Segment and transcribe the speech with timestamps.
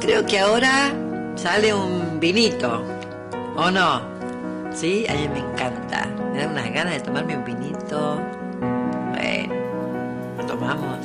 [0.00, 0.92] Creo que ahora
[1.36, 2.82] sale un vinito,
[3.56, 4.02] ¿o no?
[4.72, 6.06] Sí, a mí me encanta.
[6.32, 8.20] Me da unas ganas de tomarme un vinito.
[9.10, 9.54] Bueno,
[10.36, 10.98] lo tomamos.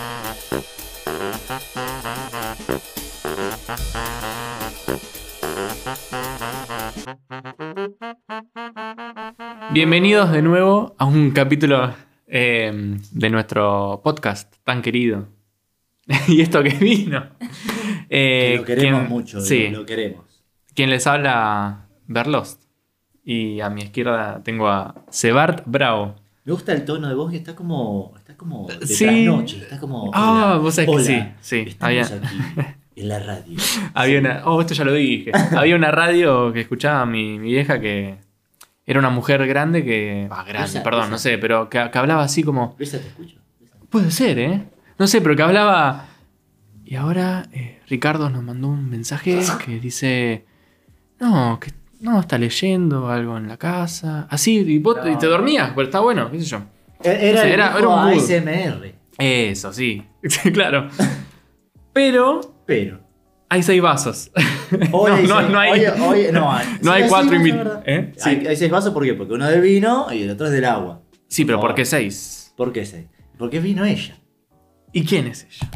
[9.72, 11.94] Bienvenidos de nuevo a un capítulo
[12.26, 15.28] eh, de nuestro podcast tan querido.
[16.28, 17.24] y esto que vino.
[18.12, 20.24] Eh, Que lo queremos quien- mucho, Sí, lo queremos.
[20.74, 22.64] quien les habla, Berlost.
[23.22, 26.16] Y a mi izquierda tengo a Sebart Bravo.
[26.44, 28.12] Me gusta el tono de voz que está como.
[28.16, 28.66] Está como.
[28.66, 29.04] De Sí.
[29.04, 30.10] trasnoche, está como.
[30.12, 31.22] Ah, vos sabés que sí,
[31.68, 32.36] sí, había- aquí,
[32.96, 33.56] en la radio.
[33.94, 34.42] Había una.
[34.44, 35.30] Oh, esto ya lo dije.
[35.56, 38.16] Había una radio que escuchaba mi, mi vieja que
[38.86, 40.28] era una mujer grande que.
[40.30, 42.74] Ah, grande, perdón, no sé, pero que, que hablaba así como.
[42.76, 43.36] Te escucho.
[43.88, 44.62] Puede ser, ¿eh?
[44.98, 46.06] No sé, pero que hablaba.
[46.84, 50.44] Y ahora eh, Ricardo nos mandó un mensaje que dice.
[51.20, 54.26] No, que no, está leyendo algo en la casa.
[54.30, 55.08] Así, y, vos No.
[55.10, 56.62] y te dormías, pero está bueno, qué sé yo.
[57.02, 58.08] Era, el era- viejo era un.
[58.18, 58.94] ASMR.
[59.18, 60.02] Eso, sí.
[60.52, 60.88] claro.
[61.92, 63.00] Pero Pero.
[63.50, 64.30] Hay seis vasos.
[64.92, 65.70] Hoy no, hay no, seis- no hay.
[65.72, 67.82] hoy- hoy- no, hay, no hay sí, cuatro invitados.
[67.84, 68.12] ¿Eh?
[68.16, 68.28] Sí.
[68.30, 69.12] Hay, hay seis vasos, ¿por qué?
[69.14, 71.02] Porque uno es del vino y el otro es del agua.
[71.28, 71.62] Sí, pero No.
[71.62, 72.54] ¿por qué seis?
[72.56, 73.06] ¿Por qué seis?
[73.36, 74.16] Porque vino ella.
[74.92, 75.70] ¿Y quién es ella?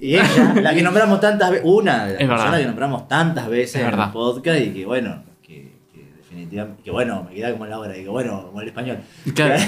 [0.00, 2.36] Y ella, la que nombramos tantas veces, una de las Es verdad.
[2.36, 4.06] personas que nombramos tantas veces Es en verdad.
[4.06, 7.96] el podcast y que bueno, que, que definitivamente, que bueno, me queda como la hora,
[7.98, 8.98] y que bueno, como el español.
[9.34, 9.60] Claro.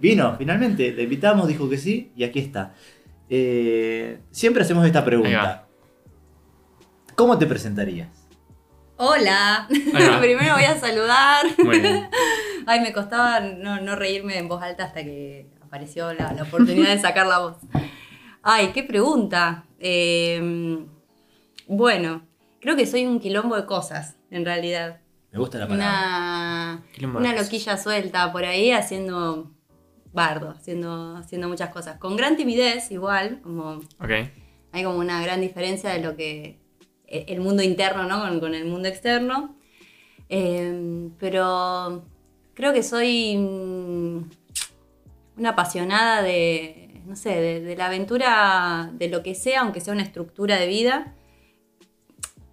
[0.00, 2.74] Vino, finalmente, le invitamos, dijo que sí, y aquí está.
[3.28, 5.64] Eh, siempre hacemos esta Ahí pregunta.
[7.18, 8.28] ¿Cómo te presentarías?
[8.96, 9.66] Hola,
[10.20, 11.46] primero voy a saludar.
[11.64, 12.08] Muy bien.
[12.68, 16.90] Ay, me costaba no, no reírme en voz alta hasta que apareció la, la oportunidad
[16.90, 17.56] de sacar la voz.
[18.40, 19.64] Ay, qué pregunta.
[19.80, 20.86] Eh,
[21.66, 22.22] bueno,
[22.60, 25.00] creo que soy un quilombo de cosas, en realidad.
[25.32, 26.84] Me gusta la palabra.
[27.02, 29.50] Una, loquilla suelta por ahí haciendo
[30.12, 31.98] bardo, haciendo, haciendo muchas cosas.
[31.98, 34.10] Con gran timidez, igual, como Ok.
[34.70, 36.60] hay como una gran diferencia de lo que
[37.08, 38.20] el mundo interno, ¿no?
[38.20, 39.56] Con, con el mundo externo.
[40.28, 42.04] Eh, pero
[42.54, 44.18] creo que soy mm,
[45.38, 49.94] una apasionada de, no sé, de, de la aventura, de lo que sea, aunque sea
[49.94, 51.14] una estructura de vida,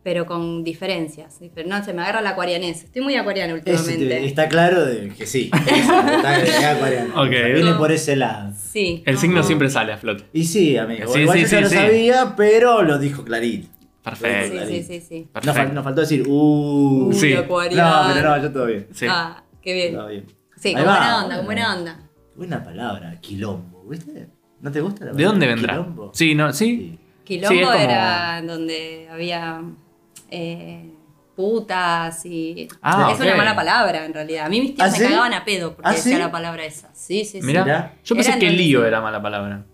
[0.04, 1.40] pero con diferencias.
[1.56, 2.84] Pero no se me agarra la acuarianés.
[2.84, 4.26] Estoy muy acuariana Es- últimamente.
[4.26, 5.50] está claro de que sí.
[5.54, 7.14] está, está acuariano.
[7.16, 7.28] Ok.
[7.28, 8.54] O sea, viene por ese lado.
[8.56, 9.02] Sí.
[9.08, 9.44] El no, signo no.
[9.44, 10.26] siempre sale a flote.
[10.32, 11.12] Y sí, amigo.
[11.12, 13.68] Sí, Igual sí, yo ya sí, lo sabía, pero lo dijo clarito.
[14.06, 14.66] Perfecto.
[14.68, 15.20] Sí, sí, sí, sí.
[15.34, 15.60] Nos, Perfecto.
[15.62, 17.08] fal- nos faltó decir, uh.
[17.10, 17.34] Uy, Sí.
[17.36, 17.44] No,
[18.14, 18.88] pero no, yo todo bien.
[18.94, 19.06] Sí.
[19.10, 19.94] Ah, qué bien.
[19.96, 20.26] Todo bien.
[20.56, 20.98] Sí, Ahí con va.
[20.98, 22.00] buena onda, con buena onda.
[22.36, 24.30] Buena palabra, quilombo, ¿viste?
[24.62, 25.74] ¿No te gusta la ¿De dónde palabra vendrá?
[25.74, 26.12] Quilombo.
[26.14, 26.66] Sí, no, sí.
[26.66, 27.00] Sí.
[27.24, 29.62] Quilombo Sí, es como- era donde había
[30.32, 30.92] eh,
[31.36, 32.68] putas y...
[32.82, 34.46] Ah, es una mala palabra en realidad.
[34.46, 35.04] A mí mis tíos ¿Ah, me sí?
[35.04, 36.20] cagaban a pedo porque ¿Ah, decía sí?
[36.22, 36.90] la palabra esa.
[36.94, 37.46] Sí, sí, sí.
[37.46, 37.94] Mira, Mirá.
[38.04, 39.66] yo pensé Era que lío era mala palabra.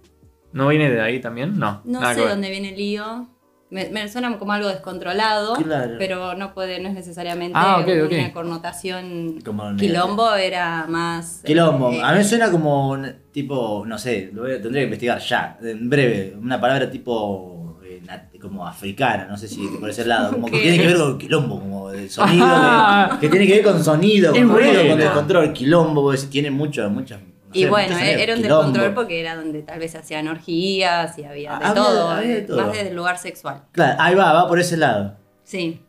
[0.53, 1.57] ¿No viene de ahí también?
[1.59, 1.81] No.
[1.85, 3.27] No nada sé dónde viene el lío.
[3.71, 5.93] Me, me suena como algo descontrolado, Claro.
[5.97, 9.39] pero no puede, no es necesariamente Ah, una connotación.
[9.45, 11.41] Como Quilombo era más.
[11.45, 11.89] Quilombo.
[11.93, 14.85] eh, A mí me suena como un tipo, no sé, lo voy a- tendría que
[14.87, 16.35] investigar ya, en breve.
[16.37, 18.01] Una palabra tipo eh,
[18.41, 20.33] como africana, no sé si por ese lado.
[20.33, 22.45] Como que tiene que ver con quilombo, como de sonido.
[22.45, 25.53] de- que tiene que ver con sonido, con ruido, con descontrol.
[25.53, 27.19] Quilombo, porque tiene mucho, muchas.
[27.53, 28.22] No Y sé, bueno, sonidos.
[28.22, 28.63] era un Quilombo.
[28.63, 32.41] descontrol porque era donde tal vez hacían orgías y había de, Había- todo, había de
[32.41, 32.66] todo.
[32.66, 33.63] más del lugar sexual.
[33.72, 35.16] Claro, ahí va, va por ese lado.
[35.44, 35.81] Sí.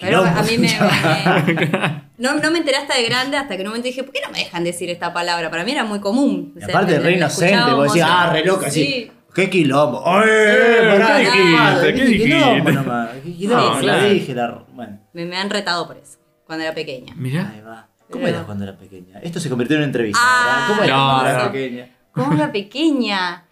[0.00, 0.68] Pero a mí me.
[0.68, 4.12] me- no, no me enteré hasta de grande, hasta que en un momento dije, ¿por
[4.12, 5.50] qué no me dejan decir esta palabra?
[5.50, 6.52] Para mí era muy común.
[6.54, 8.84] Y O sea, aparte, me- re inocente, vos decís, ah, re loca, así.
[8.84, 9.12] Sí.
[9.34, 10.02] ¿Qué quilombo?
[10.06, 11.94] ¡Ay, Eh, pará, ¿qué dijiste?
[11.94, 13.78] ¿Qué quilombo nomás, ¿Qué quilombo?
[13.80, 14.08] Sí, la sí.
[14.10, 14.64] dije, la...
[14.72, 17.12] Bueno, Me, me han retado por eso, cuando era pequeña.
[17.16, 17.52] Mira.
[17.54, 17.88] ahí va.
[18.10, 19.18] ¿Cómo eras cuando era pequeña?
[19.20, 20.64] Esto se convirtió en una entrevista, Ah.
[20.68, 21.52] ¿Cómo eras no, cuando eras no.
[21.52, 21.88] pequeña?
[22.12, 23.44] ¿Cómo era pequeña?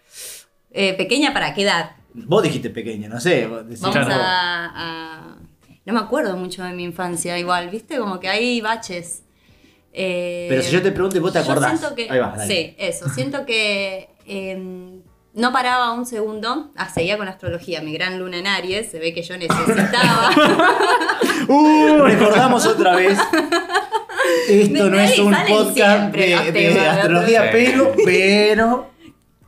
[0.71, 1.91] Eh, ¿Pequeña para qué edad?
[2.13, 3.47] Vos dijiste pequeña, no sé.
[3.47, 4.11] Vamos Claro.
[4.13, 5.35] a, a-
[5.85, 7.97] No me acuerdo mucho de mi infancia igual, ¿viste?
[7.97, 9.23] Como que hay baches.
[9.93, 11.79] Eh, Pero si yo te pregunto y vos te acordás.
[11.79, 12.47] siento que- Ahí va, dale.
[12.53, 13.07] Sí, eso.
[13.09, 14.99] Siento que eh,
[15.33, 16.71] no paraba un segundo.
[16.75, 18.91] Ah, seguía con astrología, mi gran luna en Aries.
[18.91, 20.31] Se ve que yo necesitaba.
[21.49, 23.17] Uh, recordamos otra vez.
[24.49, 27.49] Esto De no es un podcast de, de astrología, Sí.
[27.51, 28.91] pero, pero.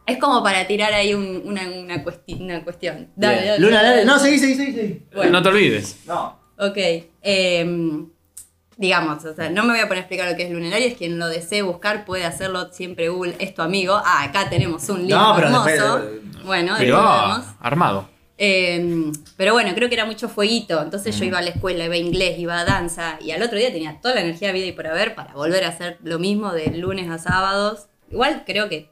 [0.05, 3.09] es como para tirar ahí un- una, una, cuesti- una cuestión.
[3.15, 4.05] Dale, dale, Luna, dale.
[4.05, 4.73] No, seguí, seguí, seguí.
[4.73, 5.01] seguí.
[5.13, 5.31] Bueno.
[5.31, 5.99] No te olvides.
[6.07, 6.39] No.
[6.57, 6.77] Ok.
[7.21, 8.07] em,
[8.77, 11.19] digamos, o sea, no me voy a poner a explicar lo que es lunares, quien
[11.19, 13.93] lo desee buscar puede hacerlo siempre Google, es tu amigo.
[14.03, 15.69] Ah, acá tenemos un libro No, pero hermoso.
[15.99, 16.97] después- bueno, Pero,
[17.59, 18.09] armado.
[18.41, 20.81] Eh, pero bueno, creo que era mucho fueguito.
[20.81, 21.19] Entonces Mm.
[21.19, 23.19] yo iba a la escuela, iba a inglés, iba a danza.
[23.21, 25.65] Y al otro día tenía toda la energía de vida y por haber para volver
[25.65, 27.87] a hacer lo mismo de lunes a sábados.
[28.09, 28.89] Igual creo que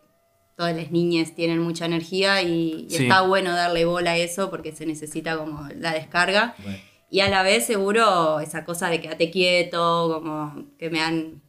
[0.58, 3.04] todas las niñas tienen mucha energía y, y Sí.
[3.04, 6.56] está bueno darle bola a eso porque se necesita como la descarga.
[6.58, 6.78] Bueno.
[7.10, 11.42] Y a la vez seguro esa cosa de quédate quieto, como que me han...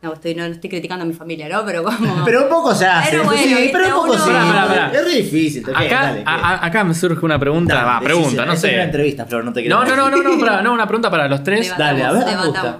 [0.00, 1.64] No estoy, no estoy criticando a mi familia, ¿no?
[1.64, 1.98] Pero como...
[2.24, 3.10] Pero un poco se hace.
[3.10, 4.30] Pero bueno, sí, pero un poco uno- sí.
[4.30, 4.92] Pará, pará, pará.
[4.92, 5.64] Es re difícil.
[5.74, 7.74] Acá, acá me surge una pregunta.
[7.74, 8.80] Dale, va, decís, pregunta, no es una sé.
[8.80, 11.26] entrevista, Flor, no te quiero No, no, no, no, no, pará, no, una pregunta para
[11.28, 11.74] los tres.
[11.76, 12.78] Dale, a ver, me gusta.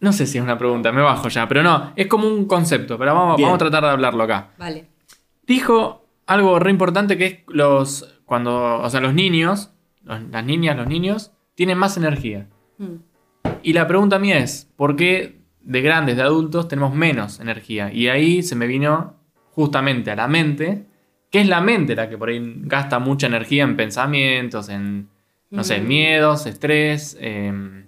[0.00, 2.98] No sé si es una pregunta, me bajo ya, pero no, es como un concepto,
[2.98, 3.48] pero vamos, Bien.
[3.48, 4.50] vamos a tratar de hablarlo acá.
[4.58, 4.86] Vale.
[5.46, 9.70] Dijo algo re importante que es los, cuando, o sea, los niños,
[10.04, 12.48] los- las niñas, los niños, tienen más energía.
[12.78, 12.96] Mm.
[13.62, 17.92] Y la pregunta mía es, ¿por qué de grandes, de adultos, tenemos menos energía?
[17.92, 19.16] Y ahí se me vino
[19.52, 20.86] justamente a la mente,
[21.30, 25.08] que es la mente la que por ahí gasta mucha energía en pensamientos, en,
[25.50, 27.16] no sé, miedos, estrés.
[27.20, 27.86] em,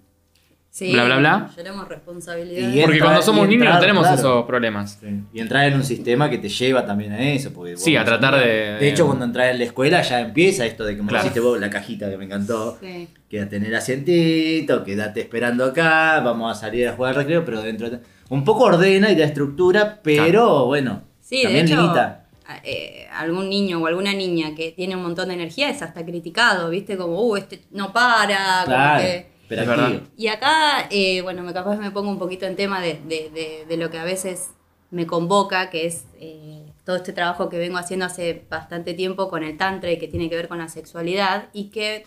[0.76, 1.50] Sí, Bla, bla, bla.
[1.54, 2.68] Tenemos responsabilidad.
[2.68, 4.16] Y porque entra- cuando somos y niños no tenemos claro.
[4.18, 4.98] esos problemas.
[5.00, 5.06] Sí.
[5.32, 7.52] Y entrar en un sistema que te lleva también a eso.
[7.52, 10.66] Porque Sí, vos a tratar de- De hecho, cuando entras en la escuela ya empieza
[10.66, 11.22] esto de que me Claro.
[11.26, 12.76] hiciste vos la cajita que me encantó.
[12.82, 13.06] Sí.
[13.30, 17.62] Quédate en el asientito, quédate esperando acá, vamos a salir a jugar al recreo, pero
[17.62, 18.00] dentro de...
[18.30, 22.24] Un poco ordena y da estructura, pero bueno, Sí, también de hecho, limita.
[22.48, 26.04] a- eh, algún niño o alguna niña que tiene un montón de energía es hasta
[26.04, 26.96] criticado, ¿viste?
[26.96, 29.86] Como, uh, este no para, como Claro, que- pero Es verdad.
[29.86, 30.06] activo.
[30.16, 33.64] Y acá, eh, bueno, me capaz me pongo un poquito en tema de, de- de-
[33.68, 34.50] de lo que a veces
[34.90, 39.42] me convoca, que es eh, todo este trabajo que vengo haciendo hace bastante tiempo con
[39.42, 42.06] el tantra y que tiene que ver con la sexualidad y que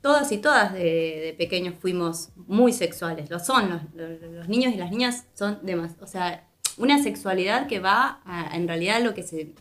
[0.00, 4.72] todas y todas de, de pequeños fuimos muy sexuales, lo son, los, los- los niños
[4.74, 6.44] y las niñas son demás, o sea,
[6.76, 9.54] una sexualidad que va a, en realidad a lo que se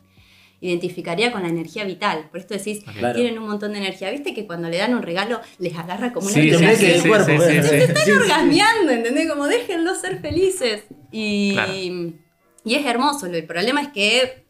[0.60, 2.28] identificaría con la energía vital.
[2.32, 3.16] Por esto decís, Claro.
[3.16, 4.10] tienen un montón de energía.
[4.12, 7.08] ¿Viste que cuando le dan un regalo les agarra como una Sí, Te sí, sí,
[7.08, 7.66] cuerpo, sí, ¿ves?
[7.66, 7.76] sí, sí.
[7.84, 9.30] están orgasmeando, ¿entendés?
[9.30, 10.84] Como déjenlos ser felices.
[11.12, 11.74] Y, Claro.
[11.74, 13.28] y es hermoso.
[13.28, 14.48] El problema es que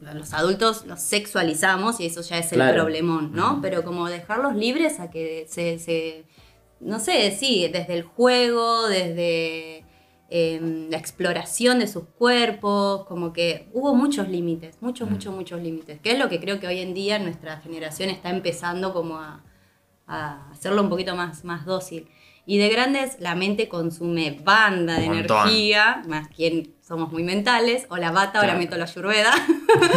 [0.00, 2.82] los adultos los sexualizamos y eso ya es el Claro.
[2.82, 3.60] problemón, ¿no?
[3.62, 6.24] Pero como dejarlos libres a que se, se-
[6.80, 9.85] no sé, sí, desde el juego, desde
[10.28, 16.00] eh, la exploración de sus cuerpos, como que hubo muchos límites, muchos, muchos, muchos límites,
[16.00, 19.44] que es lo que creo que hoy en día nuestra generación está empezando como a,
[20.06, 22.08] a hacerlo un poquito más, más dócil.
[22.44, 27.96] Y de grandes, la mente consume banda de energía, más quien somos muy mentales, o
[27.96, 28.58] la bata, ahora Claro.
[28.60, 29.32] meto la ayurveda.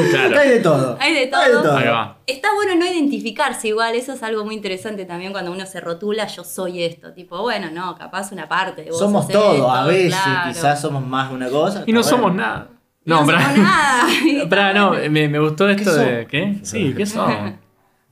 [0.09, 0.39] Claro.
[0.39, 0.97] Hay de todo.
[0.99, 1.77] Hay de todo.
[1.77, 2.17] Ahí va.
[2.25, 6.25] Está bueno no identificarse igual, eso es algo muy interesante también cuando uno se rotula,
[6.25, 9.85] yo soy esto, tipo, bueno, no, capaz una parte de vos Somos todo, esto, a
[9.85, 10.49] veces claro.
[10.49, 11.83] quizás somos más de una cosa.
[11.85, 12.69] Y no somos nada.
[13.05, 13.41] No, pará.
[13.41, 14.03] somos nada.
[14.49, 16.27] Pará, no, me, me gustó esto ¿Qué de.
[16.27, 16.57] ¿Qué?
[16.63, 17.53] Sí, ¿qué somos?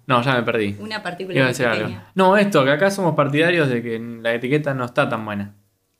[0.05, 0.75] No, ya me perdí.
[0.79, 1.51] Una partícula.
[2.15, 5.55] No, esto, que acá somos partidarios de que la etiqueta no está tan buena.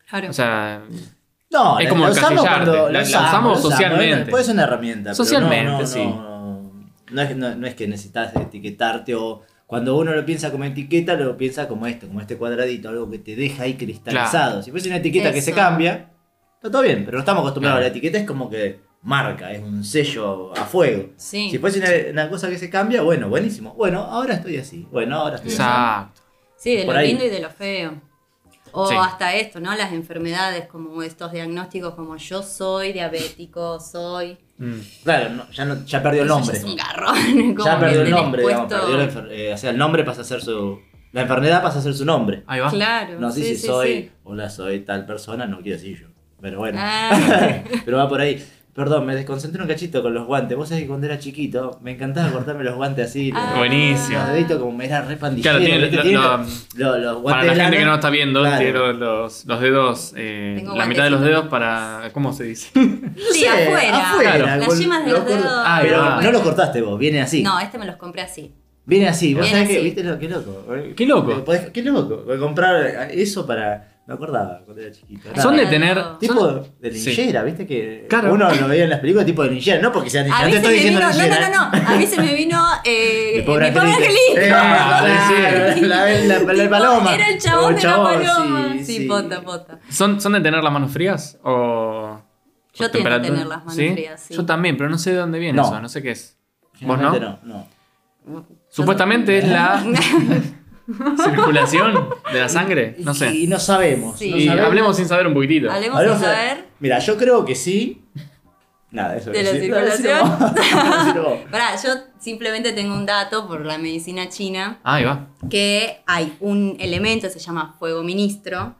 [0.09, 0.29] Claro.
[0.29, 0.81] O sea,
[1.49, 4.29] No, Es la- como la usamos cuando- la- la usamos socialmente.
[4.31, 5.03] Puede ser una herramienta.
[5.05, 6.03] pero Socialmente, no, no, sí.
[6.05, 6.71] No,
[7.11, 11.13] no es, no- no es que necesitas etiquetarte o cuando uno lo piensa como etiqueta,
[11.15, 14.61] lo piensa como esto, como este cuadradito, algo que te deja ahí cristalizado.
[14.61, 16.09] Si fuese una etiqueta que se cambia,
[16.55, 17.85] está todo bien, pero no estamos acostumbrados Claro.
[17.85, 21.09] a la etiqueta, es como que marca, es un sello a fuego.
[21.15, 21.49] sí.
[21.51, 23.73] Si fuese una, una cosa que se cambia, bueno, buenísimo.
[23.73, 24.85] Bueno, ahora estoy así.
[24.91, 25.61] Bueno, ahora estoy así.
[25.61, 26.21] exacto.
[26.57, 27.07] Sí, de Por lo ahí.
[27.09, 28.01] lindo y de lo feo.
[28.79, 28.95] O Sí.
[28.99, 29.75] hasta esto, ¿no?
[29.75, 34.37] Las enfermedades, como estos diagnósticos, como yo soy diabético, soy.
[34.59, 34.75] Mm.
[35.03, 36.57] Claro, no, ya, no- ya perdió el Eso ya nombre.
[36.57, 37.15] Es un garrón.
[37.55, 40.21] como Ya perdió el nombre, digamos, perdió la enfer- eh, o sea, el nombre pasa
[40.21, 40.79] a ser su.
[41.11, 42.43] La enfermedad pasa a ser su nombre.
[42.47, 42.69] Ahí va.
[42.69, 43.19] Claro.
[43.19, 44.11] No sé sí, si sí, soy, sí.
[44.25, 46.07] hola, soy tal persona, no quiero decir yo.
[46.39, 46.77] Pero bueno.
[46.79, 47.63] Ah.
[47.85, 48.45] Pero va por ahí.
[48.77, 50.55] Perdón, me desconcentré un cachito con los guantes.
[50.55, 53.31] Vos sabés que cuando era chiquito me encantaba cortarme los guantes así.
[53.33, 53.47] Ah.
[53.49, 54.19] los- Buenísimo.
[54.19, 55.57] Los deditos como me era re pandillero.
[55.57, 55.95] Claro, tiene ¿viste?
[55.95, 57.77] lo- Tiene lo- los, los- los Para la gente lana.
[57.77, 58.57] que no está viendo, Claro.
[58.57, 62.11] tiene los, los, los dedos, eh, Tengo la mitad de los dedos para.
[62.13, 62.69] ¿Cómo se dice?
[62.75, 64.11] Sí, sé, afuera.
[64.11, 65.43] afuera, Las yemas de lo los dedos.
[65.65, 67.41] Ah, Pero no lo cortaste vos, viene así.
[67.41, 68.53] No, este me los compré así.
[68.85, 70.65] Viene así, vos Viene sabés que, viste lo qué loco.
[70.95, 71.43] Qué loco.
[71.43, 72.23] Podés- Qué loco.
[72.27, 73.96] Voy a comprar eso para.
[74.07, 75.27] Me acordaba cuando era chiquito.
[75.29, 75.41] Nada.
[75.43, 76.17] Son de tener.
[76.17, 77.07] Tipo son- de Sí.
[77.07, 77.67] linchera, ¿viste?
[77.67, 78.33] Que Claro.
[78.33, 80.47] uno lo veía en las películas tipo de linchera, no porque sea linchera.
[80.47, 83.69] No te vino, no, no, no, no, a mí se me vino eh, Mi pobre
[83.69, 84.37] mi pobre angelito.
[84.39, 85.03] Eh, Ah,
[85.81, 87.15] la, la, la- la paloma.
[87.15, 88.73] Era el chabón de la paloma.
[88.77, 89.05] sí, Sí, sí.
[89.07, 89.79] pota, pota.
[89.89, 91.37] ¿Son, ¿Son de tener las manos frías?
[91.43, 92.21] ¿O.?
[92.75, 93.29] Yo a temperatura?
[93.33, 94.33] tener las manos frías, sí.
[94.35, 95.63] Yo también, pero no sé de dónde viene No.
[95.67, 96.37] eso, no sé qué es.
[96.81, 97.19] ¿Vos no?
[97.19, 97.67] No, no.
[98.69, 99.83] Supuestamente es la.
[101.23, 102.95] circulación de la sangre.
[102.99, 103.33] No sé.
[103.33, 104.17] Y no sabemos.
[104.19, 104.31] Sí.
[104.31, 104.67] no Y sabemos.
[104.67, 105.71] hablemos sin saber un poquitito.
[105.71, 106.65] Hablemos Hablemos sin de- saber.
[106.79, 108.03] Mira, yo creo que sí.
[108.89, 110.37] Nada, eso De la circulación.
[111.51, 111.89] Pará, yo
[112.19, 115.27] simplemente tengo un dato por la medicina china Ah, ahí va.
[115.49, 118.75] que hay un elemento, se llama fuego ministro,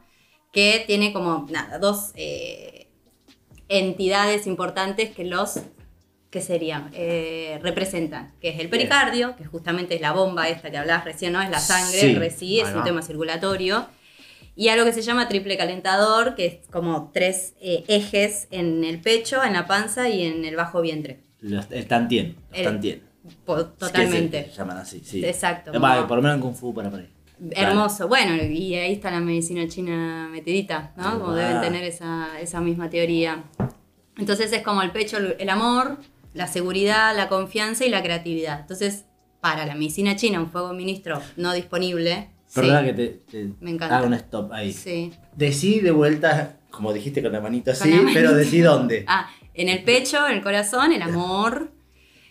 [0.50, 2.88] que tiene como, nada, dos eh,
[3.68, 5.60] entidades importantes que los,
[6.30, 10.76] que serían, Eh, representan, que es el pericardio, que justamente es la bomba esta que
[10.76, 11.40] hablabas recién, ¿no?
[11.40, 12.06] Es la sangre, Sí.
[12.10, 13.86] el reci, es un tema circulatorio.
[14.54, 19.00] Y algo que se llama triple calentador, que es como tres eh, ejes en el
[19.00, 21.20] pecho, en la panza y en el bajo vientre.
[21.40, 22.36] Los- El tantien.
[22.50, 23.02] los El- tantien.
[23.44, 24.44] Po- Es que Totalmente.
[24.50, 25.24] se llaman así, sí.
[25.24, 27.08] Exacto, como- por lo menos en Kung Fu para por ahí.
[27.52, 28.08] Hermoso.
[28.08, 31.20] Bueno, y ahí está la medicina china metidita, ¿no?
[31.20, 33.44] Como deben tener esa, esa misma teoría.
[34.16, 35.98] Entonces es como el pecho, el amor,
[36.38, 38.60] la seguridad, la confianza y la creatividad.
[38.60, 39.04] Entonces,
[39.40, 42.30] para la medicina china, un fuego ministro no disponible.
[42.54, 43.98] Perdona sí, que te, te Me encanta.
[43.98, 44.72] haga un stop ahí.
[44.72, 45.12] Sí.
[45.36, 49.04] Decí de vuelta, como dijiste con la manito así, la pero decí dónde.
[49.08, 51.70] Ah, en el pecho, en el corazón, el amor,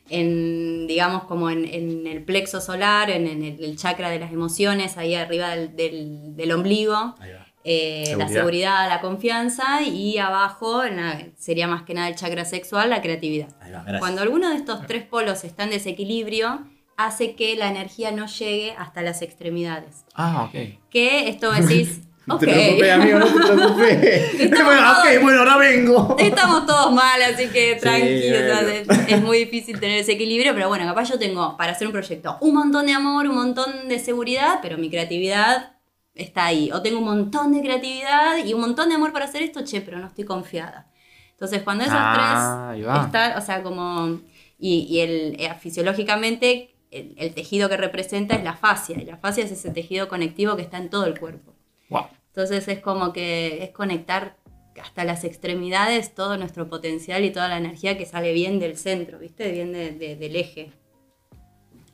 [0.09, 4.31] en, digamos, como en, en el plexo solar, en, en el, el chakra de las
[4.31, 7.15] emociones, ahí arriba del, del- del ombligo.
[7.19, 7.46] Ahí va.
[7.69, 8.87] Eh, la Seguridad.
[8.87, 13.49] la confianza y abajo la- sería más que nada el chakra sexual, la creatividad.
[13.73, 13.99] Va.
[13.99, 16.61] Cuando alguno de estos tres polos está en desequilibrio,
[16.95, 20.05] hace que la energía no llegue hasta las extremidades.
[20.15, 20.79] Ah, ok.
[20.89, 24.49] Que esto decís, No ok, te preocupes, amigo, no te preocupes.
[24.65, 26.15] Bueno, ok, bueno, ahora vengo.
[26.19, 28.69] estamos todos mal, así que tranqui, o sea, bueno.
[28.69, 31.93] es, es muy difícil tener ese equilibrio, pero bueno, capaz yo tengo para hacer un
[31.93, 35.71] proyecto un montón de amor, un montón de seguridad, pero mi creatividad
[36.17, 36.71] está ahí.
[36.71, 39.81] O tengo un montón de creatividad y un montón de amor para hacer esto, che,
[39.81, 40.91] pero no estoy confiada.
[41.31, 44.19] Entonces, cuando esos Ah, tres están, o sea, como.
[44.59, 49.17] Y, y el, eh, fisiológicamente, el, el tejido que representa es la fascia, y la
[49.17, 51.53] fascia es ese tejido conectivo que está en todo el cuerpo.
[51.89, 52.07] Wow.
[52.29, 54.35] Entonces es como que es conectar
[54.81, 59.17] hasta las extremidades todo nuestro potencial y toda la energía que sale bien del centro,
[59.19, 59.51] ¿viste?
[59.51, 60.71] Bien de- de- del eje.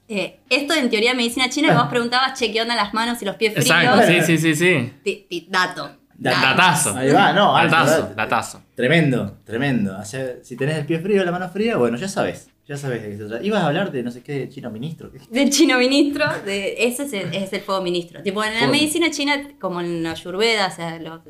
[0.08, 3.22] Eh, esto en teoría de medicina china, que vos preguntabas, che, ¿qué onda las manos
[3.22, 3.70] y los pies fríos?
[3.70, 5.46] Exacto, sí, sí, sí, sí.
[5.50, 5.98] Dato.
[6.16, 6.46] Da- dato.
[6.48, 6.98] Datazo.
[6.98, 8.62] Ahí va, no, Datazo, datazo.
[8.76, 9.98] Tremendo, tremendo.
[9.98, 12.50] O sea, si tenés el pie frío, la mano fría, bueno, ya sabes.
[12.66, 13.44] Ya sabes de qué se trata.
[13.44, 15.12] Ibas a hablar de no sé qué, de chino ministro.
[15.30, 18.22] Del chino ministro, de, ese es el, es el fuego ministro.
[18.24, 18.72] Tipo, en la Fuego.
[18.74, 21.22] medicina china, como en la ayurveda, o sea, lo-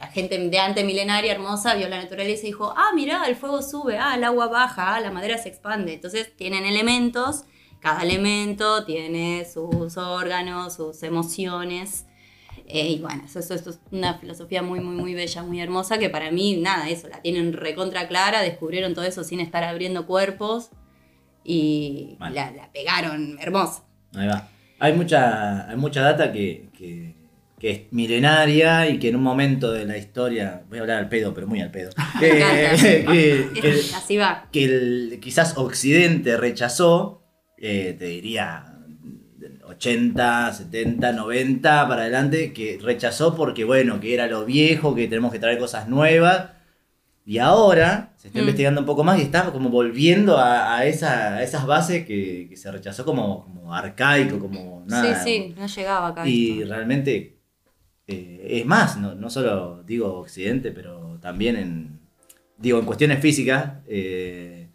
[0.00, 3.62] la gente de antes milenaria hermosa vio la naturaleza y dijo, ah, mirá, el fuego
[3.62, 5.92] sube, ah, el agua baja, ah, la madera se expande.
[5.94, 7.44] Entonces tienen elementos,
[7.80, 12.06] cada elemento tiene sus órganos, sus emociones.
[12.66, 15.98] Eh, y bueno, eso, eso- eso es una filosofía muy, muy, muy bella, muy hermosa,
[15.98, 20.06] que para mí, nada, eso, la tienen recontra clara, descubrieron todo eso sin estar abriendo
[20.06, 20.70] cuerpos
[21.44, 22.34] y Vale.
[22.36, 24.48] la, la pegaron hermosa.Í va.
[24.78, 27.14] Hay mucha, hay mucha data que, que,
[27.58, 31.08] que es milenaria y que en un momento de la historia, voy a hablar al
[31.08, 34.48] pedo, pero muy al pedo, que, Así va.
[34.52, 37.19] que el, quizás Occidente rechazó,
[37.60, 38.66] eh, te diría
[39.64, 45.32] 80, 70, 90 para adelante, que rechazó porque, bueno, que era lo viejo, que tenemos
[45.32, 46.50] que traer cosas nuevas.
[47.26, 48.42] Y ahora se está Mm.
[48.42, 52.46] investigando un poco más y está como volviendo a, a esa- a esas bases que,
[52.48, 55.22] que se rechazó como, como arcaico, como nada.
[55.24, 56.26] Sí, sí, no llegaba acá.
[56.28, 56.74] Y esto.
[56.74, 57.36] realmente
[58.08, 62.00] eh, es más, no, no solo digo Occidente, pero también en,
[62.58, 64.69] digo, en cuestiones físicas, eh,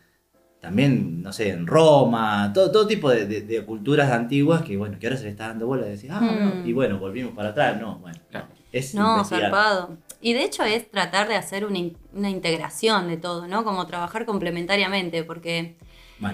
[0.65, 4.97] también, no sé, en Roma, todo, todo tipo de, de- de culturas antiguas que, bueno,
[4.99, 6.31] que ahora se le está dando bola y decir, ah, no,
[6.63, 6.67] Mm.
[6.67, 8.47] y bueno, volvimos para atrás, no, bueno, Claro.
[8.71, 9.43] es No, investigar.
[9.51, 9.97] zarpado.
[10.21, 11.79] Y de hecho es tratar de hacer una,
[12.13, 13.63] una integración de todo, ¿no?
[13.63, 15.75] Como trabajar complementariamente, porque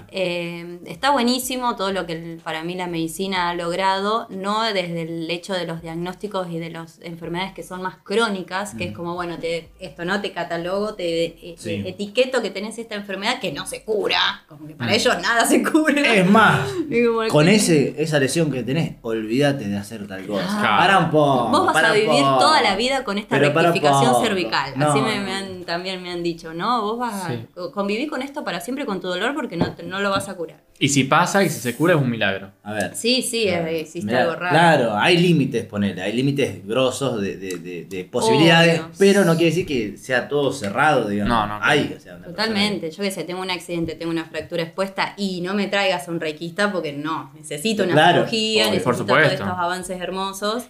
[0.08, 5.02] Eh, está buenísimo todo lo que el- para mí la medicina ha logrado, no desde
[5.02, 8.92] el hecho de los diagnósticos y de las enfermedades que son más crónicas, que es
[8.92, 11.70] como, bueno, te, esto no te catalogo, te eh, Sí.
[11.70, 14.94] eh, etiqueto que tenés esta enfermedad que no se cura, como que para Mm.
[14.94, 16.14] ellos nada se cura.
[16.14, 16.60] Es más,
[17.30, 20.44] con que- ese, esa lesión que tenés, olvídate de hacer tal cosa.
[20.60, 20.76] Claro.
[20.78, 21.48] Para un poco.
[21.48, 22.38] Vos vas para a vivir poco.
[22.38, 24.72] toda la vida con esta Pero rectificación cervical.
[24.76, 24.90] No.
[24.90, 26.82] Así me, me han, también me han dicho, ¿no?
[26.82, 27.46] Vos vas Sí.
[27.56, 30.34] a convivir con esto para siempre con tu dolor porque no, no lo vas a
[30.34, 30.60] curar.
[30.78, 32.50] Y si pasa y si se cura es un milagro.
[32.64, 32.96] A ver.
[32.96, 33.66] Sí, sí, Claro.
[33.68, 34.50] eh, existe Mirá, algo raro.
[34.50, 38.90] Claro, hay límites, ponele, hay límites grosos de, de- de- de posibilidades, Obvio.
[38.98, 41.28] pero no quiere decir que sea todo cerrado, digamos.
[41.32, 44.24] No, no, Hay, o sea, una Totalmente, yo qué sé, tengo un accidente, tengo una
[44.24, 48.64] fractura expuesta y no me traigas a un requista porque no, necesito una Claro, cirugía,
[48.64, 50.64] obvio, necesito por todos estos avances hermosos.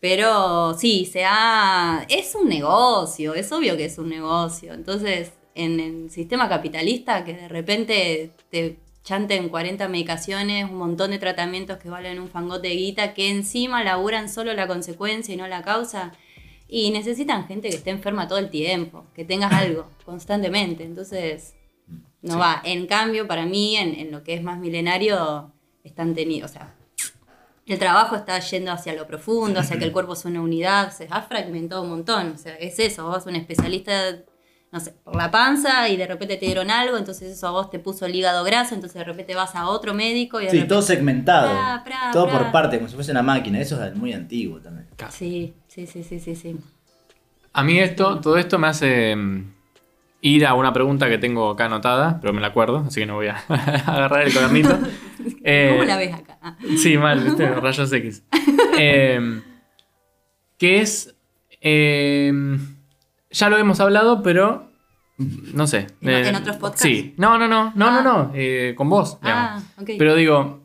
[0.00, 2.04] Pero sí, se ha...
[2.08, 4.72] es un negocio, es obvio que es un negocio.
[4.72, 5.32] Entonces,
[5.64, 11.78] en el sistema capitalista que de repente te chanten 40 medicaciones, un montón de tratamientos
[11.78, 15.62] que valen un fangote de guita, que encima laburan solo la consecuencia y no la
[15.62, 16.12] causa.
[16.68, 20.84] Y necesitan gente que esté enferma todo el tiempo, que tengas algo constantemente.
[20.84, 21.54] Entonces,
[22.20, 22.38] no Sí.
[22.38, 22.60] va.
[22.64, 25.52] En cambio, para mí, en, en lo que es más milenario,
[25.84, 26.74] están teniendo, o sea,
[27.66, 31.06] el trabajo está yendo hacia lo profundo, hacia que el cuerpo es una unidad, se
[31.10, 32.32] ha fragmentado un montón.
[32.32, 34.18] O sea, es eso, vos un especialista,
[34.70, 37.70] no sé, por la panza y de repente te dieron algo, entonces eso a vos
[37.70, 40.56] te puso el hígado graso, entonces de repente vas a otro médico y de Sí,
[40.56, 40.68] repente...
[40.74, 41.50] todo segmentado.
[41.50, 42.38] Pra, pra, todo pra.
[42.38, 43.60] por parte, como si fuese una máquina.
[43.60, 44.86] Eso es muy antiguo también.
[45.10, 46.56] Sí, sí, sí, sí, sí, sí.
[47.54, 49.52] A mí esto, todo esto me hace mm,
[50.20, 53.14] ir a una pregunta que tengo acá anotada, pero me la acuerdo, así que no
[53.14, 54.78] voy a agarrar el cuadernito.
[55.44, 56.38] Eh, ¿Cómo la ves acá?
[56.42, 56.56] Ah.
[56.76, 57.46] Sí, mal, ¿viste?
[57.54, 58.22] Rayos X.
[58.76, 59.40] Eh,
[60.58, 61.14] que es.
[61.62, 62.32] eh,
[63.30, 64.68] ya lo hemos hablado, pero.
[65.18, 65.88] No sé.
[66.00, 66.82] ¿En- eh, en otros podcasts?
[66.82, 67.14] Sí.
[67.16, 67.72] No, no, no.
[67.74, 68.02] No, no, Ah.
[68.02, 68.32] no.
[68.34, 69.18] eh, con vos.
[69.22, 69.64] Ah, digamos.
[69.78, 69.90] ok.
[69.98, 70.60] Pero digo.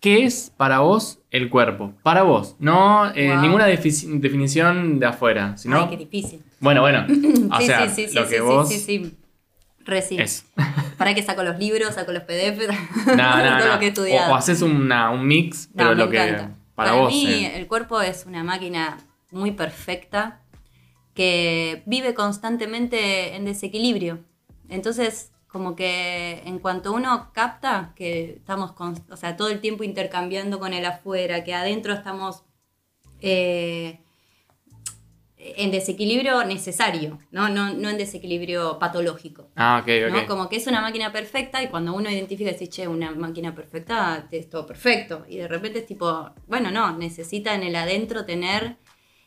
[0.00, 1.94] ¿Qué es para vos el cuerpo?
[2.02, 2.56] Para vos.
[2.58, 3.40] No eh, Wow.
[3.40, 5.56] ninguna defi- definición de afuera.
[5.56, 6.42] Sino, Ay, qué difícil.
[6.60, 7.06] bueno, bueno.
[7.50, 8.68] O sí, sea, sí, sí, lo sí, que sí, vos.
[8.68, 9.16] sí, sí, sí.
[9.86, 10.18] Re sí.
[10.20, 10.44] Es.
[10.98, 12.68] Para que saco los libros, saco los PDF,
[13.06, 13.72] No, no, todo no.
[13.72, 14.30] lo que he estudiado.
[14.30, 16.18] O, o haces una- un mix, pero lo que.
[16.18, 17.10] Para, Para, vos.
[17.10, 18.98] mí, el cuerpo es una máquina
[19.30, 20.42] muy perfecta
[21.14, 24.18] que vive constantemente en desequilibrio.
[24.68, 29.84] Entonces, como que en cuanto uno capta que estamos, con- o sea, todo el tiempo
[29.84, 32.42] intercambiando con el afuera, que adentro estamos
[33.20, 34.00] eh,
[35.36, 37.48] en desequilibrio necesario, ¿no?
[37.48, 39.50] No, no en desequilibrio patológico.
[39.56, 40.12] Ah, ok, ok.
[40.14, 40.26] ¿no?
[40.26, 43.54] Como que es una máquina perfecta y cuando uno identifica y dice, che, una máquina
[43.54, 45.24] perfecta, es todo perfecto.
[45.28, 48.78] Y de repente es tipo, bueno, no, necesita en el adentro tener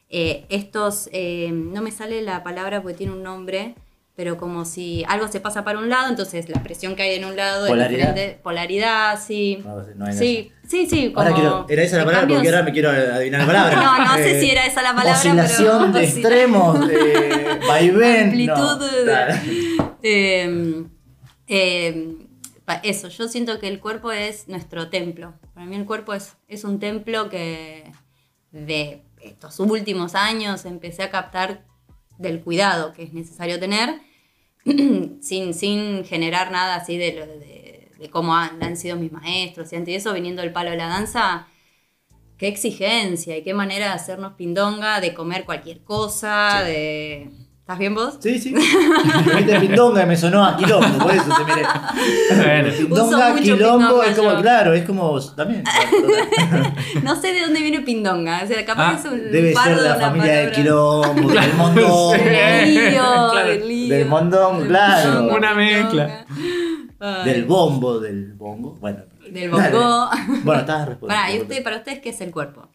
[0.09, 3.75] eh, estos, eh, no me sale la palabra porque tiene un nombre,
[4.15, 7.25] pero como si algo se pasa para un lado, entonces la presión que hay en
[7.25, 8.17] un lado Polaridad.
[8.17, 8.33] es.
[8.37, 9.59] Polaridad, sí.
[9.63, 11.11] No, no hay sí, sí, sí.
[11.13, 13.45] Como Ahora quiero, era esa la de palabra cambios- porque ahora me quiero adivinar la
[13.47, 13.75] palabra.
[13.75, 18.23] No, no sé Eh, si era esa la palabra, Oscilación pero- de extremos, eh, vaivén.
[18.29, 19.77] amplitud no, de-.
[20.01, 20.83] Eh,
[21.47, 22.15] eh,
[22.65, 25.33] pa- eso, yo siento que el cuerpo es nuestro templo.
[25.53, 27.83] Para mí el cuerpo es, es un templo que
[28.51, 31.65] de estos últimos años empecé a captar
[32.17, 34.01] del cuidado que es necesario tener
[35.21, 39.71] sin, sin generar nada así de, lo- de, de cómo han, han sido mis maestros
[39.71, 41.47] y antes de eso, viniendo del palo de la danza,
[42.37, 47.31] qué exigencia y qué manera de hacernos pindonga, de comer cualquier cosa, de...
[47.67, 48.15] ¿Estás bien vos?
[48.21, 48.53] Sí, sí.
[48.53, 51.67] Me dijiste pindonga y me sonó a quilombo, por eso te miré.
[52.41, 52.69] Bueno.
[52.77, 54.41] Pindonga, mucho quilombo, pindonga es como, yo.
[54.41, 55.63] claro, es como también.
[57.03, 59.75] No sé de dónde viene pindonga, o sea, capaz Ah, es un Debe par ser
[59.75, 60.55] de de la familia de palabra.
[60.55, 62.17] quilombo, del mondón.
[62.19, 62.23] Sí.
[62.23, 63.01] Del lío,
[63.31, 63.47] Claro.
[63.49, 63.95] del lío.
[63.97, 65.09] Del mondón, claro.
[65.11, 66.25] pindonga, Una mezcla.
[67.01, 68.77] Ay, Del bombo, del bongo.
[68.79, 68.99] Bueno.
[69.29, 69.71] Del dale.
[69.77, 70.09] bongo.
[70.45, 71.21] Bueno, estabas respondiendo.
[71.21, 72.69] Pará, ¿y usted, para ustedes qué es el cuerpo?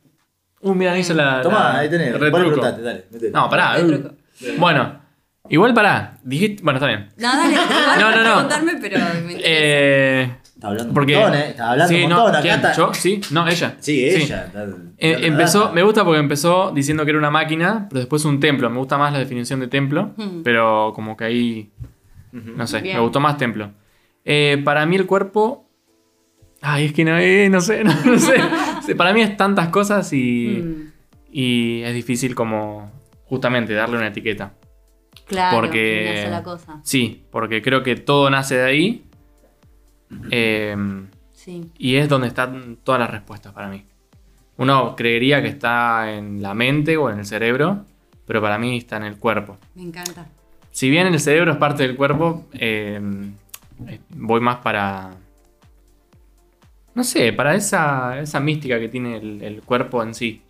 [0.60, 1.40] Uh, mira, hizo la.
[1.40, 2.12] Tomá, la- ahí tenés.
[2.12, 2.60] Vos retruco.
[2.60, 3.06] dale.
[3.32, 3.78] No, pará.
[3.78, 4.12] El
[4.58, 5.00] Bueno,
[5.48, 6.18] igual pará.
[6.22, 6.62] Dijiste.
[6.62, 7.08] Bueno, está bien.
[7.18, 7.54] No, dale,
[8.00, 8.32] No, no, no.
[8.48, 9.36] preguntarme, pero me.
[9.42, 10.36] Eh.
[10.54, 11.16] Está hablando Porque.
[11.16, 11.48] un montón, ¿eh?
[11.50, 12.34] Está hablando sí, un no, montón.
[12.34, 12.54] Acá ¿quién?
[12.54, 12.94] está- ¿Yo?
[12.94, 13.76] Sí, no, ella.
[13.80, 14.44] Sí, ella.
[14.46, 18.24] está- Eh, está- empezó, me gusta porque empezó diciendo que era una máquina, pero después
[18.24, 18.70] un templo.
[18.70, 20.42] Me gusta más la definición de templo, Hmm.
[20.44, 21.70] pero como que ahí,
[22.30, 22.96] no sé, Bien.
[22.96, 23.72] me gustó más templo.
[24.24, 25.68] Eh, para mí el cuerpo,
[26.60, 28.34] ay, es que no, eh, no sé, no, no sé.
[28.96, 30.92] Para mí es tantas cosas y, Mm,
[31.32, 32.90] y es difícil como
[33.32, 34.52] justamente darle una etiqueta.
[35.26, 36.80] claro, porque- una sola cosa.
[36.84, 39.04] Sí, porque creo que todo nace de ahí
[40.30, 40.76] eh,
[41.32, 41.70] Sí.
[41.78, 43.86] y es donde están todas las respuestas para mí.
[44.58, 47.86] Uno creería que está en la mente o en el cerebro,
[48.26, 49.56] pero para mí está en el cuerpo.
[49.76, 50.26] Me encanta.
[50.70, 53.00] Si bien el cerebro es parte del cuerpo, eh,
[54.10, 55.10] voy más para...
[56.94, 60.42] No sé, para esa, esa mística que tiene el, el cuerpo en sí.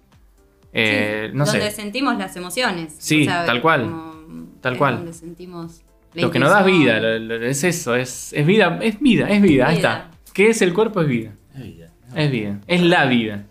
[0.73, 2.95] Eh, Sí, no donde sé, sentimos las emociones.
[2.99, 3.83] Sí, tal cual.
[3.83, 4.13] como
[4.61, 4.97] Tal es cual.
[4.97, 5.83] Donde sentimos
[6.15, 9.41] lo que nos da vida, lo- lo- es eso, es, es vida, es vida, es
[9.43, 9.93] vida, ahí Vida.
[9.93, 10.11] está.
[10.33, 11.01] ¿Qué es el cuerpo?
[11.03, 11.31] Es vida.
[11.55, 11.87] Ay, ya.
[12.23, 12.59] Es vida.
[12.67, 13.45] Es la vida.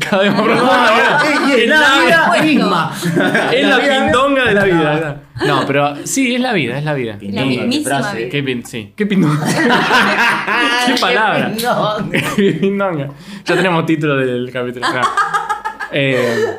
[0.00, 1.58] Cada vez más Ah, profunda, ¿verdad?
[1.58, 2.44] Es la vida Puesto.
[2.46, 2.92] misma.
[3.54, 5.22] Es la vida pindonga de la vida.
[5.46, 7.16] No, pero sí, es la vida, es la vida.
[7.18, 8.16] Pindonga, qué frase.
[8.18, 8.28] vida.
[8.30, 8.92] ¿Qué pin- sí.
[8.94, 9.46] ¿Qué pindonga?
[10.86, 11.52] ¿Qué palabra?
[11.62, 12.10] No.
[12.36, 13.08] ¿Qué pindonga?
[13.44, 14.86] Ya tenemos título del capítulo.
[14.92, 15.00] No.
[15.92, 16.58] Eh,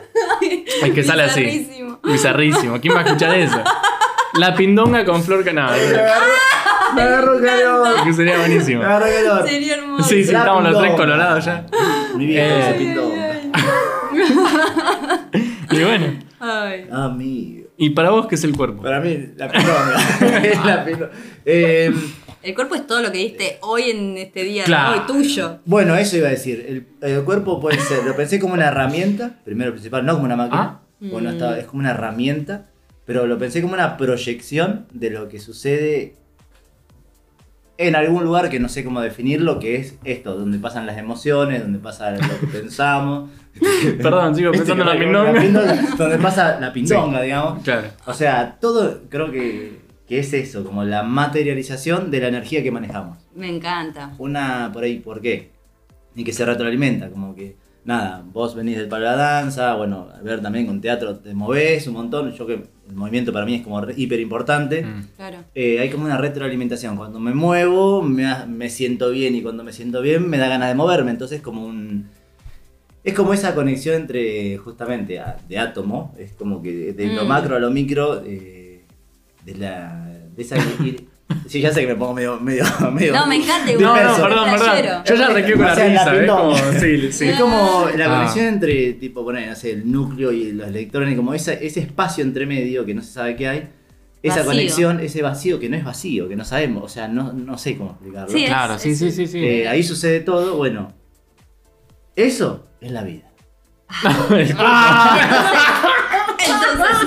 [0.84, 1.42] es que sale así.
[1.44, 2.00] Bizarrísimo.
[2.04, 2.80] Bizarrísimo.
[2.82, 3.62] ¿Quién va a escuchar eso?
[4.36, 5.76] La pindonga con flor canada.
[6.96, 8.04] Me agarró calor.
[8.04, 8.80] Que sería buenísimo.
[8.82, 9.48] Me agarró calor.
[9.48, 10.04] Sería hermoso.
[10.10, 11.04] Sí, sí, La estamos los tres pindonga.
[11.04, 11.66] colorados ya.
[12.16, 12.64] Mi viejo Eh.
[12.68, 13.10] se pintó.
[15.72, 16.20] Y bueno.
[16.40, 16.88] Ay.
[16.92, 17.68] Amigo.
[17.78, 18.82] ¿Y para vos qué es el cuerpo?
[18.82, 20.40] Para mí, la pindonga.
[20.44, 21.12] es la pindonga.
[21.46, 21.94] Eh,
[22.42, 24.94] El cuerpo es todo lo que diste hoy en este día Claro.
[25.02, 25.60] hoy, tuyo.
[25.66, 26.86] Bueno, eso iba a decir.
[27.02, 30.36] El, el cuerpo puede ser, lo pensé como una herramienta, primero principal, no como una
[30.38, 30.62] máquina.
[30.62, 30.80] Ah.
[31.02, 31.34] Bueno, Mm.
[31.34, 32.68] está- es como una herramienta,
[33.06, 36.16] pero lo pensé como una proyección de lo que sucede
[37.78, 41.62] en algún lugar que no sé cómo definirlo, que es esto, donde pasan las emociones,
[41.62, 43.30] donde pasa lo que pensamos.
[44.02, 45.76] Perdón, sigo ¿Viste pensando en la pindonga.
[45.98, 47.64] Donde pasa la pindonga, digamos.
[47.64, 47.88] Claro.
[48.06, 52.72] O sea, todo creo que, que es eso, como la materialización de la energía que
[52.72, 53.20] manejamos.
[53.36, 54.14] Me encanta.
[54.18, 55.52] Una por ahí, ¿por qué?
[56.16, 60.10] Y que se retroalimenta, como que, nada, vos venís del palo de la danza, bueno,
[60.14, 62.54] a ver también con teatro te movés un montón, yo que
[62.90, 64.84] el movimiento para mí es como hiper importante.
[64.84, 65.04] Mm.
[65.16, 65.38] Claro.
[65.54, 69.72] Eh, hay como una retroalimentación, cuando me muevo me, me siento bien y cuando me
[69.72, 72.08] siento bien me da ganas de moverme, entonces como un...
[73.04, 77.28] Es como esa conexión entre justamente a- de átomo, es como que de lo Mm.
[77.28, 78.59] macro a lo micro, eh,
[79.46, 80.06] de la...
[80.36, 80.56] De esa,
[81.48, 82.40] sí, ya sé que me pongo medio...
[82.40, 83.84] medio, medio No, me encanta No, igual.
[83.86, 84.24] no, Disperso.
[84.24, 85.04] perdón, perdón.
[85.06, 86.30] Yo ya requiero con la risa, ¿ves?
[86.32, 87.30] Como, sí, sí.
[87.30, 88.16] Es como la Ah.
[88.18, 92.24] conexión entre, tipo, poner, no sé, el núcleo y los electrones, como esa- ese espacio
[92.24, 93.70] entre medio que no se sabe qué hay.
[94.22, 94.52] Esa Vacío.
[94.52, 97.78] conexión, ese vacío que no es vacío, que no sabemos, o sea, no, no sé
[97.78, 98.30] cómo explicarlo.
[98.30, 99.38] Sí, Claro, sí, es- sí, sí, sí.
[99.46, 100.92] Eh, ahí sucede todo, bueno.
[102.18, 103.32] Eso es la vida.
[104.04, 104.56] Entonces,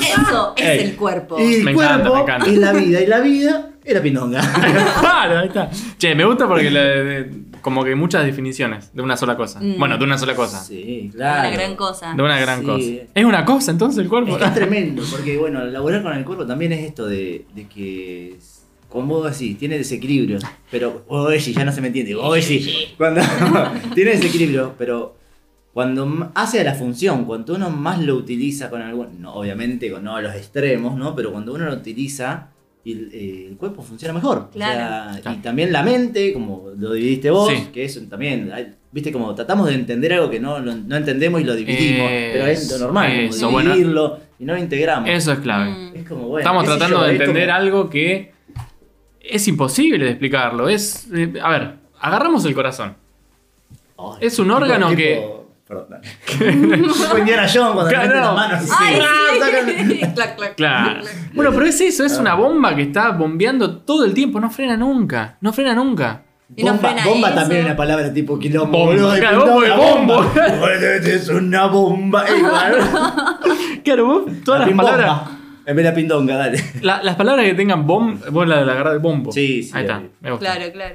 [0.01, 0.81] eso es Ey.
[0.91, 1.39] el cuerpo.
[1.41, 2.47] Y el Me cuerpo encanta, me encanta.
[2.51, 4.41] es la vida, y la vida es la pindonga.
[5.01, 5.71] claro, ahí está.
[5.99, 9.61] Che, me gusta porque de- como que muchas definiciones de una sola cosa.
[9.61, 9.79] Mm.
[9.79, 10.61] Bueno, de una sola cosa.
[10.65, 11.49] sí, Es claro.
[11.49, 12.13] Una gran cosa.
[12.15, 12.67] De una gran Sí.
[12.67, 12.85] cosa.
[13.15, 14.33] Es una cosa entonces el cuerpo.
[14.33, 17.67] Es que es tremendo, porque bueno, laburar con el cuerpo también es esto de, de
[17.69, 18.37] que,
[18.89, 20.39] como vos decís, tiene desequilibrio,
[20.71, 23.21] pero, oye, ya no se me entiende, oye, cuando
[23.95, 25.17] tiene desequilibrio, pero
[25.73, 30.05] cuando hace a la función, cuando uno más lo utiliza con algún, no, obviamente con
[30.05, 31.15] no a los extremos, ¿no?
[31.17, 32.49] Pero cuando uno lo utiliza,
[32.85, 34.49] el, eh, el cuerpo funciona mejor.
[34.55, 35.37] O sea, Claro.
[35.39, 37.69] Y también la mente, como lo dividiste vos, Sí.
[37.73, 41.41] que eso también, hay- viste, como tratamos de entender algo que no, lo- no entendemos
[41.41, 43.71] y lo dividimos, pero es lo normal, como Eso, bueno.
[43.73, 45.09] dividirlo y no lo integramos.
[45.09, 45.71] Eso es clave.
[45.71, 45.97] Mm.
[45.97, 48.33] Es como, bueno, Estamos tratando yo, de entender como- algo que
[49.21, 50.69] es imposible de explicarlo.
[50.69, 52.95] Es, eh, a ver, agarramos el corazón.
[54.21, 55.42] Es un órgano tipo- que-
[55.73, 56.01] Perdón.
[57.01, 58.03] tipo Indiana Jones cuando Claro.
[58.03, 58.71] le mete las manos.
[58.79, 59.01] Ay,
[59.41, 59.99] sacan- sí.
[60.15, 61.01] clac, clac, Claro.
[61.01, 61.15] clac.
[61.35, 64.77] Bueno, pero es eso, es una bomba que está bombeando todo el tiempo, no frena
[64.77, 66.23] nunca, no frena nunca.
[66.55, 68.77] Y bomba bomba también es una palabra tipo quilombo.
[68.79, 72.25] Bomba, boludo, claro, puta, bombo una Es una bomba.
[72.29, 72.75] Igual.
[73.83, 75.21] Claro, vos, todas La las palabras,
[75.65, 76.63] En vez de la pindonga, dale.
[76.83, 79.33] la- las palabras que tengan bomb, vos la, la agarrás de bombo.
[79.33, 80.11] Sí, sí, Ahí está, obvio.
[80.21, 80.55] me gusta.
[80.57, 80.95] Claro, claro.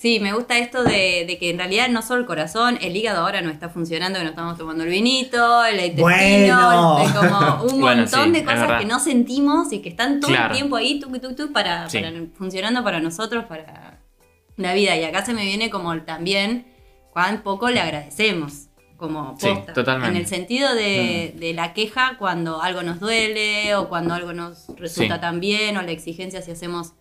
[0.00, 3.20] Sí, me gusta esto de, de que en realidad no solo el corazón, el hígado
[3.20, 6.98] ahora no está funcionando, que no estamos tomando el vinito, el intestino, Bueno.
[7.04, 10.30] el- como un Bueno, montón sí, de cosas que no sentimos y que están todo
[10.30, 10.54] Claro.
[10.54, 11.98] el tiempo ahí, tuk, tuk, tuk, para, Sí.
[11.98, 14.00] para- funcionando para nosotros, para
[14.56, 14.96] la vida.
[14.96, 16.64] Y acá se me viene como también
[17.12, 18.68] cuán poco le agradecemos.
[18.96, 19.74] Como Sí, posta.
[19.74, 20.10] totalmente.
[20.10, 24.66] En el sentido de, de la queja cuando algo nos duele o cuando algo nos
[24.78, 25.20] resulta Sí.
[25.20, 26.92] tan bien o la exigencia si hacemos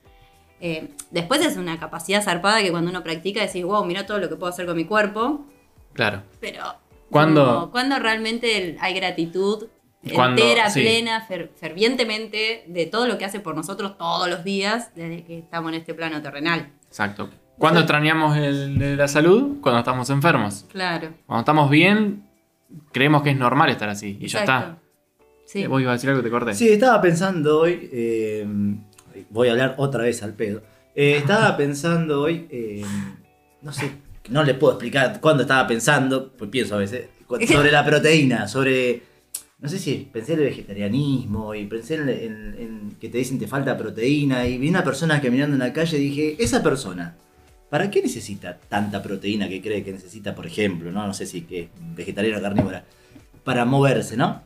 [0.61, 4.29] eh, después es una capacidad zarpada que cuando uno practica decís, wow, mira todo lo
[4.29, 5.45] que puedo hacer con mi cuerpo,
[5.93, 6.23] Claro.
[6.39, 6.63] pero
[7.09, 9.67] cuando realmente hay gratitud
[10.13, 10.81] Cuando- entera, sí.
[10.81, 15.39] plena, fer- fervientemente de todo lo que hace por nosotros todos los días desde que
[15.39, 16.71] estamos en este plano terrenal.
[16.87, 17.29] Exacto.
[17.57, 19.57] ¿Cuándo extrañamos el de la salud?
[19.61, 20.65] Cuando estamos enfermos.
[20.71, 21.09] Claro.
[21.25, 22.23] Cuando estamos bien,
[22.93, 24.17] creemos que es normal estar así.
[24.21, 24.77] Y ya está.
[25.45, 25.63] Sí.
[25.63, 26.53] Eh, Vos ibas a decir algo, te corté.
[26.53, 27.89] Sí, estaba pensando hoy.
[27.91, 28.47] eh,
[29.29, 30.61] voy a hablar otra vez al pedo.
[30.95, 32.47] Eh, estaba pensando hoy.
[32.49, 32.83] eh,
[33.61, 33.91] no sé,
[34.29, 37.07] no le puedo explicar cuándo estaba pensando, pues pienso a veces,
[37.51, 39.03] sobre la proteína, sobre.
[39.61, 43.37] No sé si pensé en el vegetarianismo y pensé en, en- en que te dicen
[43.37, 47.15] te falta proteína y vi una persona caminando en la calle y dije, esa persona,
[47.69, 50.91] ¿para qué necesita tanta proteína que cree que necesita, por ejemplo?
[50.93, 52.85] No, no sé si que es vegetariana o carnívora,
[53.43, 54.41] para moverse, ¿no?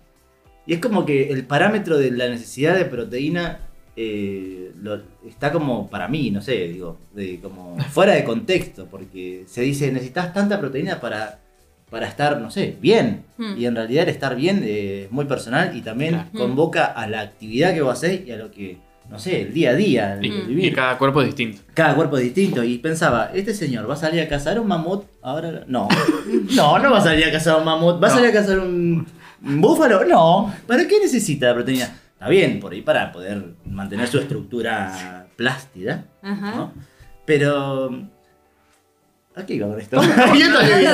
[0.65, 3.59] Y es como que el parámetro de la necesidad de proteína
[3.95, 9.43] eh, lo- está como, para mí, no sé, digo, de- como fuera de contexto, porque
[9.47, 11.39] se dice, necesitas tanta proteína para,
[11.89, 13.23] para estar, no sé, bien.
[13.37, 13.53] Hmm.
[13.57, 16.29] Y en realidad el estar bien eh, es muy personal y también Claro.
[16.33, 18.77] convoca a la actividad que vos hacés y a lo que,
[19.11, 20.65] no sé, el día a día, el Y, vivir.
[20.65, 21.61] y cada cuerpo es distinto.
[21.75, 22.63] Cada cuerpo es distinto.
[22.63, 25.03] Y pensaba, este señor va a salir a cazar un mamut.
[25.21, 25.87] Ahora no.
[26.55, 28.01] No, no va a salir a cazar un mamut.
[28.01, 29.05] ¿Va a salir a cazar un,
[29.45, 30.03] un búfalo?
[30.05, 30.51] No.
[30.65, 31.99] ¿Para qué necesita la proteína?
[32.23, 36.05] Está bien, por ahí para poder mantener su estructura plástica.
[36.21, 36.55] Ajá.
[36.55, 36.73] ¿no?
[37.25, 38.07] Pero.
[39.35, 40.01] ¿A qué iba con esto?
[40.33, 40.91] ¿Y esto qué vino?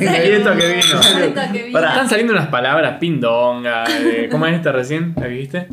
[0.00, 1.78] ¿Y esto que vino.
[1.80, 5.12] Están saliendo unas palabras, pindonga, eh, ¿cómo es esta recién?
[5.16, 5.68] ¿La que viste?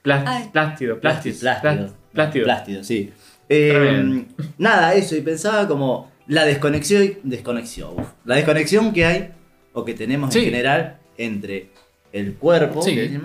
[0.00, 1.36] Plástido, plástido.
[1.38, 1.94] Plástido.
[2.14, 2.44] Plástido.
[2.44, 3.12] Plástido, sí.
[3.50, 4.24] Eh,
[4.56, 9.32] nada, eso, y pensaba como la desconexión, desconexión, uf, la desconexión que hay,
[9.74, 10.38] o que tenemos Sí.
[10.38, 11.71] en general, entre
[12.12, 12.94] el cuerpo Sí.
[12.94, 13.20] que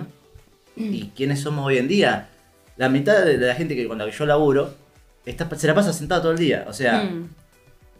[0.76, 2.28] y quiénes somos hoy en día.
[2.76, 4.74] La mitad de la gente que con la que yo laburo
[5.26, 6.64] está, se la pasa sentada todo el día.
[6.68, 7.28] O sea, Mm.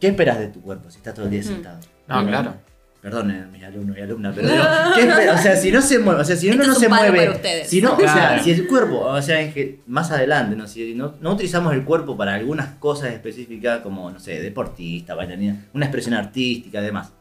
[0.01, 1.45] ¿qué esperas de tu cuerpo si estás todo el día Mm.
[1.45, 1.81] sentado?
[2.07, 2.55] No, claro.
[3.03, 5.33] Perdón, mis alumnos y alumnas, pero digo.
[5.35, 7.81] O sea, si no se mueve, o sea, si uno no es se mueve, si
[7.81, 10.67] no, o sea, si el cuerpo, o sea, en que- más adelante, ¿no?
[10.67, 15.67] si no, no utilizamos el cuerpo para algunas cosas específicas como, no sé, deportista, bailarina,
[15.75, 17.13] una expresión artística, además.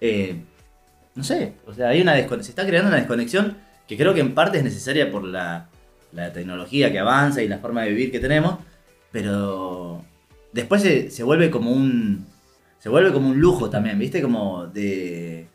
[0.00, 0.40] Eh,
[1.14, 3.56] no sé, o sea, hay una se está creando una desconexión
[3.88, 5.68] que creo que en parte es necesaria por la,
[6.12, 8.56] la tecnología que avanza y la forma de vivir que tenemos,
[9.10, 10.04] pero
[10.52, 12.26] después se, se vuelve como un
[12.78, 14.22] se vuelve como un lujo también, ¿viste?
[14.22, 15.48] Como de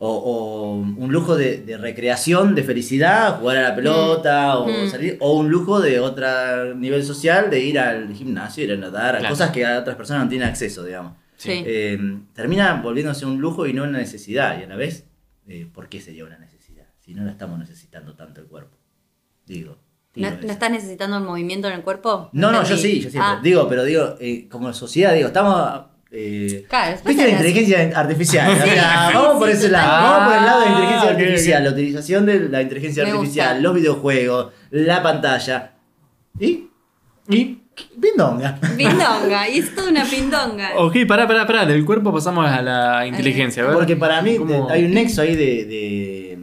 [0.00, 4.88] o, o un lujo de, de recreación, de felicidad, jugar a la pelota o Mm.
[4.90, 9.16] salir o un lujo de otro nivel social de ir al gimnasio, ir a nadar,
[9.16, 9.32] a Claro.
[9.34, 11.14] cosas que a otras personas no tienen acceso, digamos.
[11.38, 11.62] Sí.
[11.64, 11.98] Eh,
[12.34, 14.60] termina volviéndose un lujo y no una necesidad.
[14.60, 15.06] Y a la vez,
[15.46, 16.84] eh, ¿por qué sería una necesidad?
[17.00, 18.76] Si no la estamos necesitando tanto el cuerpo.
[19.46, 19.78] Digo.
[20.14, 22.28] ¿No, no estás necesitando el movimiento en el cuerpo?
[22.32, 23.20] No, no, yo sí, yo siempre.
[23.22, 25.86] Ah, Digo, pero digo, eh, como sociedad, digo, estamos.
[26.10, 28.50] Eh, Claro, es ¿Viste la inteligencia artificial?
[28.52, 29.86] O sea, Sí, vamos sí, por ese lado.
[29.86, 30.02] total.
[30.02, 33.10] Vamos por el lado de la inteligencia Ah, artificial, la utilización de la inteligencia Me
[33.10, 33.62] artificial, gusta.
[33.62, 35.72] los videojuegos, la pantalla.
[36.40, 36.68] ¿Y?
[37.28, 37.62] Y.
[38.00, 38.58] Pindonga.
[38.76, 40.72] Pindonga, y es toda una pindonga.
[40.76, 41.66] Ok, pará, pará, pará.
[41.66, 43.62] Del cuerpo pasamos a la inteligencia.
[43.62, 43.74] a ver.
[43.76, 44.36] Porque para mí
[44.70, 46.38] hay un nexo ahí de, de,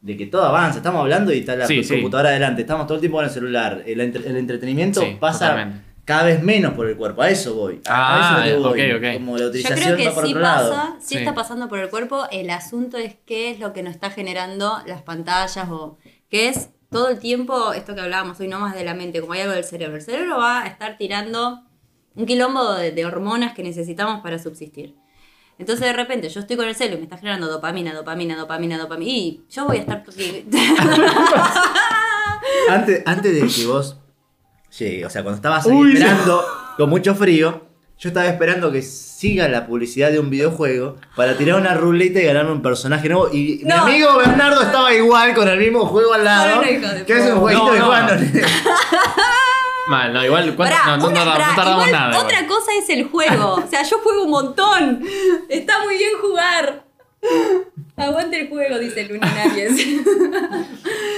[0.00, 0.78] de que todo avanza.
[0.78, 1.94] Estamos hablando y está la Sí, sí.
[1.94, 2.62] computadora adelante.
[2.62, 3.82] Estamos todo el tiempo con el celular.
[3.86, 5.84] El, entre- el entretenimiento Sí, pasa totalmente.
[6.04, 7.22] cada vez menos por el cuerpo.
[7.22, 7.80] A eso voy.
[7.86, 8.92] A, a Ah, eso es lo que voy.
[8.92, 9.14] ok, ok.
[9.14, 10.96] Como la Yo utilización creo que va por otro pasa, lado.
[11.00, 11.16] Sí.
[11.16, 12.26] está pasando por el cuerpo.
[12.30, 15.98] El asunto es qué es lo que nos está generando las pantallas o
[16.30, 19.32] qué es todo el tiempo esto que hablábamos hoy, no más de la mente, como
[19.32, 19.96] hay algo del cerebro.
[19.96, 21.62] El cerebro va a estar tirando
[22.14, 24.96] un quilombo de, de hormonas que necesitamos para subsistir.
[25.58, 28.78] Entonces de repente yo estoy con el celo y me está generando dopamina, dopamina, dopamina,
[28.78, 29.10] dopamina.
[29.10, 30.02] Y yo voy a estar...
[32.68, 33.98] Antes, antes de que vos
[34.78, 36.44] llegues, o sea, cuando estabas ahí Uy, esperando
[36.76, 37.69] con mucho frío,
[38.00, 42.24] yo estaba esperando que siga la publicidad de un videojuego para tirar una ruleta y
[42.24, 43.28] ganarme un personaje nuevo.
[43.30, 43.84] Y No.
[43.84, 46.62] mi amigo Bernardo estaba igual con el mismo juego al lado.
[46.62, 47.84] De que es un jueguito No, de no.
[47.86, 48.32] Juan.
[49.88, 50.54] Mal, no, igual.
[50.54, 52.10] ¿cuánto- Pará, no, no, una- tardamos- pará, no tardamos igual nada.
[52.12, 52.24] igual.
[52.26, 53.54] Otra cosa es el juego.
[53.54, 55.02] O sea, yo juego un montón.
[55.48, 56.84] Está muy bien jugar.
[57.96, 59.72] Aguante el juego, dice Luminarias.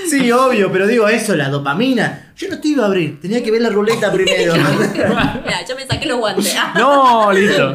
[0.05, 2.33] Sí, obvio, pero digo eso, la dopamina.
[2.37, 4.53] Yo no te iba a abrir, tenía que ver la ruleta primero.
[4.95, 6.55] Mira, yo me saqué los guantes.
[6.75, 7.73] No, listo.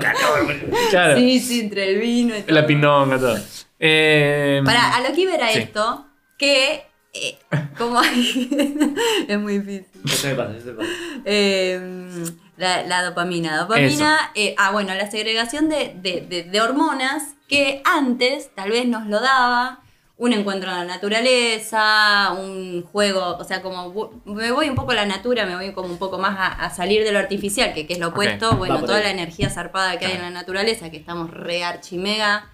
[0.91, 1.17] Claro.
[1.17, 2.53] Sí, sí, entre el vino y todo.
[2.53, 3.39] La pindonga, todo.
[3.79, 5.59] Eh, Pará, a lo que iba era Sí.
[5.59, 6.05] esto,
[6.37, 7.37] que eh,
[7.77, 9.85] como es muy difícil.
[10.05, 10.89] Eso me pasa, eso me pasa.
[11.25, 12.23] Eh,
[12.57, 13.57] la, la dopamina.
[13.57, 18.85] Dopamina, eh, ah, bueno, la segregación de, de- de- de hormonas que antes tal vez
[18.87, 19.79] nos lo daba
[20.17, 24.95] un encuentro en la naturaleza, un juego, o sea, como me voy un poco a
[24.95, 27.85] la natura, me voy como un poco más a, a salir de lo artificial, que,
[27.85, 29.03] que es lo opuesto, bueno, toda ahí.
[29.03, 32.49] la energía zarpada que hay en la naturaleza, que estamos re archimega.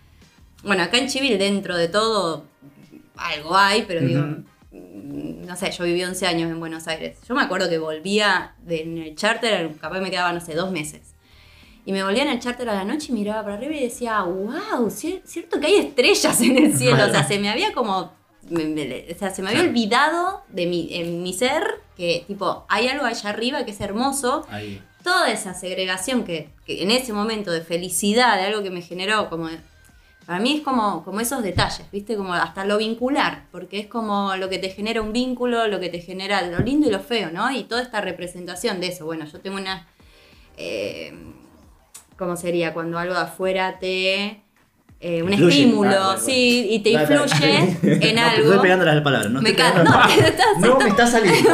[0.63, 2.43] Bueno, acá en Chivil dentro de todo
[3.15, 4.25] algo hay, pero digo,
[4.73, 7.17] no sé, yo viví 11 años en Buenos Aires.
[7.27, 10.71] Yo me acuerdo que volvía de- en el charter, capaz me quedaba, no sé, dos
[10.71, 11.13] meses.
[11.86, 14.21] Y me volvía en el charter a la noche y miraba para arriba y decía,
[14.23, 17.05] wow, cierto que hay estrellas en el cielo.
[17.05, 18.12] O sea, se me había como,
[18.49, 21.63] me- me- o sea, se me había olvidado de mi, en mi ser
[21.97, 24.81] que, tipo, hay algo allá arriba que es hermoso Ahí.
[25.03, 29.29] toda esa segregación que, que en ese momento de felicidad, de algo que me generó,
[29.29, 29.49] como
[30.25, 32.15] para mí es como, como esos detalles, ¿viste?
[32.15, 35.89] Como hasta lo vincular, porque es como lo que te genera un vínculo, lo que
[35.89, 37.51] te genera lo lindo y lo feo, ¿no?
[37.51, 39.05] Y toda esta representación de eso.
[39.05, 39.88] Bueno, yo tengo una...
[40.57, 41.13] eh,
[42.17, 42.73] ¿Cómo sería?
[42.73, 44.41] Cuando algo de afuera te...
[45.01, 45.62] eh, un Influye.
[45.63, 46.23] estímulo, Ah, bueno, bueno.
[46.23, 48.43] sí, y te influye en No, te algo.
[48.49, 51.49] Estoy pegando las palabras, no Me estoy ca- pegando- no, estás- No, me está saliendo.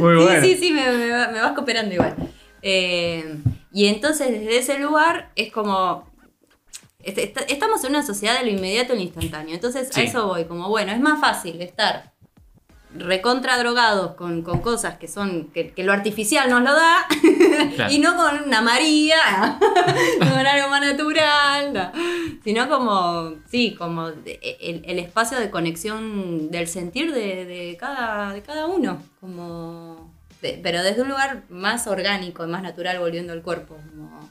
[0.00, 0.40] muy bueno.
[0.42, 2.14] Sí, sí, sí, me, me me vas cooperando igual.
[2.62, 3.36] Eh,
[3.72, 6.12] y entonces desde ese lugar es como...
[7.06, 9.54] est- est- Estamos en una sociedad de lo inmediato y lo instantáneo.
[9.54, 10.00] Entonces Sí.
[10.00, 12.12] a eso voy, como bueno, es más fácil estar
[12.96, 17.06] recontra drogados con, con cosas que son que, que lo artificial nos lo da
[17.74, 17.92] Claro.
[17.92, 19.58] y no con una María
[20.20, 21.90] no con algo más natural no.
[22.44, 28.32] sino como sí como de- el, el espacio de conexión del sentir de, de cada
[28.32, 33.42] de cada uno como de- pero desde un lugar más orgánico más natural volviendo al
[33.42, 34.30] cuerpo como.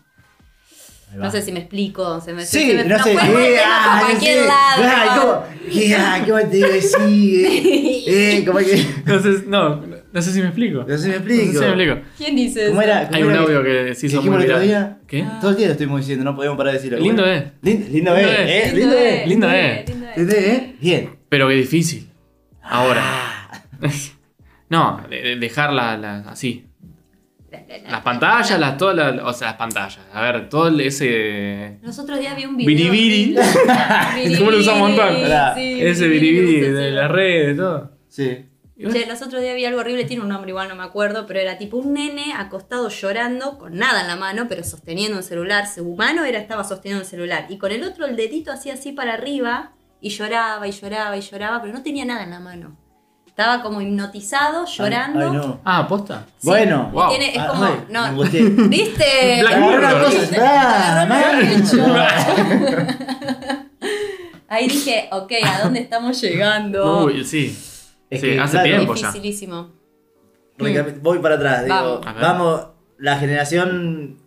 [1.16, 2.20] No sé si me explico.
[2.22, 3.14] Se me, Sí, se me- no sé.
[3.14, 4.48] nos fuimos de eh, ah, no cualquier sé.
[4.48, 4.84] lado.
[4.84, 5.54] Ah, ¿cómo?
[5.74, 6.68] Eh, ah, ¿Cómo te digo?
[6.82, 8.04] Sí, eh,
[8.38, 8.86] eh, ¿cómo que.?
[9.06, 10.80] No sé, no, no sé si me explico.
[10.88, 11.54] No sé si me No sé explico.
[11.54, 12.08] si me explico.
[12.18, 13.06] ¿Quién dice ¿Cómo era?
[13.06, 14.62] ¿Cómo Hay un audio que se hizo muy viral.
[14.62, 14.98] día?
[15.08, 15.26] ¿Qué?
[15.40, 17.00] Todo el día lo estuvimos diciendo, no podíamos parar de decirlo.
[17.00, 17.44] Lindo es.
[17.62, 18.28] Lindo, es.
[18.28, 18.72] ¿eh?
[18.76, 19.28] Lindo es.
[19.28, 19.90] Lindo es.
[20.18, 20.46] lindo es.
[20.46, 20.76] ¿eh?
[20.82, 21.10] Bien.
[21.30, 22.10] Pero qué difícil.
[22.62, 23.02] Ahora.
[23.04, 23.62] Ah,
[24.70, 26.66] No, de- de- dejar la, la- así.
[27.54, 30.00] La, la, la, Las pantallas, las, todas las, o sea, las pantallas.
[30.14, 31.78] A ver, todo el- ese.
[31.82, 32.68] Los otros días vi un video.
[32.76, 33.36] Biribiri.
[34.16, 35.16] Biribiri, ¿Cómo lo usamos un montón?
[35.56, 36.92] sí, Ese biribiri, de ese.
[36.92, 37.92] las redes, todo.
[38.10, 38.46] Sí.
[38.92, 41.40] Che, los otros días vi algo horrible, tiene un nombre igual, no me acuerdo, pero
[41.40, 45.68] era tipo un nene acostado llorando con nada en la mano, pero sosteniendo un celular.
[45.68, 47.46] Su mano era, estaba sosteniendo un celular.
[47.50, 51.22] Y con el otro el dedito hacía así para arriba y lloraba y lloraba y
[51.22, 52.78] lloraba, pero no tenía nada en la mano.
[53.34, 55.20] Estaba como hipnotizado, llorando.
[55.20, 55.60] Ay, no.
[55.66, 56.24] Ah, aposta.
[56.38, 56.92] Sí, Bueno.
[56.94, 57.10] Wow.
[57.10, 57.64] tiene- es Ah, como.
[57.66, 58.24] ay, no.
[58.70, 59.42] ¿Viste?
[60.40, 61.08] Ah.
[64.48, 67.06] Ahí dije, ok, ¿a dónde estamos llegando?
[67.06, 67.58] Uy, sí.
[68.10, 69.08] Es Sí, que, hace claro, tiempo ya.
[69.08, 69.72] Dificilísimo.
[70.60, 72.68] Recapi- Voy para atrás, digo, vamos,
[73.00, 74.20] la generación,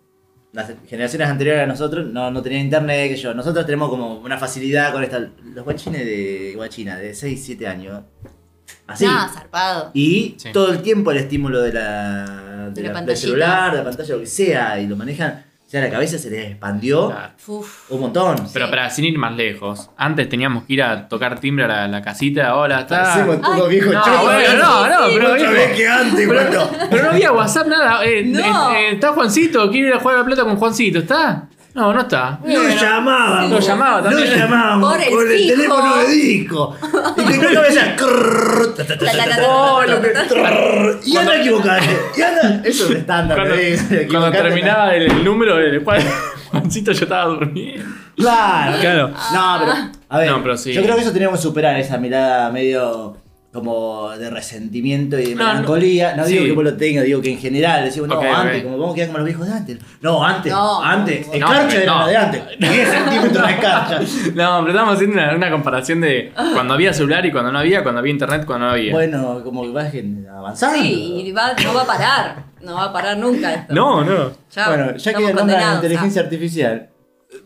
[0.51, 4.37] las generaciones anteriores a nosotros no, no tenían internet, que yo, nosotros tenemos como una
[4.37, 8.01] facilidad con esta, los guachines de guachina de 6, 7 años,
[8.87, 9.91] así, No, zarpado.
[9.93, 10.49] y Sí.
[10.51, 13.15] todo el tiempo el estímulo de la, De de la la- del pantallita.
[13.15, 16.29] celular, de la pantalla, lo que sea, y lo manejan, o sea, la cabeza se
[16.29, 17.33] les expandió Claro.
[17.89, 18.37] Un montón.
[18.53, 21.87] Pero para sin ir más lejos, antes teníamos que ir a tocar timbre a la,
[21.89, 23.25] la casita, hola, está.
[23.25, 25.35] Todos Ay, viejos No, chocos, bueno, no, no, pero
[25.75, 28.05] que antes, Pero, pero no había WhatsApp, nada.
[28.05, 28.71] Eh, No.
[28.71, 31.47] eh, eh, está Juancito, quiere ir a jugar a la pelota con Juancito, ¿está?
[31.77, 32.39] No, no está.
[32.43, 33.51] Lo llamábamos.
[33.51, 34.31] Lo llamaba también.
[34.31, 36.75] Lo llamábamos Por el teléfono de disco.
[37.17, 37.95] Y que no cabeza.
[39.47, 39.83] Oh,
[41.05, 41.97] Y anda equivocaste.
[42.17, 42.61] Y anda.
[42.63, 43.37] Eso es estándar.
[43.37, 44.31] Cuando, ¿eh?
[44.31, 46.01] terminaba el, el número del cual
[46.49, 47.85] Juancito yo estaba durmiendo.
[48.15, 48.79] Claro.
[48.79, 49.09] Claro.
[49.31, 49.73] No, pero.
[50.09, 50.31] A ver.
[50.31, 50.73] No, pero sí.
[50.73, 53.17] Yo creo que eso teníamos que superar esa mirada medio.
[53.57, 55.49] Como de resentimiento y de No, no.
[55.53, 56.15] melancolía.
[56.15, 56.47] No, digo Sí.
[56.49, 59.07] que vos lo tengas, digo que en general decimos, no, antes, como vamos a quedar
[59.07, 59.77] como los viejos de antes.
[60.01, 60.83] No, antes, No.
[60.83, 61.27] antes.
[61.33, 61.99] El No, carcha era no.
[62.01, 62.41] la de antes.
[62.59, 63.99] 10 centímetros de carcha.
[64.35, 67.81] No, pero estábamos haciendo una, una comparación de cuando había celular y cuando no había,
[67.81, 68.93] cuando había internet, cuando no había.
[68.93, 69.91] Bueno, como que vas
[70.31, 70.77] avanzando.
[70.77, 72.43] Sí, y va- no va a parar.
[72.61, 73.73] No va a parar nunca esto.
[73.73, 74.31] No, no.
[74.51, 76.89] Ya, bueno, ya que estamos nombran la inteligencia artificial.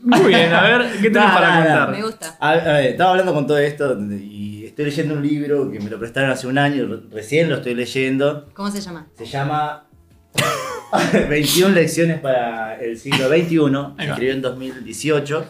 [0.03, 1.65] Muy bien, a ver, ¿qué tenés Nah, para nah, nah.
[1.85, 1.91] contar?
[1.91, 2.35] Me gusta.
[2.39, 5.89] A, a ver, estaba hablando con todo esto y estoy leyendo un libro que me
[5.89, 8.49] lo prestaron hace un año, re- recién lo estoy leyendo.
[8.53, 9.07] ¿Cómo se llama?
[9.17, 9.87] Se llama
[11.29, 13.57] 21 lecciones para el siglo XXI.
[13.97, 15.45] Se escribió en 2018.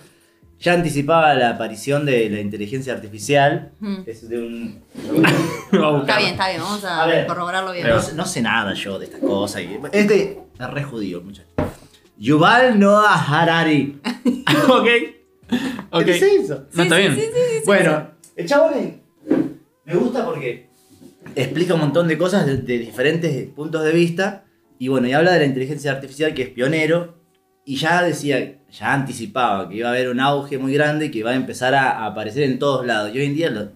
[0.60, 3.72] Ya anticipaba la aparición de la inteligencia artificial.
[3.80, 3.98] Mm.
[4.06, 4.84] Es de un.
[5.72, 6.62] Está bien, está bien.
[6.62, 7.26] Vamos a, A ver.
[7.26, 7.88] corroborarlo bien.
[7.88, 9.62] No, sé- no sé nada yo de estas cosas.
[9.64, 11.48] y- Este es re judío, muchacho.
[12.18, 14.00] Yuval Noah Harari.
[14.70, 14.88] ok.
[15.94, 16.06] Ok.
[16.06, 16.66] ¿Qué se hizo?
[16.72, 17.16] No, está sí, bien.
[17.16, 17.64] sí, sí, sí, sí.
[17.66, 18.94] Bueno, el chabón es-
[19.94, 20.70] me gusta porque
[21.36, 24.46] explica un montón de cosas de, de diferentes puntos de vista.
[24.80, 27.20] Y bueno, y habla de la inteligencia artificial que es pionero.
[27.66, 31.22] Y ya decía, ya anticipaba que iba a haber un auge muy grande y que
[31.24, 33.14] va a empezar a, a aparecer en todos lados.
[33.14, 33.70] Y hoy en día lo-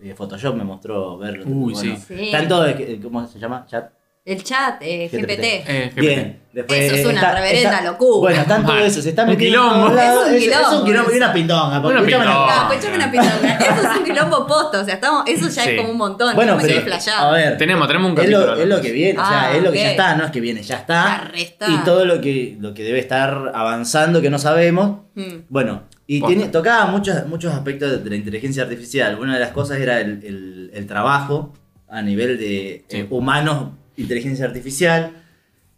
[0.00, 1.44] eh, Photoshop me mostró verlo.
[1.46, 2.14] Uy, Bueno, sí.
[2.16, 2.28] Sí.
[2.30, 3.66] Tanto, de- ¿cómo se llama?
[3.68, 3.90] Chat.
[4.26, 5.20] El chat, eh, GPT.
[5.36, 5.44] GPT.
[5.68, 6.00] Eh, GPT.
[6.00, 6.40] Bien.
[6.52, 8.18] Después Eso es una está- reverenda está- locura.
[8.32, 8.82] Bueno, tanto Mal.
[8.82, 9.88] eso, se está Un metiendo quilombo.
[9.94, 10.22] lados.
[10.26, 11.82] Es un Es, es un quilombo quilombo y una pindonga.
[11.82, 12.34] porque Una una.
[12.34, 13.58] No, escuchame una pilonga.
[13.60, 14.80] Eso es un quilombo posto.
[14.80, 15.70] O sea, estamos, eso ya Sí.
[15.70, 16.34] es como un montón.
[16.34, 16.74] Bueno, pero
[17.18, 18.46] a ver, Tenemos, tenemos un es capítulo.
[18.56, 20.30] lo, es lo que viene, o sea, Ah, es lo que ya está, no es
[20.32, 21.18] que viene, ya Ya está.
[21.32, 21.66] resta.
[21.70, 25.02] Y todo lo que, lo que debe estar avanzando que no sabemos.
[25.14, 25.34] Mm.
[25.48, 29.18] Bueno, y tiene- tocaba muchos, muchos aspectos de la inteligencia artificial.
[29.20, 31.52] Una de las cosas era el, el- el trabajo
[31.88, 32.96] a nivel de Sí.
[32.98, 35.12] eh, humanos, inteligencia artificial.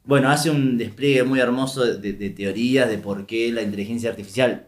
[0.04, 4.66] Bueno, hace un despliegue muy hermoso de, de teorías de por qué la inteligencia artificial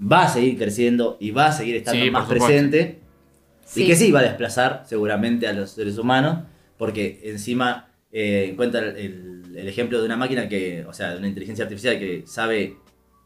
[0.00, 2.98] va a seguir creciendo y va a seguir estando Sí, más presente.
[3.64, 3.84] Sí.
[3.84, 6.38] Y que sí va a desplazar seguramente a los seres humanos,
[6.76, 11.28] porque encima eh, encuentra el, el ejemplo de una máquina que, o sea, de una
[11.28, 12.76] inteligencia artificial que sabe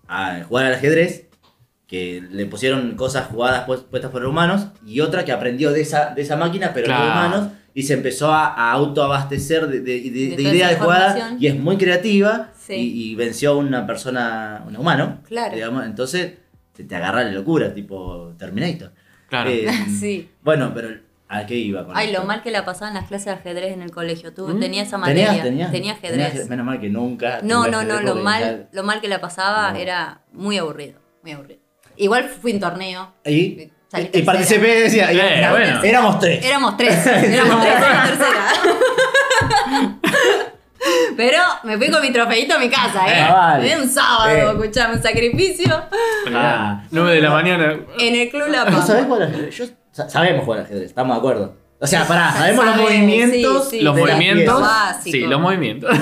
[0.07, 1.29] ah, jugar al ajedrez,
[1.87, 6.15] que le pusieron cosas jugadas pues- puestas por humanos, y otra que aprendió de esa,
[6.15, 7.05] de esa máquina, pero Claro.
[7.05, 11.37] de humanos, y se empezó a, a autoabastecer de, de, de- De ideas de información.
[11.41, 12.75] y es muy creativa, Sí.
[12.75, 15.55] y, y venció a una persona, un humano, Claro.
[15.55, 16.35] digamos, entonces
[16.73, 18.93] te, te agarra la locura, tipo Terminator.
[19.29, 19.51] Claro.
[19.51, 19.67] Eh,
[20.01, 20.31] Sí.
[20.43, 20.89] bueno, pero
[21.29, 22.21] ¿a qué iba con Ay, esto?
[22.21, 24.33] lo mal que la pasaba en las clases de ajedrez en el colegio.
[24.33, 24.61] Tú ¿Mm?
[24.61, 25.27] tenía esa materia.
[25.43, 25.73] ¿Tenías, tenías?
[25.73, 26.49] Tenía ajedrez.
[26.49, 27.41] menos mal que nunca.
[27.43, 29.79] No, no, no, lo mal, lo mal que la pasaba No.
[29.79, 31.61] era muy aburrido, muy aburrido.
[31.97, 33.13] Igual fui en torneo.
[33.27, 34.33] Y, Salí y tercera.
[34.33, 35.83] participé, decía, y- Eh, bueno.
[35.83, 36.45] éramos tres.
[36.45, 39.99] Éramos tres, éramos tres en la tercera.
[41.17, 43.21] Pero me fui con mi trofeito a mi casa, ¿eh?
[43.23, 43.77] Ah, vale.
[43.81, 44.51] Un sábado, Eh.
[44.51, 45.83] escuchame, un sacrificio.
[46.35, 46.83] Ah.
[46.91, 47.77] 9 de la mañana.
[47.99, 48.83] En el Club La ¿No Pampa.
[48.83, 49.57] sabés jugar al ajedrez?
[49.57, 51.57] Yo, sa- sabemos jugar al ajedrez, estamos de acuerdo.
[51.81, 53.65] O sea, pará, Sa- sabemos los movimientos.
[53.65, 53.81] sí, sí.
[53.83, 54.69] Los las movimientos.
[55.03, 55.91] Sí, los movimientos.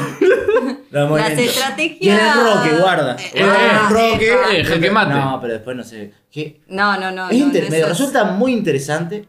[0.90, 1.46] Los movimientos.
[1.46, 3.16] estrategias- Y en el roque, guarda.
[3.18, 4.36] Eh, En el ah, roque.
[4.58, 5.14] eh, jaque mate.
[5.14, 6.12] No, pero después no sé.
[6.30, 6.60] ¿Qué?
[6.68, 7.30] No, no, no.
[7.30, 9.26] Es no, inter- no, me resulta muy interesante,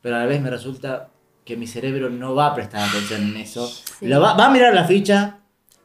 [0.00, 1.10] pero a la vez me resulta
[1.44, 3.68] que mi cerebro no va a prestar atención en eso.
[3.68, 4.06] Sí.
[4.06, 5.40] Lo va, va a mirar la ficha,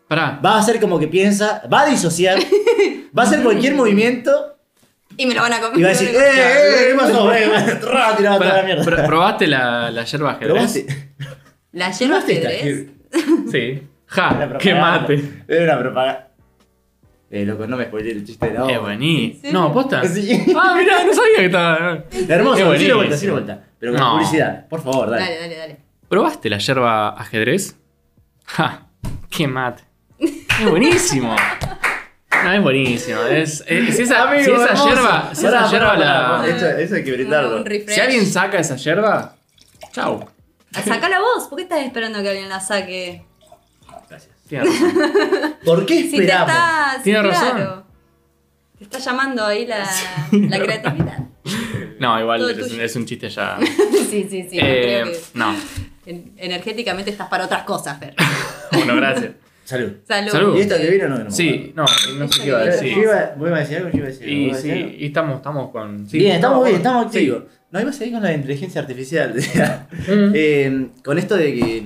[0.08, 0.40] Pará.
[0.44, 2.40] va a hacer como que piensa, va a disociar,
[3.18, 4.59] va a hacer cualquier movimiento
[5.20, 5.80] Y me lo van a comer.
[5.80, 6.88] y va a decir, ¡eh, eh!
[6.92, 7.32] ¿Qué pasó?
[7.34, 8.84] Eh, Ra, tiraba toda la mierda.
[8.84, 10.86] pr- ¿Probaste la, la yerba Pero ajedrez?
[11.74, 12.88] La yerba ajedrez.
[13.52, 13.84] Sí.
[14.08, 15.44] Ja, qué mate.
[15.48, 16.26] Era una propaganda.
[17.30, 18.80] Eh, loco, no me spoileé el chiste de la Es obra.
[18.80, 19.42] buenísimo.
[19.48, 20.04] ¿En No, posta.
[20.08, 20.46] Sí.
[20.58, 22.04] Ah, mirá, no sabía que estaba.
[22.28, 23.18] Hermoso, Es sí vuelta, buenísimo.
[23.20, 23.64] sí vuelta.
[23.80, 24.12] Pero con No.
[24.14, 25.24] publicidad, por favor, dale.
[25.26, 25.78] Dale, dale, dale.
[26.08, 27.76] ¿Probaste la yerba ajedrez?
[28.46, 28.88] Ja,
[29.30, 29.84] qué mate.
[30.18, 31.36] Es buenísimo.
[32.50, 33.22] No, es buenísimo.
[33.24, 34.90] Es, esa, Amigo, si esa hermoso.
[34.90, 36.38] yerba, si Pará, esa yerba pará, la.
[36.42, 37.58] pará, Eso, eso hay que Un, brindarlo.
[37.58, 37.96] un refresh.
[37.96, 39.36] Si alguien saca esa yerba,
[39.92, 40.26] chau.
[40.86, 41.48] Sacala vos.
[41.48, 43.24] ¿Por qué estás esperando que alguien la saque?
[44.10, 44.32] Gracias.
[44.48, 45.56] Tiene razón.
[45.66, 46.50] ¿Por qué Si te esperamos?
[46.50, 46.94] está.
[46.98, 47.32] sí, Tiene claro.
[47.58, 47.84] razón.
[48.78, 49.86] Te está llamando ahí la,
[50.32, 51.18] la creatividad.
[52.00, 52.82] No, igual Todo es, tuyo.
[52.82, 53.58] es un chiste ya.
[54.10, 54.58] sí, sí, sí.
[54.58, 55.56] no Eh, creo que- no.
[56.06, 58.16] en- energéticamente estás para otras cosas, Fer.
[58.72, 59.32] Bueno, gracias.
[59.70, 59.92] Salud.
[60.08, 60.32] Salud.
[60.32, 60.58] Salud.
[60.58, 61.20] ¿Y esta que vino no?
[61.20, 61.86] no me Sí, no,
[62.18, 62.96] no sé qué iba a decir.
[62.96, 63.90] Yo iba- ¿Vos ibas a decir algo?
[63.92, 64.90] Yo iba a decir algo.
[64.98, 66.10] Y estamos, estamos con.
[66.10, 66.18] sí.
[66.18, 67.18] bien, estamos No, bien, estamos sí.
[67.20, 67.44] activos.
[67.72, 69.36] No, iba a seguir con la inteligencia artificial.
[70.08, 70.32] Mm.
[70.34, 71.84] Eh, con esto de que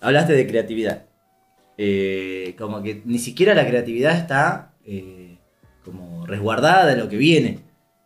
[0.00, 1.04] hablaste de creatividad.
[1.78, 5.36] Eh, como que ni siquiera la creatividad está eh,
[5.84, 7.60] como resguardada de lo que viene.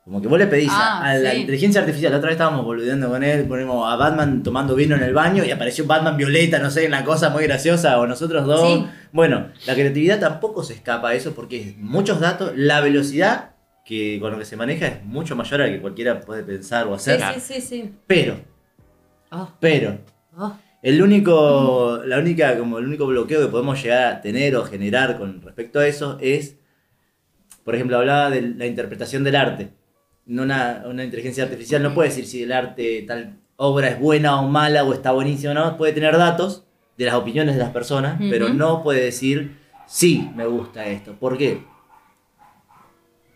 [0.07, 1.39] Como que vos le pedís a- Ah, a, la sí.
[1.41, 5.03] inteligencia artificial, la otra vez estábamos boludeando con él, ponemos a Batman tomando vino en
[5.03, 8.69] el baño y apareció Batman violeta, no sé, una cosa muy graciosa, o nosotros dos.
[8.69, 8.87] Sí.
[9.11, 13.51] Bueno, la creatividad tampoco se escapa a eso porque es muchos datos, la velocidad
[13.85, 16.87] que con lo que se maneja es mucho mayor a la que cualquiera puede pensar
[16.87, 17.21] o hacer.
[17.35, 17.93] sí, sí, sí.
[18.07, 18.37] Pero,
[19.33, 19.99] Oh, pero,
[20.39, 20.57] oh.
[20.83, 25.19] el único, la única, como el único bloqueo que podemos llegar a tener o generar
[25.19, 26.57] con respecto a eso es,
[27.65, 29.71] por ejemplo, hablaba de la interpretación del arte.
[30.27, 34.41] No Una, una inteligencia artificial no puede decir si el arte, tal obra es buena
[34.41, 35.77] o mala o está buenísima o no.
[35.77, 36.65] Puede tener datos
[36.99, 38.55] de las opiniones de las personas, pero Ujú.
[38.55, 39.57] no puede decir
[39.87, 41.15] sí, me gusta esto.
[41.15, 41.63] ¿Por qué?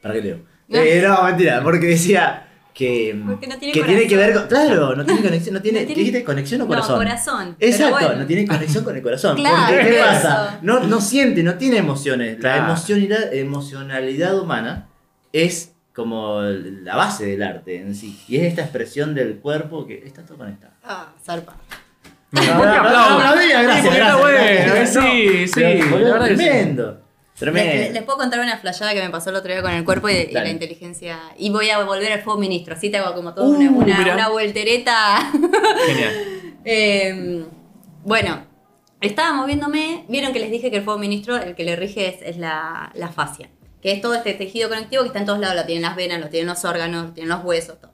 [0.03, 0.38] ¿Para qué leo?
[0.68, 0.78] No.
[0.78, 4.47] Eh, no, mentira, porque decía que, Porque no tiene que tiene que ver con.
[4.47, 5.80] Claro, no tiene conexión, no tiene.
[5.80, 6.24] No tiene- ¿Qué dijiste?
[6.24, 6.93] ¿Conexión o corazón?
[6.99, 7.57] No, corazón.
[7.59, 8.20] pero Exacto, bueno.
[8.20, 9.36] no tiene conexión con el corazón.
[9.36, 10.05] Claro, Porque, ¿qué eso.
[10.09, 10.59] pasa?
[10.62, 12.38] No, no siente, no tiene emociones.
[12.38, 12.62] Claro.
[12.62, 14.88] La emocionalidad, emocionalidad humana
[15.32, 18.20] es como la base del arte en sí.
[18.28, 20.72] Y es esta expresión del cuerpo que está todo conectado.
[20.84, 21.57] Ah, zarpa.
[22.32, 27.01] No, No, ¿por qué no, no, gracias, Sí, sí, tremendo.
[27.53, 30.09] Les, les puedo contar una flayada que me pasó el otro día con el cuerpo
[30.09, 31.18] y, la inteligencia.
[31.38, 32.74] Y voy a volver al fuego ministro.
[32.74, 35.30] Así te hago como toda Uh, una, una, voltereta.
[35.86, 36.12] Genial.
[36.62, 37.43] Eh,
[38.05, 38.45] bueno,
[39.01, 40.05] estaba moviéndome.
[40.11, 42.93] Vieron que les dije que el fuego ministro, el que le rige es, es la,
[42.95, 43.49] la fascia.
[43.81, 45.57] Que es todo este tejido conectivo que está en todos lados.
[45.57, 47.93] Lo tienen las venas, lo tienen los órganos, lo tienen los huesos, todo.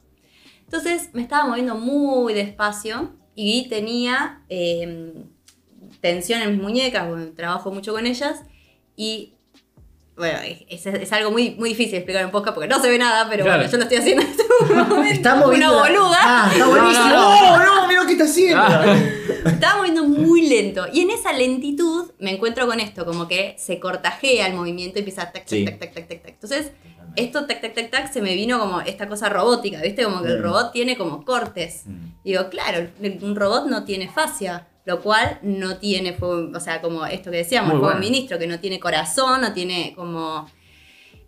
[0.64, 5.14] Entonces me estaba moviendo muy despacio y tenía eh,
[6.00, 8.42] tensión en mis muñecas, porque trabajo mucho con ellas.
[8.96, 9.35] Y
[10.16, 10.38] bueno,
[10.68, 13.28] es, es algo muy, muy difícil de explicar en podcast porque no se ve nada,
[13.28, 13.58] pero Claro.
[13.60, 14.42] bueno, yo lo estoy haciendo en este
[14.74, 15.02] momento.
[15.04, 15.72] Está moviendo.
[15.72, 16.18] Una boluda.
[16.22, 17.06] Ah, está buenísimo.
[17.08, 18.60] No, No, no, mira lo que está haciendo.
[18.62, 18.96] Ah.
[19.44, 20.86] Estaba moviendo muy lento.
[20.92, 25.00] Y en esa lentitud me encuentro con esto, como que se cortajea el movimiento y
[25.00, 25.64] empieza tac, tac, Sí.
[25.64, 26.32] tac, tac, tac, tac, tac.
[26.32, 26.70] Entonces,
[27.14, 30.02] esto tac, tac, tac, tac, se me vino como esta cosa robótica, ¿viste?
[30.04, 30.42] Como que el Mm.
[30.42, 31.82] robot tiene como cortes.
[31.86, 32.06] Mm.
[32.24, 32.88] Digo, claro,
[33.22, 37.38] un robot no tiene fascia, lo cual no tiene fuego, o sea, como esto que
[37.38, 38.00] decíamos, fuego bueno.
[38.00, 40.46] ministro, que no tiene corazón, no tiene como,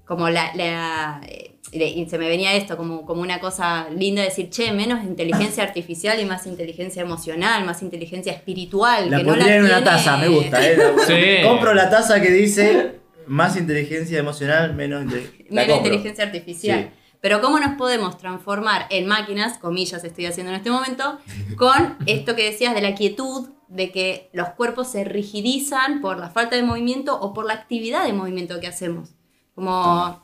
[0.07, 4.49] como la, la- eh, y se me venía esto como, como una cosa linda decir,
[4.49, 9.11] che, menos inteligencia artificial y más inteligencia emocional, más inteligencia espiritual.
[9.11, 10.67] La que no en una tiene- taza, me gusta.
[10.67, 10.77] ¿eh?
[10.79, 11.47] La- Sí.
[11.47, 16.91] Compro la taza que dice más inteligencia emocional, menos, inte- Menos inteligencia artificial.
[16.91, 16.98] Sí.
[17.21, 21.19] Pero ¿cómo nos podemos transformar en máquinas, comillas estoy haciendo en este momento,
[21.57, 26.31] con esto que decías de la quietud, de que los cuerpos se rigidizan por la
[26.31, 29.11] falta de movimiento o por la actividad de movimiento que hacemos?
[29.55, 30.23] Como...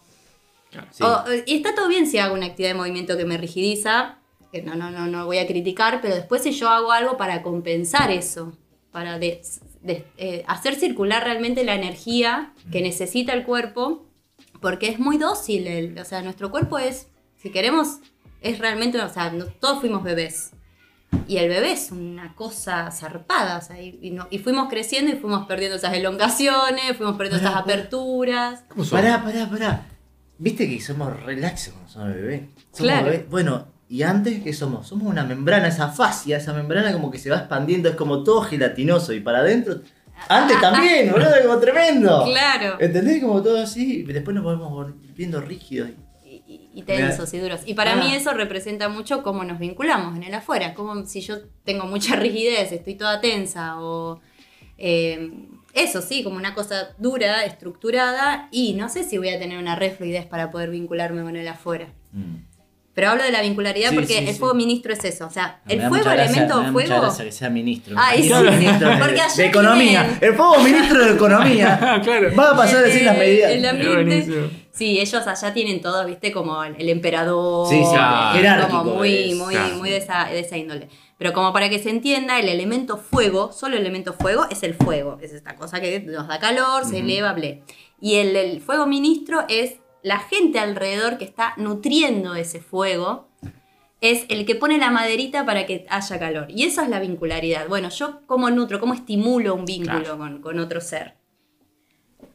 [0.91, 1.05] Sí.
[1.05, 4.17] o- y está todo bien si hago una actividad de movimiento que me rigidiza,
[4.53, 7.43] que no, no, no, no voy a criticar, pero después si yo hago algo para
[7.43, 8.53] compensar eso,
[8.91, 9.41] para de-
[9.83, 14.05] de- eh, hacer circular realmente la energía que necesita el cuerpo,
[14.65, 17.99] porque es muy dócil, el- o sea, nuestro cuerpo es, si queremos,
[18.41, 20.53] es realmente, o sea, no- todos fuimos bebés.
[21.29, 25.13] Y el bebé es una cosa zarpada, o sea, y, y no- y fuimos creciendo
[25.13, 28.65] y fuimos perdiendo esas elongaciones, fuimos perdiendo esas aperturas.
[28.71, 28.87] ¿Cómo?
[28.87, 29.87] Pará, pará, pará.
[30.39, 32.41] Viste que somos relaxos cuando somos bebés.
[32.73, 33.05] Somos Claro.
[33.05, 33.29] bebés.
[33.29, 34.89] Bueno, ¿y antes qué somos?
[34.89, 38.41] Somos una membrana, esa fascia, esa membrana como que se va expandiendo, es como todo
[38.41, 39.83] gelatinoso y para adentro.
[40.29, 42.25] Antes también, boludo, como tremendo.
[42.27, 42.77] Claro.
[42.81, 43.23] ¿Entendés?
[43.23, 45.91] Como todo así, y después nos volvemos volviendo rígidos.
[46.25, 47.61] y, y- y tensos y duros.
[47.65, 47.97] Y para Ah.
[47.97, 50.75] mí eso representa mucho cómo nos vinculamos en el afuera.
[50.75, 54.21] Como si yo tengo mucha rigidez, estoy toda tensa o...
[54.79, 55.31] eh,
[55.73, 59.75] eso sí, como una cosa dura, estructurada y no sé si voy a tener una
[59.75, 61.89] re fluidez para poder vincularme con el afuera.
[62.13, 62.37] Mm.
[62.95, 64.39] Pero hablo de la vincularidad Sí, porque sí, el sí.
[64.39, 65.27] fuego ministro es eso.
[65.27, 67.03] O sea, Me el fuego, gracia- elemento me da mucha fuego.
[67.03, 67.97] gracia que sea ministro.
[67.99, 68.85] Ay, sí, Ministro sí.
[68.85, 70.01] de- Porque allá de economía.
[70.03, 72.01] tienen- El fuego ministro de economía.
[72.05, 72.37] Claro.
[72.39, 73.51] Va a pasar a decir las Eh, medidas.
[73.51, 74.51] el ambiente.
[74.73, 77.69] Sí, ellos allá tienen todo, viste, como el, el emperador.
[77.69, 77.81] Sí,
[78.33, 79.75] jerárquico Como muy, es, muy, claro.
[79.77, 80.89] muy de esa, de esa índole.
[81.17, 84.75] Pero como para que se entienda, el elemento fuego, solo el elemento fuego, es el
[84.75, 85.19] fuego.
[85.23, 87.63] Es esta cosa que nos da calor, se eleva, ble.
[88.01, 89.75] Y el, el fuego ministro es
[90.05, 93.29] la gente alrededor que está nutriendo ese fuego.
[94.01, 96.47] Es el que pone la maderita para que haya calor.
[96.51, 97.67] Y esa es la vincularidad.
[97.69, 100.19] Bueno, yo cómo nutro, cómo estimulo un vínculo Claro.
[100.19, 101.15] con, con otro ser.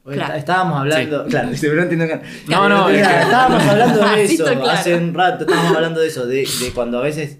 [0.03, 0.33] Claro.
[0.33, 2.21] Estábamos hablando, claro, se me entiendo acá.
[2.47, 4.69] No, no, es que- estábamos hablando de eso claro.
[4.69, 7.37] hace un rato, estábamos hablando de eso, de, de cuando a veces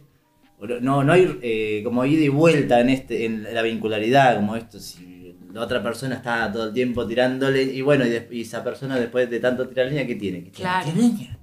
[0.82, 4.80] no, no hay eh, como ida y vuelta en este, en la vincularidad, como esto,
[4.80, 5.19] si
[5.54, 9.30] la otra persona está todo el tiempo tirándole, y bueno, y, y esa persona después
[9.30, 10.44] de tanto tirar leña, ¿qué tiene?
[10.44, 10.70] ¿Qué tiene?
[10.72, 10.86] Claro.
[10.86, 11.38] ¿Tiene leña?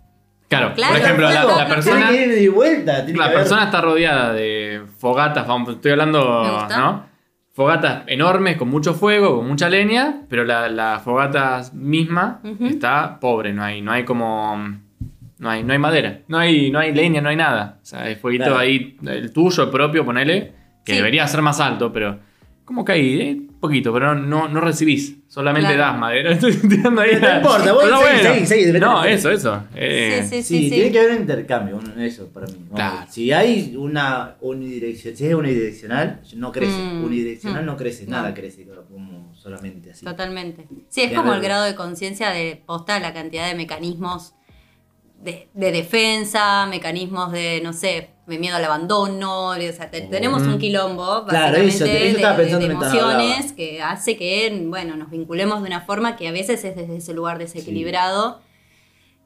[0.49, 3.05] Claro, Claro, por ejemplo, la, la persona, Tiene que ir de vuelta.
[3.05, 6.79] tiene la que persona está rodeada de fogatas, vamos, estoy hablando, Me gusta.
[6.79, 7.07] ¿no?
[7.53, 13.53] Fogatas enormes, con mucho fuego, con mucha leña, pero la, la fogata misma está pobre,
[13.53, 14.85] no hay, no hay como...
[15.39, 17.79] No hay, no hay madera, no hay, no hay leña, no hay nada.
[17.83, 18.59] O sea, hay fueguito Claro.
[18.59, 20.53] ahí, el tuyo propio, ponele,
[20.85, 20.97] que Sí.
[20.99, 22.21] debería ser más alto, pero
[22.67, 25.93] como que ahí, eh, poquito, pero no, no recibís, solamente Claro.
[25.93, 26.31] das madera.
[26.33, 27.13] Estoy tirando ahí.
[27.19, 29.65] No importa, vos Pero seguí, seguí, seguí, depende No, eso, eso.
[29.75, 30.71] eh, Sí, sí, Sí, sí.
[30.71, 32.55] tiene que haber un intercambio, un- eso para mí.
[32.75, 33.07] Claro.
[33.09, 36.77] Si hay una unidireccional, si es unidireccional, no crece.
[36.77, 37.67] Mm, Unidireccional mm.
[37.67, 38.35] no crece, nada No.
[38.35, 40.05] crece como solamente así.
[40.05, 40.67] Totalmente.
[40.89, 44.35] Sí, es De como el grado de conciencia de posta, la cantidad de mecanismos
[45.23, 49.49] de, de defensa, mecanismos de, no sé, de miedo al abandono.
[49.51, 53.83] o sea, te- tenemos un quilombo, Claro, básicamente, eso, eso de- de, de emociones que
[53.83, 57.39] hace que, bueno, nos vinculemos de una forma que a veces es desde ese lugar
[57.39, 58.41] desequilibrado.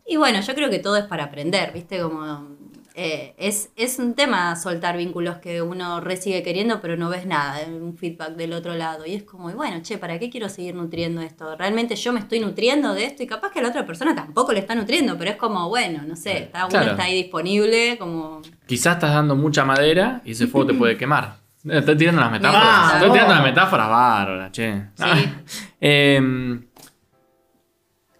[0.06, 2.00] Y bueno, yo creo que todo es para aprender, ¿viste?
[2.00, 2.56] Como
[3.02, 7.24] eh, es, es un tema soltar vínculos que uno re sigue queriendo, pero no ves
[7.24, 9.06] nada, un feedback del otro lado.
[9.06, 11.56] Y es como, y bueno, che, ¿para qué quiero seguir nutriendo esto?
[11.56, 13.22] ¿Realmente yo me estoy nutriendo de esto?
[13.22, 16.14] Y capaz que la otra persona tampoco le está nutriendo, pero es como, bueno, no
[16.14, 18.42] sé, está, uno está ahí disponible, como...
[18.66, 21.38] Quizás estás dando mucha madera y ese fuego te puede quemar.
[21.64, 22.94] Eh, Estoy tirando las metáforas.
[22.96, 24.82] Estoy tirando las metáforas bárbaras, che.
[24.98, 25.16] Ah.
[25.82, 26.66] Em,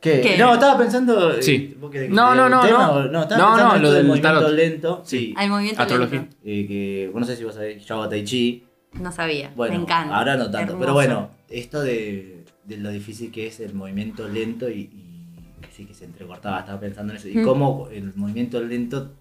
[0.01, 0.21] ¿Qué?
[0.23, 0.39] ¿Qué?
[0.39, 1.33] No, estaba pensando.
[1.35, 1.77] eh, Sí.
[1.79, 2.93] ¿vos querés que No, no, no, un tema no.
[2.95, 4.55] o- No, estaba no, pensando lo del movimiento tarot.
[4.55, 5.03] lento.
[5.05, 5.35] Sí.
[5.37, 6.21] Al movimiento Astrología.
[6.21, 6.37] lento.
[6.45, 8.65] Eh, que, vos no sé si vos sabés, yo hago Tai Chi.
[8.95, 10.17] No sabía, Bueno, me encanta.
[10.17, 10.59] ahora no tanto.
[10.73, 10.79] hermoso.
[10.81, 15.71] Pero bueno, esto de, de lo difícil que es el movimiento lento y, y que
[15.71, 17.29] sí que se entrecortaba, estaba pensando en eso.
[17.29, 17.45] Y Mm.
[17.45, 19.13] cómo el movimiento lento,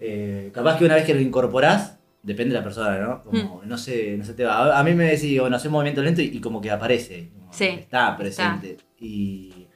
[0.00, 3.22] eh, capaz que una vez que lo incorporás, depende de la persona, ¿no?
[3.24, 4.74] Como, no sé, no se te va.
[4.76, 7.30] A, a mí me decís, bueno, hacer movimiento lento y, y como que aparece.
[7.38, 8.76] como Sí, está presente.
[9.04, 9.66] Y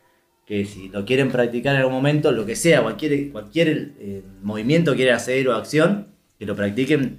[0.47, 4.93] que si lo quieren practicar en algún momento, lo que sea, cualquier, cualquier eh, movimiento
[4.93, 6.07] que quieran hacer o acción,
[6.39, 7.19] que lo practiquen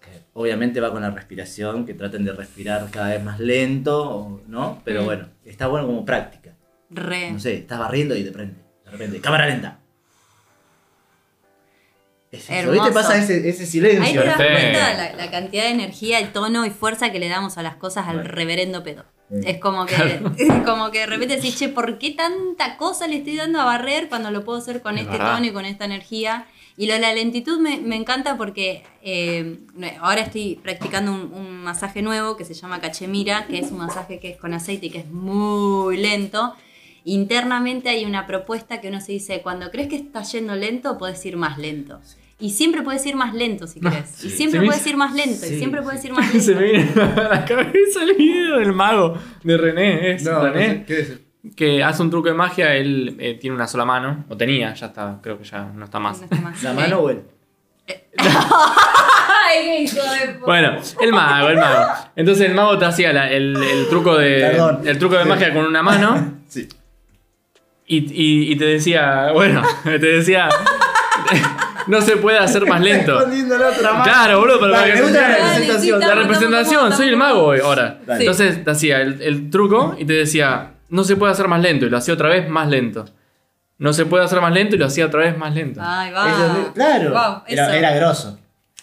[0.00, 4.80] que obviamente va con la respiración, que traten de respirar cada vez más lento, ¿no?
[4.84, 5.04] Pero Mm.
[5.06, 6.54] bueno, está bueno como práctica.
[6.90, 7.32] Re.
[7.32, 9.80] No sé, estás barriendo y de repente, de repente, cámara lenta.
[12.30, 12.72] Es eso, Hermoso.
[12.82, 12.92] ¿viste?
[12.92, 14.04] Pasa ese, ese silencio.
[14.04, 17.28] Ahí te das cuenta la, la cantidad de energía, el tono y fuerza que le
[17.28, 18.30] damos a las cosas al Bueno.
[18.30, 19.04] reverendo pedo.
[19.30, 19.40] Mm.
[19.46, 19.94] Es como que,
[20.64, 24.08] como que de repente decís, che, ¿por qué tanta cosa le estoy dando a barrer
[24.08, 25.34] cuando lo puedo hacer con Es este verdad.
[25.34, 26.46] tono y con esta energía?
[26.76, 29.58] Y lo de la lentitud me, me encanta porque eh,
[30.00, 34.20] ahora estoy practicando un, un masaje nuevo que se llama Cachemira, que es un masaje
[34.20, 36.54] que es con aceite y que es muy lento.
[37.04, 41.24] Internamente hay una propuesta que uno se dice, cuando crees que está yendo lento, puedes
[41.26, 42.00] ir más lento.
[42.40, 44.28] Y siempre puedes ir más lento si No, sí.
[44.28, 45.46] Y siempre Se puedes hizo- ir más lento.
[45.46, 46.60] y siempre puedes ir más Se lento.
[46.60, 50.12] me viene a la cabeza el video del mago de René.
[50.12, 50.84] Es René.
[50.86, 51.18] ¿qué es?
[51.56, 54.24] Que hace un truco de magia, él eh, tiene una sola mano.
[54.28, 56.18] O tenía, ya está, creo que ya no está más.
[56.18, 56.62] No está más.
[56.62, 57.22] ¿La mano o el?
[58.18, 60.46] ¡Ay, qué hijo de puta!
[60.46, 61.86] Bueno, el mago, el mago.
[62.16, 64.40] Entonces el mago te hacía la- el, el truco de.
[64.40, 64.80] Perdón.
[64.84, 66.34] El truco de magia con una mano.
[66.48, 66.68] Sí.
[67.86, 70.48] Y, y- y te decía, bueno, te decía,
[71.90, 73.18] no se puede hacer más lento.
[73.82, 74.02] La.
[74.02, 76.00] Claro, boludo, pero Dale, para me que gusta la representación.
[76.00, 77.98] La representación, soy el mago hoy, ahora.
[78.06, 78.20] Dale.
[78.20, 81.86] Entonces te hacía el, el truco y te decía, no se puede hacer más lento,
[81.86, 83.04] y lo hacía otra vez más lento.
[83.78, 85.80] No se puede hacer más lento y lo hacía otra vez más lento.
[85.82, 86.28] Ay, va.
[86.28, 87.10] Eso, claro.
[87.10, 87.72] Wow, era, eso.
[87.74, 88.38] era grosso.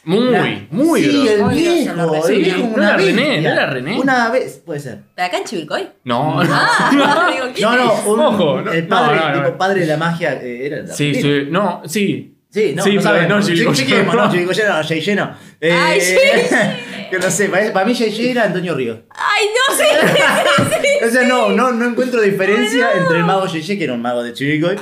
[0.05, 1.31] Muy, muy sí, grosso.
[1.33, 3.99] el Muy grosso, viejo, lo el viejo No una era René, no era René.
[3.99, 4.99] Una vez, puede ser.
[5.15, 5.89] ¿Pero acá en Chivilcoy?
[6.03, 9.43] No, Ah, digo, ¿quién No, no, un- Ojo, no, el padre, no, no, no.
[9.45, 12.34] tipo padre de la magia, eh, era el Sí, sí, no, sí.
[12.55, 13.49] Sí, no, Sí, no sabemos.
[13.49, 15.35] no, chiquemos, no, no, Jay Jay no.
[15.59, 15.99] Eh, Ay,
[17.11, 18.99] que no sé, para, para mí Jay Jay era Antonio Ríos.
[19.09, 19.85] Ay, no sé.
[21.05, 24.01] O sea, no, no, no encuentro diferencia entre el mago Jay Jay, que era un
[24.01, 24.77] mago de Chivilcoy,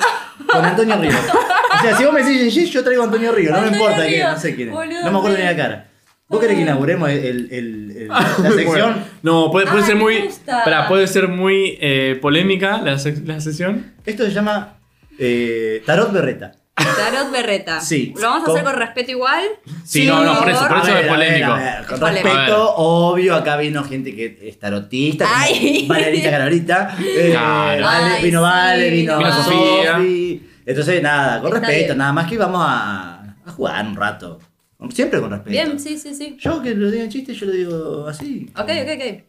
[0.45, 1.15] con Antonio Ríos.
[1.15, 3.75] O sea, si vos me decís Jay Jay, yo traigo a Antonio Ríos, no me
[3.75, 4.33] importa quién, Ríos.
[4.33, 4.73] no sé quién es.
[4.75, 5.87] Boludo, no me acuerdo ni la cara.
[6.27, 8.21] ¿Vos querés que inauguremos el, el- el- el- la
[8.55, 8.65] sección?
[8.65, 10.29] Bueno, no, puede, puede Ay, ser muy.
[10.45, 13.93] pará, puede ser muy eh, polémica la, sec- la sesión.
[14.05, 14.77] Esto se llama
[15.17, 16.51] eh, Tarot Berreta.
[16.75, 17.79] Tarot Berreta.
[17.81, 18.13] Sí.
[18.15, 19.43] ¿Lo vamos a hacer Con- con respeto igual?
[19.85, 21.51] Sí, no, no, por eso, por A eso ver, es a ver, polémico.
[21.51, 25.85] a ver, Con respeto, obvio, acá vino gente que es tarotista, Ay.
[25.89, 26.97] Valerita Carolita.
[26.99, 27.83] Eh, Claro.
[27.85, 29.99] Vale, Ay, vino sí, Vale, vino, vino Sofía.
[30.65, 31.97] Entonces, nada, con Está respeto, bien.
[31.97, 34.39] nada más que vamos a, a jugar un rato.
[34.93, 35.51] Siempre con respeto.
[35.51, 36.37] Bien, sí, sí, sí.
[36.39, 38.49] Yo que lo diga en chiste, yo lo digo así.
[38.57, 39.23] Ok, ok, ok.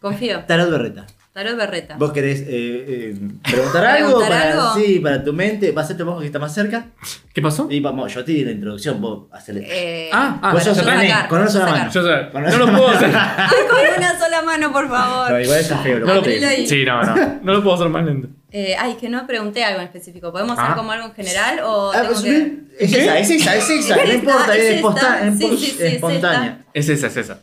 [0.00, 0.40] Confío.
[0.44, 1.06] Tarot Berreta.
[1.36, 1.96] Tarot Berreta.
[1.98, 4.06] ¿Vos querés eh, eh, preguntar algo?
[4.18, 4.74] ¿Preguntar para, algo?
[4.74, 5.70] Sí, para tu mente.
[5.70, 6.86] Va a ser tu mago que está más cerca.
[7.34, 7.68] ¿Qué pasó?
[7.70, 9.66] Y vamos, yo te di la introducción, vos hacele.
[9.68, 10.82] Eh, Ah, ah, Vos sos.
[10.82, 11.90] René, con una sola mano.
[11.90, 13.10] Yo sé, Con no lo puedo hacer.
[13.14, 15.42] Ay, con una sola mano, por No, favor.
[15.42, 15.98] igual está feo.
[16.00, 17.40] No lo, sí, no, no.
[17.42, 18.28] No lo puedo hacer más lento.
[18.50, 20.32] Eh, ay, que no pregunté algo en específico.
[20.32, 20.74] ¿Podemos hacer Ah.
[20.74, 24.08] como algo en general o Ah, pues, que- es esa, es esa, es esa, Es
[24.08, 24.74] no importa, es es, esta.
[24.76, 26.58] esponta- es Sí, sí, sí, es espontánea.
[26.72, 27.38] Es esa, es esa.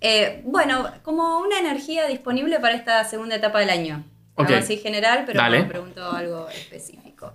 [0.00, 4.04] Eh, bueno, como una energía disponible para esta segunda etapa del año.
[4.34, 4.46] Ok.
[4.48, 7.32] Algo así general, pero me pregunto algo específico.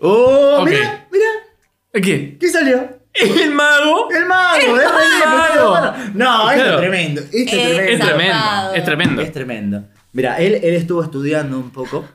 [0.00, 1.26] Oh, mira, mira,
[1.92, 2.36] ¿Qué?
[2.38, 2.98] ¿qué salió?
[3.14, 4.08] El mago.
[4.10, 5.92] El mago, ¡El René, mago!
[6.14, 8.06] No, esto es tremendo, esto es Es Es tremendo.
[8.06, 8.74] tremendo.
[8.74, 9.22] Es tremendo.
[9.22, 9.84] Es tremendo.
[10.14, 12.06] Mira, él, él estuvo estudiando un poco.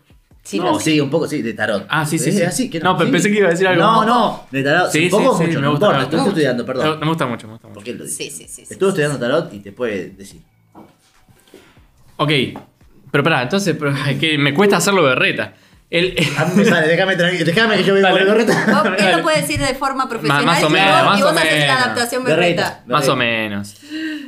[0.48, 1.86] Sí, no, un poco, sí, de tarot.
[1.90, 2.42] Ah, sí, sí, sí.
[2.42, 3.12] Así que No, pero sí.
[3.12, 3.82] pensé que iba a decir algo.
[3.84, 4.90] No, no, de tarot.
[4.90, 7.00] Sí, un poco sí, sí, mucho, me no importa, me estudiando, Me, perdón.
[7.02, 7.92] me gusta mucho, me gusta mucho.
[7.94, 8.16] Lo dice.
[8.16, 8.66] Sí, sí, sí.
[8.66, 10.40] sí, estudiando tarot y te puede decir.
[12.18, 12.32] Ok.
[13.12, 15.54] Pero pará, entonces, pero es que me cuesta hacerlo berreta.
[15.90, 18.26] El, A mí me sale, déjame tranquilo, déjame que yo vea Dale.
[18.26, 18.48] Vos- él
[18.98, 19.18] Dale.
[19.18, 21.38] lo puede decir de forma profesional más o y menos, vos- más y o vos
[21.38, 21.76] haces la menos.
[21.86, 22.62] adaptación Berreta.
[22.64, 22.84] berreta.
[22.88, 23.76] Más o menos.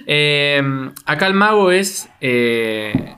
[0.08, 0.62] Eh,
[1.06, 2.08] acá el mago es.
[2.22, 3.16] eh,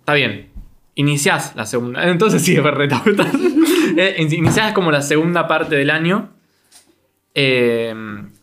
[0.00, 0.53] está bien.
[0.96, 2.08] Iniciás la segunda.
[2.08, 3.02] Entonces sí es berreta.
[3.96, 6.30] Eh, Iniciás como la segunda parte del año.
[7.34, 7.94] eh,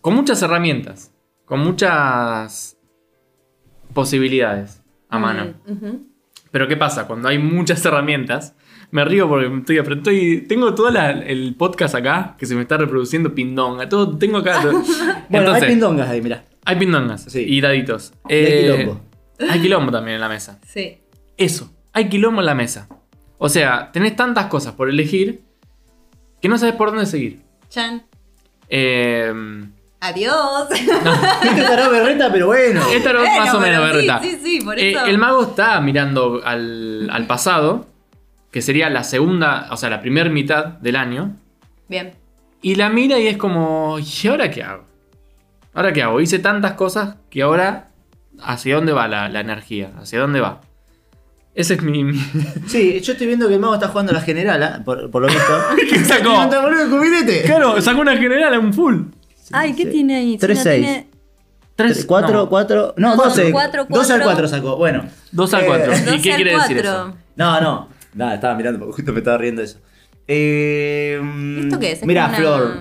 [0.01, 1.13] con muchas herramientas.
[1.45, 2.77] Con muchas
[3.93, 5.53] posibilidades a mano.
[6.51, 7.07] Pero ¿qué pasa?
[7.07, 8.55] Cuando hay muchas herramientas,
[8.91, 12.77] me río porque estoy, estoy tengo todo la- el podcast acá que se me está
[12.77, 13.87] reproduciendo pindonga.
[13.89, 14.61] Todo tengo acá.
[15.29, 16.43] Bueno, Entonces, hay pindongas ahí, mirá.
[16.65, 17.45] hay pindongas Sí.
[17.47, 18.13] y daditos.
[18.27, 19.01] Y hay Eh, quilombo.
[19.49, 20.59] hay quilombo también en la mesa.
[20.67, 20.97] Sí.
[21.37, 22.87] Eso, hay quilombo en la mesa.
[23.37, 25.41] O sea, tenés tantas cosas por elegir
[26.41, 27.41] que no sabes por dónde seguir.
[27.69, 28.03] Chan.
[28.69, 29.33] Eh,
[29.99, 30.67] Adiós.
[30.71, 32.81] Este tarot berreta, pero bueno.
[32.91, 34.21] esta era Bueno, más o menos sí, verdad.
[34.23, 35.05] sí, sí, por Eh, eso.
[35.05, 37.87] el mago está mirando al, al pasado,
[38.51, 41.35] que sería la segunda, o sea, la primera mitad del año.
[41.87, 42.13] Bien.
[42.63, 44.85] Y la mira y es como, ¿y ahora qué hago?
[45.73, 46.19] ¿Ahora qué hago?
[46.19, 47.89] Hice tantas cosas que ahora,
[48.41, 49.91] ¿hacia dónde va la, la energía?
[49.99, 50.61] ¿Hacia dónde va?
[51.53, 52.03] Ese es mi...
[52.03, 52.19] mi-
[52.67, 55.27] Sí, yo estoy viendo que el mago está jugando a la generala, por, por lo
[55.27, 55.53] visto.
[55.89, 56.33] ¿Qué sacó?
[57.45, 59.01] Claro, sacó una general, un full.
[59.51, 59.89] Ay, ¿qué sí.
[59.89, 60.37] tiene ahí?
[60.37, 60.85] Tres, Si no seis.
[60.85, 61.07] tiene-
[61.75, 63.51] 3, 4, 4, no, No, 12.
[63.51, 64.23] cuatro, 2 al cuatro.
[64.43, 65.03] 4 sacó, bueno.
[65.31, 65.85] 2 al Eh, 4.
[65.85, 66.91] ¿Y Doce qué quiere decir cuatro.
[67.07, 67.17] eso?
[67.35, 67.89] No, no.
[68.13, 69.79] Nada, estaba mirando porque justo me estaba riendo eso.
[70.27, 71.19] Eh,
[71.63, 71.99] ¿Esto qué es?
[72.01, 72.77] Es Mira, una- Flor.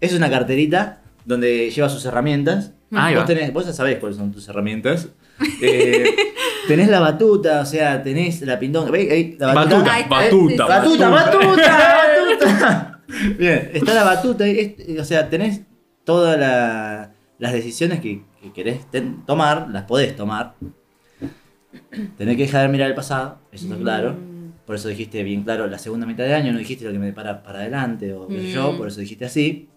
[0.00, 2.72] Es una carterita donde lleva sus herramientas.
[2.92, 3.26] Ahí vos, va.
[3.26, 5.08] tenés, vos ya sabés cuáles son tus herramientas.
[5.62, 6.04] Eh,
[6.68, 8.90] tenés la batuta, o sea, tenés la pindonga.
[8.92, 9.10] ¿Veis?
[9.10, 9.78] Ahí, la batuta.
[10.08, 10.66] Batuta, batuta.
[10.66, 13.00] Batuta, batuta, batuta.
[13.38, 14.46] Bien, está la batuta.
[14.46, 15.62] es- o sea, tenés
[16.04, 20.54] todas la- las decisiones que, que querés ten- tomar, las podés tomar.
[22.16, 24.16] Tenés que dejar de mirar el pasado, eso está claro.
[24.66, 27.06] Por eso dijiste bien claro la segunda mitad de año, no dijiste lo que me
[27.06, 28.76] depara para adelante o yo, Mm.
[28.78, 29.68] por eso dijiste así.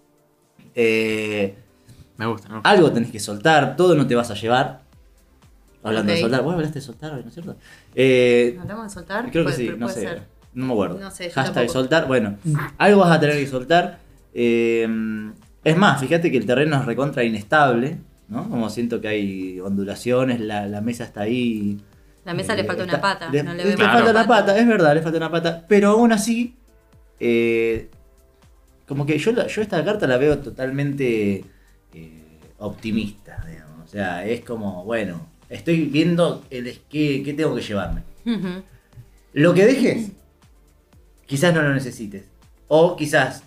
[0.75, 1.55] Eh,
[2.17, 2.69] Me gusta, me gusta.
[2.69, 4.80] algo tenés que soltar, todo no te vas a llevar.
[5.83, 7.55] Hablando de soltar, vos hablaste de soltar hoy, ¿no es cierto?
[7.95, 9.31] Eh, ¿Hablamos de soltar?
[9.31, 10.01] Creo que Puede- sí, no sé.
[10.01, 10.23] ser.
[10.53, 10.99] No me acuerdo.
[10.99, 11.73] No sé, yo Hashtag tampoco.
[11.73, 12.07] soltar.
[12.07, 12.37] Bueno,
[12.77, 13.99] algo vas a tener que soltar.
[14.33, 14.87] Eh,
[15.63, 18.49] es más, fíjate que el terreno es recontra inestable, ¿no?
[18.49, 21.79] Como siento que hay ondulaciones, la, la mesa está ahí.
[22.25, 23.29] La mesa eh, le falta una pata.
[23.31, 23.93] Le, no le le Claro.
[24.05, 25.65] falta una pata, es verdad, le falta una pata.
[25.67, 26.55] Pero aún así,
[27.19, 27.89] eh,
[28.87, 31.43] como que yo, yo esta carta la veo totalmente
[31.93, 33.85] eh, optimista, digamos.
[33.85, 38.01] O sea, es como, bueno, estoy viendo el, qué, qué tengo que llevarme.
[39.33, 40.11] Lo que dejes,
[41.25, 42.25] quizás no lo necesites.
[42.67, 43.43] O quizás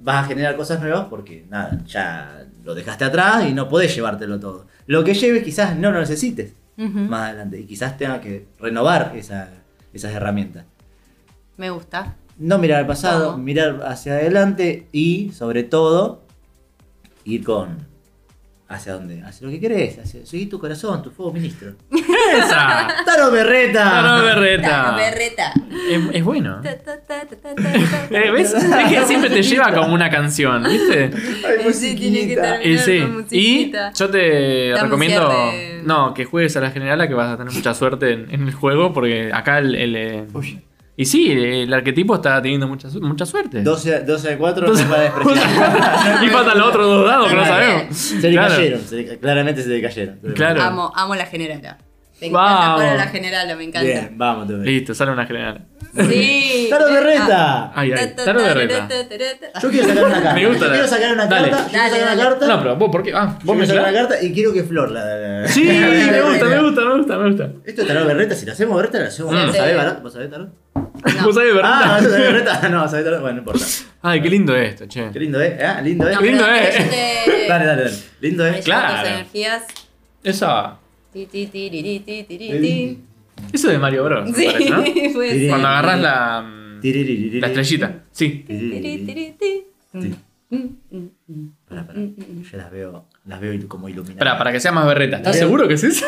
[0.00, 4.38] vas a generar cosas nuevas porque, nada, ya lo dejaste atrás y no podés llevártelo
[4.38, 4.66] todo.
[4.86, 6.52] Lo que lleves quizás no lo necesites
[7.08, 9.50] más adelante y quizás tenga que renovar esa-
[9.92, 10.64] esas herramientas.
[11.56, 12.16] Me gusta.
[12.38, 16.22] No mirar al pasado, mirar hacia adelante y, sobre todo,
[17.24, 17.78] ir con.
[18.70, 19.22] ¿Hacia dónde?
[19.22, 21.72] Hacia lo que querés, hacia seguí tu corazón, tu fuego ministro.
[21.90, 22.88] ¡Esa!
[23.06, 23.82] ¡Taro Berreta!
[23.82, 24.94] Taro Taro Berreta.
[24.94, 25.52] Berreta.
[25.90, 26.60] Es, es bueno.
[28.10, 28.52] Eh, ¿Ves?
[28.52, 31.10] Es que siempre te lleva como una canción, ¿viste?
[31.46, 32.62] Ay, Sí, musiquita.
[32.62, 33.72] Y sí.
[33.94, 35.82] yo te recomiendo cierre.
[35.84, 38.54] no, que juegues a la generala que vas a tener mucha suerte en, en el
[38.54, 39.74] juego porque acá el...
[39.74, 40.60] el, eh, Uy.
[41.00, 43.62] Y sí, el arquetipo está teniendo mucha, su- mucha suerte.
[43.62, 46.24] 12, 12 a 4 Doce- no va a despreciar.
[46.24, 47.96] y faltan los otros dos dados que no sabemos.
[47.96, 48.54] Se le Claro.
[48.56, 50.18] cayeron, se le- claramente se le cayeron.
[50.34, 50.60] Claro.
[50.60, 51.78] Amo, amo la generala.
[52.20, 52.80] Me encanta Vamos.
[52.80, 53.86] jugar a la generala, me encanta.
[53.86, 54.64] Bien, vamos, Toby.
[54.64, 55.64] Listo, sale una general.
[55.96, 56.66] Sí.
[56.68, 57.72] ¡Taro Berreta!
[57.74, 58.88] Ay, ay, Ta, ta, Taro ta, Berreta.
[58.88, 59.60] ta, ta, ta, ta.
[59.60, 60.34] Yo quiero sacar una carta.
[60.34, 61.50] Me gusta Yo la- quiero sacar una Dale.
[61.50, 61.68] carta.
[61.70, 62.30] Quiero Dale, sacar una dale.
[62.38, 62.46] carta.
[62.46, 63.12] No, pero vos, ¿por qué?
[63.14, 65.04] Ah, Yo vos me quiero sacar una carta y quiero que Flor la.
[65.04, 67.50] la- la- Sí, la- me gusta, me gusta, me gusta, me gusta.
[67.64, 69.32] Esto es Tarot Berreta, si lo hacemos Berreta, lo hacemos.
[69.32, 69.36] Mm.
[69.46, 69.56] ¿Vos Sí.
[69.58, 70.02] sabés, Barot?
[70.02, 70.48] ¿Vos sabés Tarot?
[70.74, 71.24] No.
[71.24, 72.00] ¿Vos sabés, Ah, verdad?
[72.02, 72.68] ¿no sabés Berreta?
[72.68, 73.20] No, sabés Tarot.
[73.20, 73.64] Bueno, no importa.
[74.02, 75.10] Ay, qué lindo esto, che.
[75.12, 75.58] Qué lindo, ¿eh?
[75.64, 75.80] ¿Ah?
[75.80, 76.14] Lindo, ¿eh?
[76.14, 76.72] No, lindo, pero eh.
[76.78, 77.96] yo te- Dale, dale, dale.
[78.20, 78.52] Lindo, me ¿eh?
[78.52, 79.08] llevo Claro.
[79.08, 79.62] energías.
[80.22, 80.76] Esa.
[83.52, 84.30] Eso de Mario Bros.
[84.34, 84.84] Sí, parece, ¿no?
[85.32, 85.46] Sí.
[85.48, 86.50] Cuando agarras la.
[86.82, 88.02] La estrellita.
[88.12, 88.44] Sí.
[88.46, 89.14] Ti, ri, ti, Tiririri.
[89.14, 89.64] ri, ti.
[90.00, 90.14] Sí.
[90.50, 90.56] Mm,
[90.96, 91.48] mm, mm.
[91.68, 92.00] Pará, pará.
[92.00, 94.18] Yo las veo, las veo como iluminadas.
[94.18, 95.18] Para, para que sea más berreta.
[95.18, 96.06] ¿Estás seguro que es eso?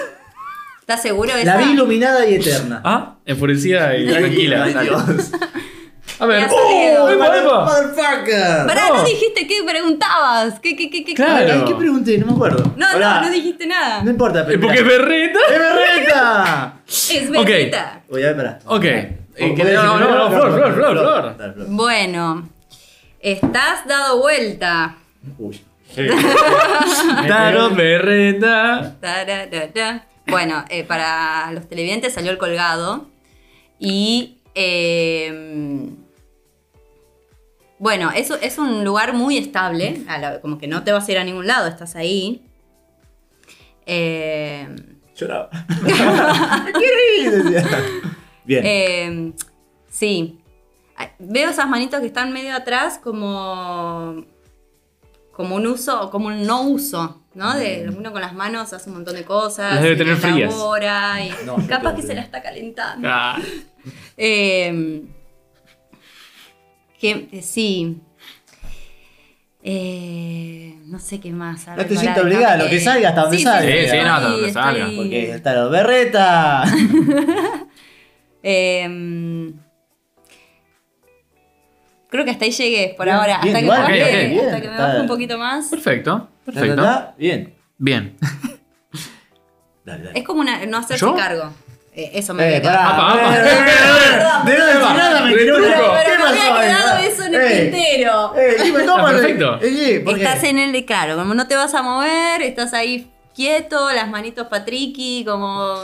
[0.80, 1.66] ¿Estás seguro de La esa?
[1.66, 2.80] vi iluminada y eterna.
[2.84, 4.66] Ah, enfurecida y tranquila.
[6.20, 6.46] A ver.
[6.50, 7.08] ¡Oh!
[7.10, 7.64] ¡Epa, epa!
[7.64, 8.66] Motherfucker.
[8.66, 8.96] Pará, No.
[8.98, 10.60] no dijiste qué preguntabas.
[10.60, 11.14] ¿Qué, qué, qué, qué?
[11.14, 11.52] Claro.
[11.52, 12.18] Ay, ¿Qué pregunté?
[12.18, 12.62] No me acuerdo.
[12.76, 14.02] No, no, no dijiste nada.
[14.02, 14.60] No importa, pero.
[14.60, 15.38] Porque es berreta.
[15.50, 16.74] ¡Es berreta!
[16.90, 18.02] Es verdad.
[18.10, 18.58] Voy a ver, pará.
[18.66, 18.84] Ok.
[18.84, 20.30] Eh, Eh, que- ¿podés no, no, no?
[20.30, 21.36] Flor, Flor, Flor, Flor.
[21.38, 21.66] Dale, Flor.
[21.70, 22.48] Bueno,
[23.20, 24.96] estás dado vuelta.
[25.38, 25.60] Uy.
[27.28, 28.94] Taro berreta.
[29.00, 30.06] Tararara.
[30.26, 33.08] Bueno, eh, para los televidentes salió el colgado.
[33.78, 34.36] Y.
[34.54, 35.88] eh,
[37.80, 40.02] bueno, es, es un lugar muy estable.
[40.06, 42.44] a la- como que no te vas a ir a ningún lado, estás ahí.
[43.86, 44.68] Eh,
[45.16, 45.50] Lloraba.
[46.78, 47.30] ¡Qué!
[47.30, 47.66] Decía.
[48.44, 48.62] Bien.
[48.64, 49.32] Eh,
[49.88, 50.38] sí.
[51.18, 54.24] Veo esas manitos que están medio atrás como.
[55.32, 57.54] como un uso, como un no uso, ¿no?
[57.56, 59.74] De uno con las manos hace un montón de cosas.
[59.74, 60.54] Las debe y tener frías.
[60.54, 63.08] y No, capaz que se la está calentando.
[63.10, 63.38] Ah,
[64.18, 65.02] Eh,
[67.00, 67.96] que eh, sí.
[69.62, 71.68] Eh, no sé qué más.
[71.68, 73.70] A No te sientas obligada, lo que salga, hasta donde Sí, salga.
[73.72, 76.64] Sí, Sí, sí, no, hasta donde estoy- salga, Porque está la berreta.
[78.42, 79.52] Eh,
[82.08, 83.38] creo que hasta ahí llegué por Bien, ahora.
[83.42, 85.66] bien, hasta que, igual, baje, bien, hasta que me baje un poquito más.
[85.68, 86.28] perfecto.
[86.46, 87.14] ¿Ta, Perfecto.
[87.18, 87.54] Bien.
[87.76, 88.16] Bien.
[89.84, 90.18] Dale, dale.
[90.18, 91.14] Es como una, no hacerse ¿Yo?
[91.14, 91.52] cargo.
[91.94, 92.88] Eh, eso me Eh, pará.
[92.90, 93.34] Apa, apa.
[93.36, 98.34] Eh, eh, eh, De nada, me Pero ¿Qué me había quedado eso en el tintero.
[98.36, 98.56] Eh.
[98.88, 99.60] Ah, perfecto.
[99.60, 104.46] Estás en el, claro, como no te vas a mover, estás ahí quieto, las manitos
[104.48, 105.74] patriqui, como...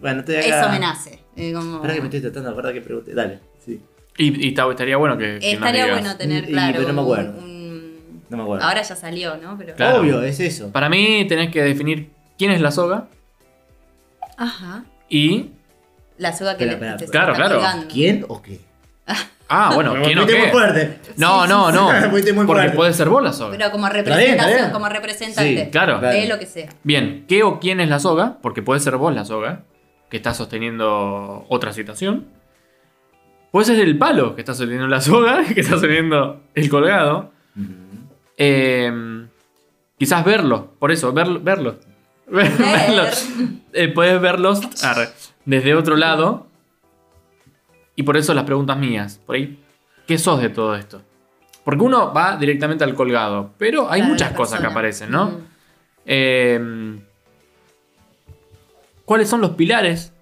[0.00, 0.60] Bueno, estoy acá.
[0.60, 1.18] Eso me nace.
[1.36, 3.14] eh, como- Espera que me estoy tratando de acordar que pregunté.
[3.14, 3.80] Dale, sí.
[4.18, 5.38] Y, y estaría bueno que.
[5.40, 7.38] Estaría bueno tener, Y- claro, pero no me un- acuerdo.
[7.38, 8.64] un- No me acuerdo.
[8.66, 9.56] Ahora ya salió, ¿no?
[9.58, 9.74] Pero...
[9.74, 10.00] Claro.
[10.00, 10.70] Obvio, es eso.
[10.70, 13.08] Para mí tenés que definir quién es la soga
[14.36, 14.84] Ajá.
[15.16, 15.50] Y.
[16.18, 17.86] La soga que Espera, le espera, claro, claro.
[17.90, 18.60] ¿Quién o qué?
[19.48, 20.38] Ah, bueno, ¿quién o qué?
[20.38, 20.98] muy fuerte.
[21.16, 21.90] No, Sí, no, sí, no.
[22.02, 22.08] sí.
[22.10, 23.56] Fuiste muy Porque puede ser vos la soga.
[23.56, 25.64] Pero como representación, como representante.
[25.66, 26.00] Sí, claro.
[26.00, 26.68] De lo que sea.
[26.84, 28.38] Bien, ¿qué o quién es la soga?
[28.42, 29.64] Porque puede ser vos la soga,
[30.10, 32.26] que está sosteniendo otra situación.
[33.50, 37.32] Puede ser el palo que está sosteniendo la soga, que está sosteniendo el colgado.
[38.38, 38.90] Eh,
[39.98, 41.40] quizás verlo, por eso, verlo.
[41.42, 41.76] verlo.
[42.26, 43.28] Verlos.
[43.72, 45.08] Eh, puedes verlos arre,
[45.44, 46.46] desde otro lado.
[47.96, 49.20] Y por eso las preguntas mías.
[49.24, 49.58] Por ahí,
[50.06, 51.02] ¿qué sos de todo esto?
[51.64, 55.26] Porque uno va directamente al colgado, pero hay Claro, muchas cosas que aparecen, ¿no?
[55.26, 55.44] Mm.
[56.06, 57.00] Eh,
[59.04, 60.12] ¿Cuáles son los pilares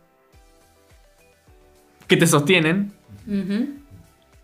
[2.06, 2.92] que te sostienen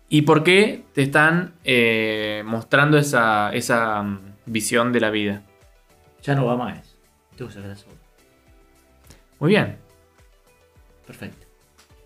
[0.09, 5.41] y por qué te están eh, mostrando esa, esa mm, visión de la vida?
[6.23, 6.86] Ya no va más.
[7.37, 7.93] Tengo que sacar la soga.
[9.39, 9.77] Muy bien.
[11.05, 11.45] Perfecto.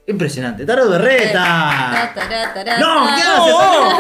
[0.07, 0.65] Impresionante.
[0.65, 1.34] Tarot Berreta.
[1.34, 3.05] Ta, tará, tará, No.
[3.15, 3.53] ¿qué haces?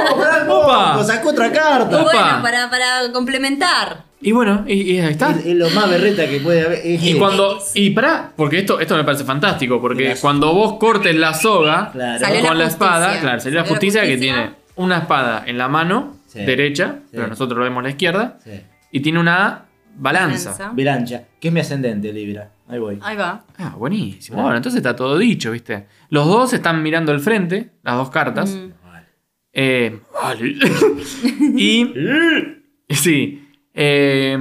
[0.09, 1.03] No, pará Opa.
[1.03, 2.01] Sacó otra carta.
[2.03, 4.03] Bueno, para, para complementar.
[4.19, 5.31] Y bueno, y, y ahí está.
[5.31, 6.79] Es, es lo más berreta que puede haber.
[6.85, 7.59] Es- Y es- cuando.
[7.73, 9.79] Y pará, porque esto, esto me parece fantástico.
[9.79, 12.19] Porque cuando vos cortes la soga Claro.
[12.19, 14.33] Salió con la la espada, claro, sería la Salió la justicia, que justicia.
[14.35, 16.39] tiene una espada en la mano Sí.
[16.43, 17.09] derecha, Sí.
[17.13, 18.61] pero nosotros lo vemos a la izquierda, Sí.
[18.91, 19.65] y tiene una.
[19.95, 20.71] Balanza.
[20.73, 22.51] Virancha, que es mi ascendente, Libra.
[22.67, 22.99] Ahí voy.
[23.01, 23.45] Ahí va.
[23.57, 24.41] Ah, buenísimo.
[24.41, 25.87] Bueno, entonces está todo dicho, ¿viste?
[26.09, 28.51] Los dos están mirando al frente, las dos cartas.
[28.55, 28.71] Mm.
[28.83, 29.05] Vale.
[29.53, 30.55] Eh, vale.
[31.57, 31.93] y.
[32.93, 33.47] Sí.
[33.73, 34.37] eh,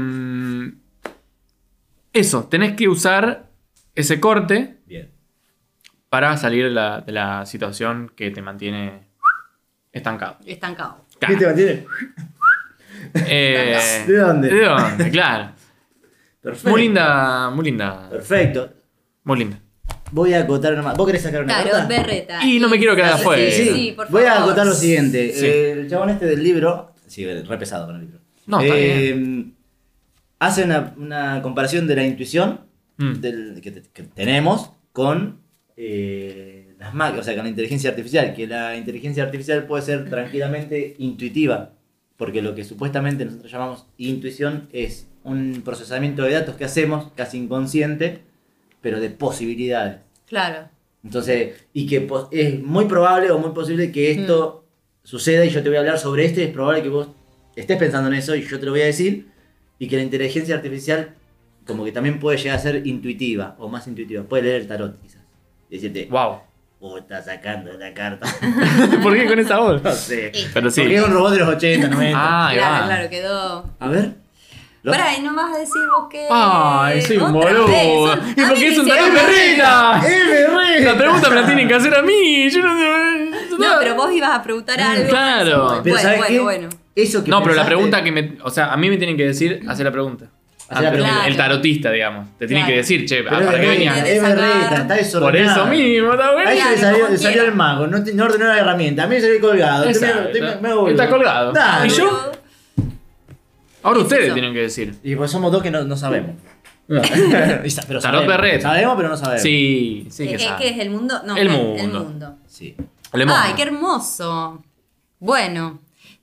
[2.13, 3.49] eso, tenés que usar
[3.95, 5.11] ese corte Bien.
[6.09, 9.09] para salir de la, de la situación que te mantiene
[9.93, 10.39] estancado.
[10.45, 11.05] Estancado.
[11.21, 11.87] ¿Qué te mantiene?
[13.15, 13.77] Eh,
[14.07, 14.49] ¿De dónde?
[14.49, 15.11] ¿De dónde?
[15.11, 15.53] Claro.
[16.41, 16.71] Perfecto.
[16.71, 18.09] Muy linda, muy linda.
[18.11, 18.73] Perfecto.
[19.25, 19.59] Muy linda.
[20.13, 20.97] Voy a acotar una más.
[20.97, 21.87] ¿Vos querés sacar una Tarot carta?
[21.89, 22.45] Berreta.
[22.45, 23.43] Y no me quiero quedar afuera.
[23.51, 23.71] Sí, sí.
[23.75, 24.45] Sí, por Voy a favor.
[24.49, 25.33] acotar lo siguiente.
[25.33, 25.47] Sí.
[25.47, 26.95] Eh, el chabón este del libro.
[27.07, 28.19] Sí, re pesado con el libro.
[28.47, 29.45] No, está Eh,
[30.39, 32.61] Hace una, una comparación de la intuición
[32.97, 33.13] Mm.
[33.21, 35.41] del- que, que tenemos con
[35.77, 38.35] eh, las máquinas, o sea, con la inteligencia artificial.
[38.35, 41.73] Que la inteligencia artificial puede ser tranquilamente intuitiva.
[42.21, 47.39] Porque lo que supuestamente nosotros llamamos intuición es un procesamiento de datos que hacemos, casi
[47.39, 48.19] inconsciente,
[48.83, 50.01] pero de posibilidades.
[50.27, 50.69] Claro.
[51.03, 54.67] Entonces, y que es muy probable o muy posible que esto
[55.03, 57.09] suceda y yo te voy a hablar sobre esto y es probable que vos
[57.57, 59.31] estés pensando en eso y yo te lo voy a decir
[59.79, 61.15] y que la inteligencia artificial
[61.67, 64.25] como que también puede llegar a ser intuitiva o más intuitiva.
[64.25, 65.23] Puede leer el tarot quizás.
[65.71, 66.41] Y decirte, Wow.
[66.81, 68.27] Oh, está sacando la carta.
[69.03, 69.83] ¿Por qué con esa voz?
[69.83, 70.33] no sé.
[70.53, 70.81] Pero sí.
[70.81, 72.19] Porque es un robot de los 80, 90.
[72.21, 72.87] Ah, claro, va.
[72.87, 73.71] claro, quedó.
[73.79, 74.13] A ver.
[74.83, 76.27] Lo- Pará, y no vas a decir vos que.
[76.31, 77.67] Ay, soy un boludo.
[77.67, 80.03] son- ¿Y por qué me es un una- berreta?
[80.09, 80.81] ¡Eh, me re!
[80.85, 82.49] La pregunta me la tienen que hacer a mí.
[82.51, 83.31] Yo no sé.
[83.59, 85.09] No, pero vos ibas a preguntar algo.
[85.11, 85.65] Claro.
[85.67, 86.41] Bueno, Pero ¿sabes bueno, qué?
[86.41, 86.69] bueno.
[86.97, 88.39] Eso que No, pero la pregunta que me.
[88.43, 90.31] O sea, a mí me tienen que decir, hacer la pregunta.
[90.79, 91.27] Pregunta.
[91.27, 92.29] El tarotista, digamos.
[92.39, 92.73] Te tienen Claro.
[92.73, 94.05] que decir, che, Pero ¿a- ¿para qué berreta, venía?
[94.05, 95.61] de es berreta, está Por desordenado.
[95.63, 96.51] eso mismo, está A bueno.
[96.51, 99.03] ella le salió, le el mago, no, no ordenó la herramienta.
[99.03, 99.89] A mí me salió colgado.
[99.89, 100.89] Exacto.
[100.89, 101.53] Está colgado.
[101.53, 101.89] Dale.
[101.89, 102.33] ¿Y yo?
[103.83, 104.35] Ahora ¿Qué es ustedes eso?
[104.35, 104.95] tienen que decir.
[105.03, 106.37] Y pues somos dos que no, no sabemos.
[106.89, 108.27] Sa- pero Tarot sabemos.
[108.27, 108.69] berreta.
[108.69, 109.43] Sabemos, pero no sabemos.
[109.43, 110.63] Sí, sí que ¿Es sabe.
[110.63, 111.21] que es el mundo?
[111.25, 111.57] No, El ¿qué?
[111.57, 111.83] mundo.
[111.83, 112.37] El mundo.
[112.47, 112.77] Sí.
[113.13, 114.63] Ay, qué hermoso.
[115.19, 115.81] Bueno,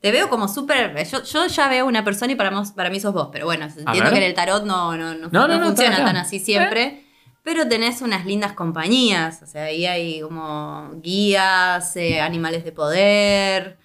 [0.08, 0.95] te veo como súper.
[1.05, 3.66] Yo, yo ya veo una persona y para, mos- para mí sos vos, pero bueno,
[3.66, 7.03] entiendo que en el tarot no, no, no, No, funciona tan así siempre.
[7.43, 9.41] Pero tenés unas lindas compañías.
[9.41, 13.78] O sea, ahí hay como guías, eh, animales de poder.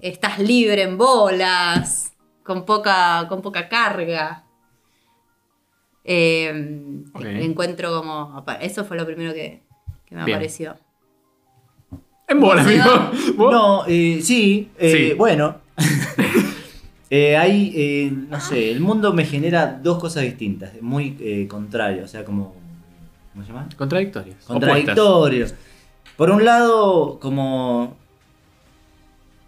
[0.00, 2.12] Estás libre en bolas.
[2.42, 4.44] Con poca, con poca carga.
[6.04, 6.48] Eh.
[7.20, 8.44] Encuentro como.
[8.60, 9.62] Eso fue lo primero que,
[10.04, 10.36] que me Bien.
[10.36, 10.76] apareció.
[12.28, 13.10] En bola, ¿Vos, amigo.
[13.36, 13.52] ¿Vos?
[13.52, 15.14] No, eh, sí, eh, Sí.
[15.14, 15.56] bueno.
[17.08, 22.04] Eh, hay, eh, no sé, el mundo me genera dos cosas distintas, muy eh, contrarias,
[22.04, 22.52] o sea, como.
[23.32, 23.68] ¿Cómo se llama?
[23.76, 24.38] Contradictorias.
[24.44, 25.54] Contradictorios.
[26.16, 27.96] Por un lado, como.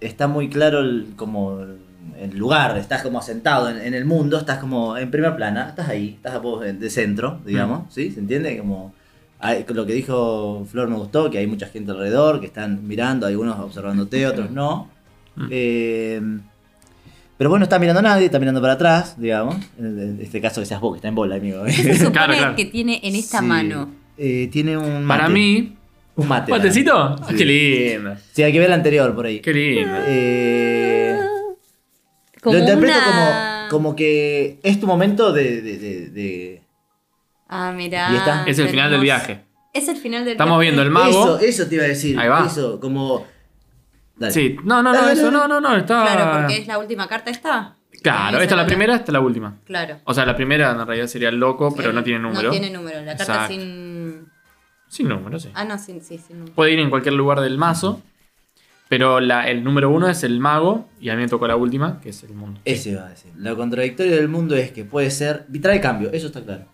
[0.00, 1.58] Está muy claro el, como
[2.20, 5.88] el lugar, estás como asentado en, en el mundo, estás como en primera plana, estás
[5.88, 8.12] ahí, estás vos de, de centro, digamos, ¿sí?
[8.12, 8.56] ¿Se entiende?
[8.56, 8.94] Como
[9.40, 13.26] hay- lo que dijo Flor me gustó, que hay mucha gente alrededor, que están mirando,
[13.26, 14.90] algunos observándote, otros no.
[15.36, 15.46] Mm.
[15.50, 16.20] Eh,
[17.36, 19.56] pero bueno, no está mirando a nadie, está mirando para atrás, digamos.
[19.78, 21.62] En en este caso que seas vos, que está en bola, amigo.
[21.64, 22.56] ¿Qué se supone Claro, claro.
[22.56, 23.44] que tiene en esta Sí.
[23.44, 23.90] mano?
[24.16, 25.32] Eh, tiene un Para mate.
[25.34, 25.74] mí.
[26.16, 26.50] Un mate.
[26.50, 26.96] ¿Matecito?
[26.96, 27.36] Ah, Sí.
[27.36, 28.16] Qué lindo.
[28.32, 29.38] Sí, hay que ver el anterior por ahí.
[29.38, 29.94] Qué lindo.
[30.08, 31.16] Eh,
[32.44, 35.62] lo interpreto una- como, como que es tu momento de.
[35.62, 36.62] de- de- de-
[37.48, 37.74] Ah.
[37.78, 38.44] Y está.
[38.46, 39.44] Es el final del viaje.
[39.72, 40.62] Es el final del Estamos viaje.
[40.70, 41.36] viendo el mago.
[41.36, 42.18] Eso, eso te iba a decir.
[42.18, 42.46] Ahí va.
[42.46, 43.26] Eso, como.
[44.16, 44.32] Dale.
[44.32, 45.36] Sí, no, no, no, Dale, eso, dale.
[45.36, 46.02] no, no, no, está.
[46.04, 47.76] Claro, porque es la última carta esta.
[48.02, 48.66] Claro, esta es la otra.
[48.66, 49.58] primera, esta es la última.
[49.64, 50.00] Claro.
[50.04, 52.42] O sea, la primera en realidad sería el loco, pero Sí, no tiene número.
[52.44, 53.00] No tiene número.
[53.00, 53.54] La carta Exacto.
[53.54, 54.26] sin.
[54.88, 55.50] Sin número, sí.
[55.54, 56.54] Ah, no, sin, sí, sin número.
[56.54, 58.00] Puede ir en cualquier lugar del mazo,
[58.88, 62.00] pero la- el número uno es el mago y a mí me tocó la última,
[62.00, 62.60] que es el mundo.
[62.64, 63.32] Ese iba a decir.
[63.36, 65.46] Lo contradictorio del mundo es que puede ser.
[65.60, 66.64] Trae cambio, eso está claro.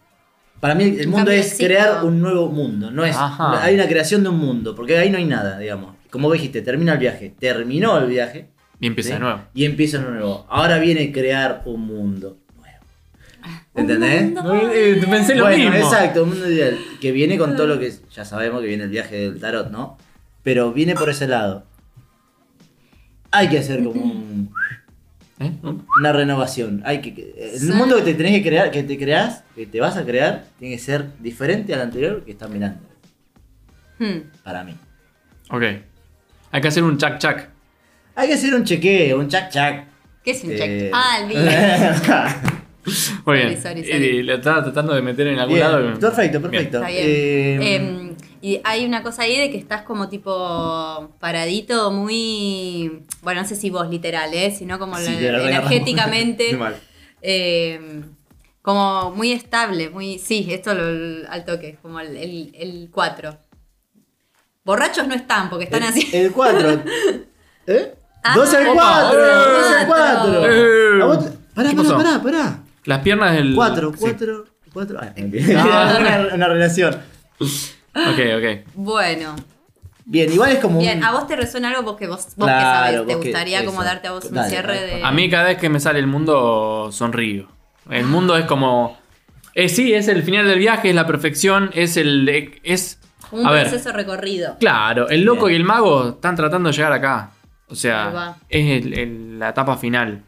[0.65, 2.91] Para mí, el Un mundo es crear un nuevo mundo.
[2.91, 3.15] No es.
[3.15, 3.62] Ajá.
[3.62, 5.95] Hay una creación de un mundo, porque ahí no hay nada, digamos.
[6.09, 7.35] Como dijiste, termina el viaje.
[7.39, 8.49] Terminó el viaje.
[8.81, 9.12] Y empieza ¿sí?
[9.17, 9.41] de nuevo.
[9.53, 10.47] Y empieza uno nuevo.
[10.49, 12.79] Ahora viene crear un mundo nuevo.
[13.75, 14.33] ¿Entendés?
[14.73, 15.87] Eh, Pensé lo bueno, mismo.
[15.87, 16.79] exacto, un mundo ideal.
[16.99, 19.99] Que viene con todo lo que ya sabemos que viene el viaje del tarot, ¿no?
[20.43, 21.67] Pero viene por ese lado.
[23.33, 24.51] Hay que hacer como un-
[25.41, 25.51] ¿Eh?
[25.99, 26.82] una renovación.
[26.85, 27.66] Hay que, el Sí.
[27.72, 30.76] mundo que te tenés que crear, que te creas, que te vas a crear, tiene
[30.76, 32.80] que ser diferente al anterior que estás mirando.
[33.99, 34.30] Hmm.
[34.43, 34.76] Para mí.
[35.51, 35.62] Ok.
[36.53, 37.49] Hay que hacer un chac chac.
[38.14, 39.87] Hay que hacer un chequeo, un chac chac.
[40.24, 40.91] ¿Qué es un Eh, check?
[40.95, 42.24] Ah, el video.
[42.85, 43.62] Muy Sorry, bien.
[43.62, 44.05] sorry, sorry.
[44.07, 45.99] Y le estaba tratando de meter en algún Bien, lado.
[45.99, 46.76] perfecto, perfecto.
[46.78, 47.03] Está bien.
[47.07, 48.03] Eh, Em,
[48.45, 53.03] y hay una cosa ahí de que estás como tipo paradito, muy.
[53.22, 54.51] Bueno, no sé si vos literal, ¿eh?
[54.51, 55.49] Sino como Sí, regarramos.
[55.49, 56.55] energéticamente.
[56.59, 56.76] Mal.
[57.22, 58.03] em,
[58.61, 60.18] como muy estable, muy.
[60.18, 63.38] Sí, esto lo, al toque, como el 4.
[64.62, 66.11] Borrachos no están, porque están el, así.
[66.12, 66.82] El 4.
[67.66, 67.95] ¿Eh?
[68.22, 69.24] Ah, 12 al opa, 4.
[69.24, 70.45] eh, 12 al 4.
[70.45, 71.32] eh.
[71.55, 72.59] Pará, ¿Qué pará, pará, pará.
[72.84, 73.55] Las piernas del.
[73.55, 73.99] 4, sí.
[74.01, 74.99] 4, 4.
[75.01, 77.01] Ah, una, una relación.
[77.95, 78.68] Ok, ok.
[78.74, 79.36] Bueno,
[80.07, 81.05] Bien, igual es como bien, un.
[81.05, 81.84] ¿a vos te resuena algo?
[81.84, 82.59] Porque vos, vos Claro,
[82.90, 85.03] que sabés, ¿te gustaría como darte a vos un Dale, cierre de.
[85.03, 87.49] A mí cada vez que me sale el mundo sonrío.
[87.88, 88.99] El mundo es como...
[89.55, 92.28] Eh, sí, es el final del viaje, es la perfección, es el...
[92.64, 92.99] Es...
[93.30, 94.57] un a ver, proceso recorrido.
[94.59, 95.53] claro, el loco Bien.
[95.53, 97.30] y el mago están tratando de llegar acá.
[97.68, 100.22] O sea, es el- el- la etapa final.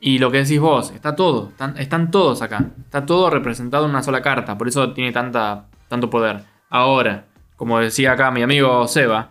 [0.00, 2.64] Y lo que decís vos, está todo, están, están todos acá.
[2.84, 6.42] Está todo representado en una sola carta, por eso tiene tanta, tanto poder.
[6.74, 9.30] Ahora, como decía acá mi amigo Seba,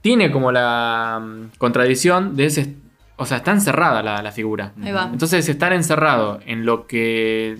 [0.00, 2.74] tiene como la mm, contradicción de ese...
[3.16, 4.72] O sea, está encerrada la, la figura.
[4.82, 5.08] Ahí va.
[5.12, 7.56] Entonces estar encerrado en lo que...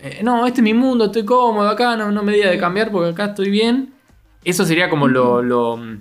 [0.00, 2.92] eh, no, este es mi mundo, estoy cómodo acá, no, no me diga de cambiar
[2.92, 3.92] porque acá estoy bien.
[4.44, 6.00] Eso sería como lo, lo, mm,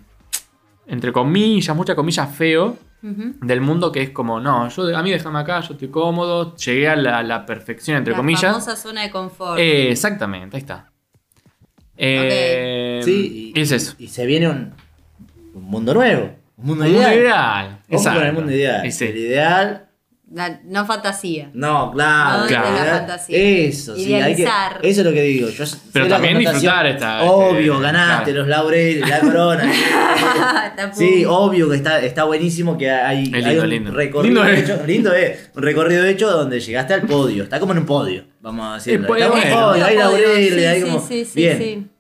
[0.87, 5.39] entre comillas, muchas comillas, feo del mundo que es como, no, yo a mí déjame
[5.39, 8.51] acá, yo estoy cómodo, llegué a la, la perfección, entre la comillas.
[8.51, 9.57] famosa zona de confort.
[9.59, 10.90] Eh, exactamente, ahí está.
[12.03, 13.93] Eh, Sí, y, es eso.
[13.99, 14.73] y se viene un,
[15.53, 16.31] un mundo nuevo.
[16.57, 17.09] Un mundo Un ideal.
[17.11, 17.79] mundo ideal.
[18.15, 18.85] Con el mundo ideal.
[18.85, 19.87] El ideal.
[20.33, 21.49] La- no fantasía.
[21.53, 22.43] No, claro.
[22.45, 23.37] No, la fantasía.
[23.37, 24.13] Eso, sí.
[24.13, 24.79] Hay que, Idealizar.
[24.81, 25.49] eso es lo que digo.
[25.49, 28.39] Yo Pero también disfrutar esta- Obvio, este, ganaste claro.
[28.39, 29.71] los laureles, la corona.
[30.93, 33.91] Sí, obvio que está, está buenísimo que hay, lindo, un lindo.
[33.91, 34.69] recorrido Lindo es.
[34.69, 34.83] hecho.
[34.87, 35.49] Lindo es.
[35.55, 37.43] Un recorrido hecho donde llegaste al podio.
[37.43, 39.13] Está como en un podio, vamos a decirlo.
[39.13, 41.07] Está como en un podio, hay laureles, Sí, hay sí, como.
[41.07, 41.90] sí, sí, Bien.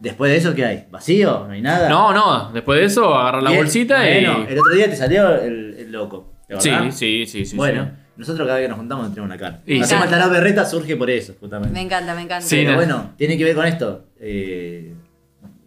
[0.00, 0.84] Después de eso, ¿qué hay?
[0.90, 1.44] ¿Vacío?
[1.46, 1.88] ¿No hay nada?
[1.88, 3.62] No, no, después de eso agarrar la Bien.
[3.62, 4.52] bolsita Bueno, y...
[4.52, 6.32] el otro día te salió el, el loco.
[6.48, 7.56] ¿de Sí, sí, sí, sí.
[7.56, 7.90] Bueno, sí.
[8.16, 9.60] nosotros cada vez que nos juntamos nos tenemos una cara.
[9.66, 10.10] Y Hacemos sí.
[10.10, 11.74] tarot berreta surge por eso, justamente.
[11.74, 12.46] Me encanta, me encanta.
[12.46, 12.76] Sí, Pero no.
[12.76, 14.04] bueno, tiene que ver con esto.
[14.20, 14.94] eh,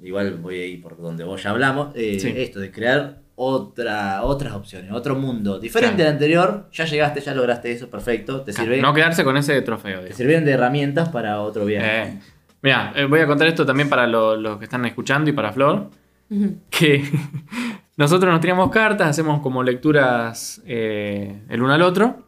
[0.02, 1.90] igual voy a ir por donde vos ya hablamos.
[1.96, 2.34] eh, Sí.
[2.36, 6.10] Esto de crear otra, otras opciones, otro mundo diferente Claro.
[6.10, 6.70] al anterior.
[6.72, 8.42] Ya llegaste, ya lograste eso, perfecto.
[8.42, 10.00] Te, sirve, No quedarse con ese trofeo.
[10.00, 10.16] te digo.
[10.18, 12.04] sirvieron de herramientas para otro viaje.
[12.04, 12.20] Eh,
[12.62, 15.52] mira, eh, voy a contar esto también para lo- los que están escuchando y para
[15.52, 15.90] Flor.
[16.30, 16.56] Ujú.
[16.70, 17.04] que
[17.98, 22.26] nosotros nos tiramos cartas, hacemos como lecturas eh, el uno al otro.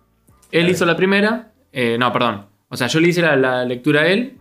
[0.52, 2.46] Él hizo la primera, eh, no, perdón.
[2.70, 4.38] O sea, yo le hice la, la lectura a él.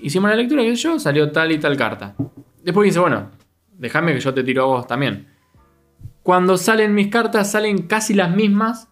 [0.00, 2.14] Hicimos la lectura, que yo, salió tal y tal carta.
[2.62, 3.30] Después dice, bueno,
[3.78, 5.28] déjame que yo te tiro a vos también.
[6.22, 8.88] Cuando salen mis cartas, salen casi las mismas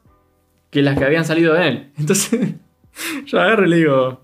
[0.70, 1.92] que las que habían salido de él.
[1.98, 2.54] Entonces,
[3.26, 4.23] yo agarro y le digo,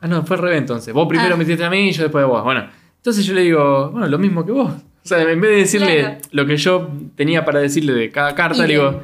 [0.00, 0.92] ah, no, fue al revés entonces.
[0.94, 1.36] Vos primero Ah.
[1.36, 2.42] me hiciste a mí y yo después a vos.
[2.44, 4.70] Bueno, entonces yo le digo, bueno, lo mismo que vos.
[4.72, 6.16] O sea, en vez de decirle Claro.
[6.32, 9.02] lo que yo tenía para decirle de cada carta, le digo,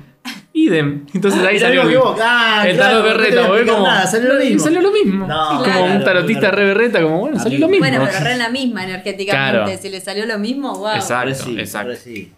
[0.53, 1.07] idem.
[1.15, 3.41] Entonces ahí Ah, salió lo que vos- ah, el claro, tarot no te berreta.
[3.47, 4.59] explicar como, nada, salió lo mismo.
[4.65, 5.27] Salió lo mismo.
[5.27, 6.57] No, como claro, un tarotista claro.
[6.57, 7.87] re berreta, como bueno, salió lo mismo.
[7.87, 9.65] Bueno, pero re en la misma energéticamente.
[9.65, 9.79] Claro.
[9.83, 10.95] Si le salió lo mismo, wow.
[10.97, 11.35] Exacto.
[11.35, 11.95] Sí, exacto.
[11.97, 12.33] sí.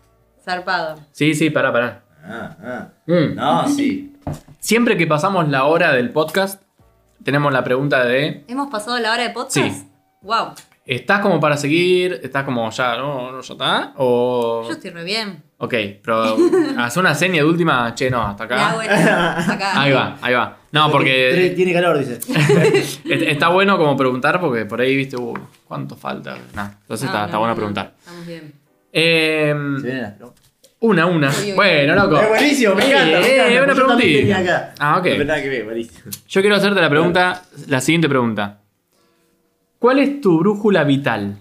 [0.45, 0.99] Zarpado.
[1.13, 2.03] Sí, sí, pará, pará.
[2.25, 2.89] Ah, ah.
[3.07, 3.35] Mm.
[3.35, 4.13] No, sí.
[4.61, 6.63] Siempre que pasamos la hora del podcast,
[7.23, 9.55] tenemos la pregunta de ¿Hemos pasado la hora de podcast?
[9.57, 9.89] Sí.
[10.23, 10.53] Wow.
[10.85, 12.19] ¿Estás como para seguir?
[12.23, 13.93] ¿Estás como ya, no, no, ya está?
[13.97, 14.65] O...
[14.67, 15.43] Yo estoy re bien.
[15.59, 16.37] Ok, pero
[16.79, 19.37] haz una seña de última, che, no, hasta Le hago acá.
[19.39, 19.53] esto.
[19.53, 19.83] Acá.
[19.83, 20.57] Ahí va, ahí va.
[20.73, 22.15] No, porque Tiene calor, dice.
[23.05, 25.35] est- está bueno como preguntar, porque por ahí, viste, uh,
[25.67, 26.37] ¿cuánto falta?
[26.55, 27.95] Nah, entonces No, está, no, está bueno no, preguntar.
[27.99, 28.53] Estamos bien.
[28.93, 30.48] Eh, Se vienen las preguntas.
[30.81, 31.31] Una, una.
[31.31, 32.21] Uy, uy, Bueno, loco.
[32.21, 33.21] Es buenísimo, me encanta.
[33.21, 34.75] me eh, encanta, una preguntita.
[34.79, 35.05] Ah, ok.
[35.05, 36.11] Que ver, buenísimo.
[36.29, 38.61] Yo quiero hacerte la pregunta, la siguiente pregunta.
[39.79, 41.39] ¿Cuál es tu brújula vital?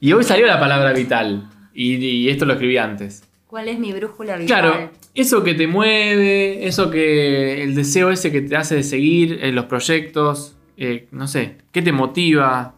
[0.00, 1.48] Y hoy salió la palabra vital.
[1.74, 3.24] Y, y esto lo escribí antes.
[3.46, 4.46] ¿Cuál es mi brújula vital?
[4.46, 7.62] Claro, eso que te mueve, eso que.
[7.62, 11.80] el deseo ese que te hace de seguir en los proyectos, eh, no sé, ¿qué
[11.80, 12.73] te motiva?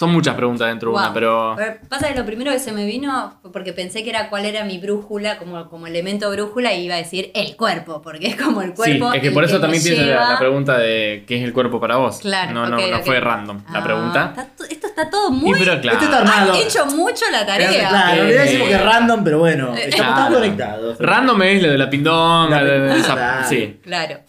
[0.00, 1.14] Son muchas preguntas dentro de una, Wow.
[1.14, 1.54] pero.
[1.58, 4.64] Pero Pasa que lo primero que se me vino porque pensé que era cuál era
[4.64, 8.62] mi brújula, como, como elemento brújula, y iba a decir el cuerpo, porque es como
[8.62, 9.12] el Sí, cuerpo.
[9.12, 11.78] es que por eso también tienes la, lleva- la pregunta de qué es el cuerpo
[11.78, 12.20] para vos.
[12.20, 14.34] Claro, no, no, no fue random la Ah, pregunta.
[14.38, 15.50] está esto está todo muy.
[15.50, 15.98] Y pero claro.
[15.98, 16.52] Este está armado.
[16.54, 17.68] Han hecho mucho la tarea.
[17.68, 20.22] Claro, claro, realidad decimos que es random, pero bueno, Eh, estamos Claro.
[20.24, 20.98] tan conectados.
[20.98, 23.44] Random es lo de la pindonga, La de- de esa- pindonga.
[23.44, 23.80] sí.
[23.82, 24.20] Claro.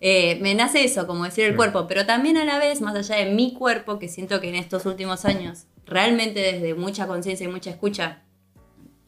[0.00, 3.16] Eh, me nace eso, como decir el cuerpo, pero también a la vez, más allá
[3.16, 7.50] de mi cuerpo, que siento que en estos últimos años realmente desde mucha conciencia y
[7.50, 8.22] mucha escucha,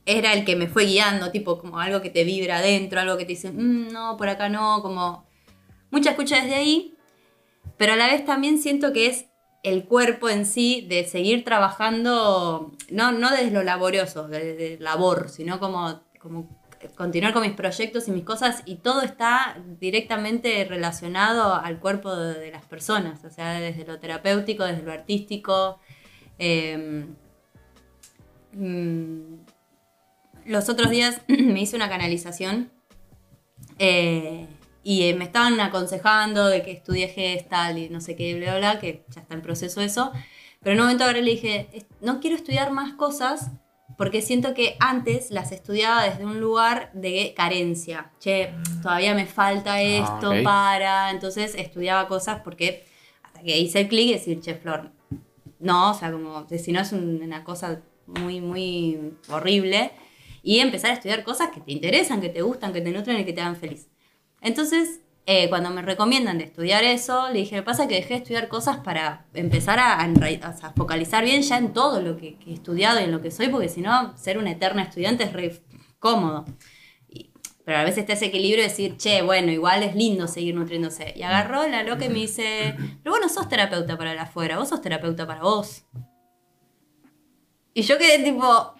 [0.07, 3.25] era el que me fue guiando, tipo como algo que te vibra adentro, algo que
[3.25, 5.27] te dice, "Mm, no, por acá no, como
[5.91, 6.95] mucha escucha desde ahí,
[7.77, 9.27] pero a la vez también siento que es
[9.63, 15.59] el cuerpo en sí de seguir trabajando, no, no desde lo laborioso, desde labor, sino
[15.61, 16.58] como, como
[16.97, 22.51] continuar con mis proyectos y mis cosas y todo está directamente relacionado al cuerpo de,
[22.51, 25.79] las personas, o sea, desde lo terapéutico, desde lo artístico.
[26.39, 27.07] eh,
[28.53, 29.35] mm,
[30.47, 32.71] los otros días me hice una canalización
[33.79, 34.47] eh,
[34.83, 38.73] y eh, me estaban aconsejando de que estudié gestal y no sé qué, bla, bla,
[38.73, 40.13] bla, que ya está en proceso eso.
[40.63, 43.51] Pero en un momento ahora le dije, "Es- no quiero estudiar más cosas
[43.99, 48.13] porque siento que antes las estudiaba desde un lugar de carencia.
[48.21, 50.45] Che, todavía me falta esto ok.
[50.45, 51.11] para...
[51.11, 52.87] Entonces estudiaba cosas porque
[53.25, 54.93] hasta que hice el clic y decir, che, Flor,
[55.59, 59.91] no, o sea, como, si no es un- una cosa muy, muy horrible.
[60.45, 63.25] Y empezar a estudiar cosas que te interesan, que te gustan, que te nutren y
[63.25, 63.89] que te hagan feliz.
[64.41, 65.01] Entonces,
[65.31, 68.49] eh, cuando me recomiendan de estudiar eso, le dije, me pasa que dejé de estudiar
[68.49, 73.05] cosas para empezar a, a focalizar bien ya en todo lo que, he estudiado y
[73.05, 75.63] en lo que soy, porque si no, ser una eterna estudiante es re
[75.99, 76.47] cómodo.
[77.63, 81.13] Pero a veces está ese equilibrio de decir, che, bueno, igual es lindo seguir nutriéndose.
[81.15, 84.57] Y agarró la loca y me dice, pero vos no sos terapeuta para la afuera,
[84.57, 85.85] vos sos terapeuta para vos.
[87.75, 88.75] Y yo quedé tipo,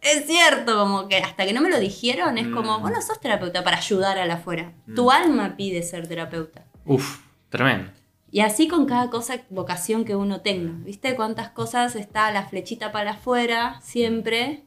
[0.00, 3.20] es cierto, como que hasta que no me lo dijeron, es como, vos no sos
[3.20, 4.72] terapeuta para ayudar a la afuera.
[4.94, 6.64] Tu alma pide ser terapeuta.
[6.84, 7.18] Uf,
[7.48, 7.90] tremendo.
[8.30, 10.72] Y así con cada cosa, vocación que uno tenga.
[10.84, 14.64] ¿Viste cuántas cosas está la flechita para afuera siempre?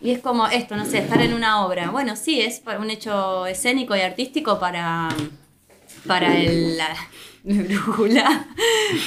[0.00, 1.90] Y es como esto, no sé, estar en una obra.
[1.90, 5.10] Bueno, sí, es un hecho escénico y artístico para,
[6.06, 6.96] para el, la
[7.44, 8.46] brújula.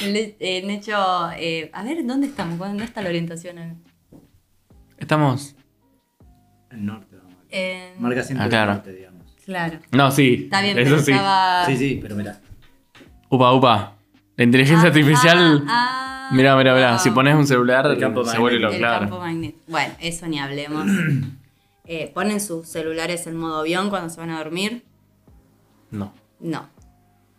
[0.38, 1.30] Hecho.
[1.36, 2.58] eh, a ver, ¿dónde estamos?
[2.58, 3.82] ¿Dónde está la orientación?
[4.98, 5.54] Estamos.
[6.70, 7.34] El norte, vamos.
[7.50, 8.70] En- Marca siempre Ah, claro.
[8.72, 9.22] el norte, digamos.
[9.44, 9.78] claro.
[9.92, 10.40] No, sí.
[10.44, 11.12] Está bien, Eso pero sí.
[11.12, 11.66] estaba.
[11.66, 12.40] Sí, sí, pero mira.
[13.28, 13.92] Upa, upa.
[14.36, 15.64] La inteligencia Ah, artificial.
[15.68, 16.94] ah, Mira, mira, mira.
[16.94, 16.98] ah.
[16.98, 19.08] Si pones un celular, El campo se vuelve lo claro.
[19.10, 19.22] campo.
[19.68, 20.86] Bueno, eso ni hablemos.
[21.86, 24.86] Eh, ¿Ponen sus celulares en modo avión cuando se van a dormir?
[25.90, 26.14] No.
[26.40, 26.66] No.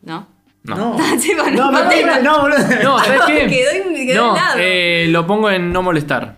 [0.04, 0.28] ¿No?
[0.62, 0.96] No.
[1.20, 2.22] Sí, bueno, no, no, me no.
[2.22, 2.60] no, boludo.
[2.84, 3.48] No, ¿sabes qué?
[3.48, 6.38] Quedó, quedó No, eh, lo pongo en no molestar.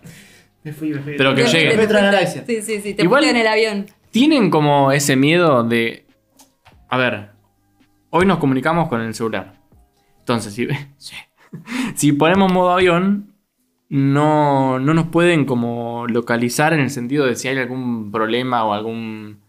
[0.68, 1.14] Me fui, me fui.
[1.18, 1.76] Pero que llegue.
[1.88, 2.44] galaxia.
[2.46, 2.94] Sí, sí, sí.
[2.94, 3.86] Te Igual- Igual, en el avión.
[4.12, 6.06] Tienen como ese miedo de.
[6.90, 7.30] A ver,
[8.10, 9.54] hoy nos comunicamos con el celular.
[10.20, 10.68] Entonces, si,
[11.96, 13.34] si ponemos modo avión,
[13.88, 18.74] no, no nos pueden como localizar en el sentido de si hay algún problema o
[18.74, 19.40] algún,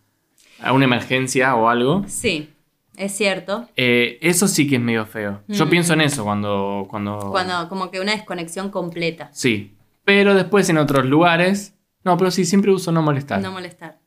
[0.61, 2.05] alguna emergencia o algo.
[2.07, 2.51] Sí,
[2.97, 3.69] es cierto.
[3.75, 5.41] Eh, eso sí que es medio feo.
[5.49, 5.71] Yo Mm.
[5.71, 7.19] pienso en eso cuando, cuando...
[7.33, 9.31] Cuando como que una desconexión completa.
[9.33, 9.75] Sí.
[10.09, 11.79] Pero después en otros lugares...
[12.03, 13.43] No, pero sí, siempre uso no molestar.
[13.43, 13.99] No molestar.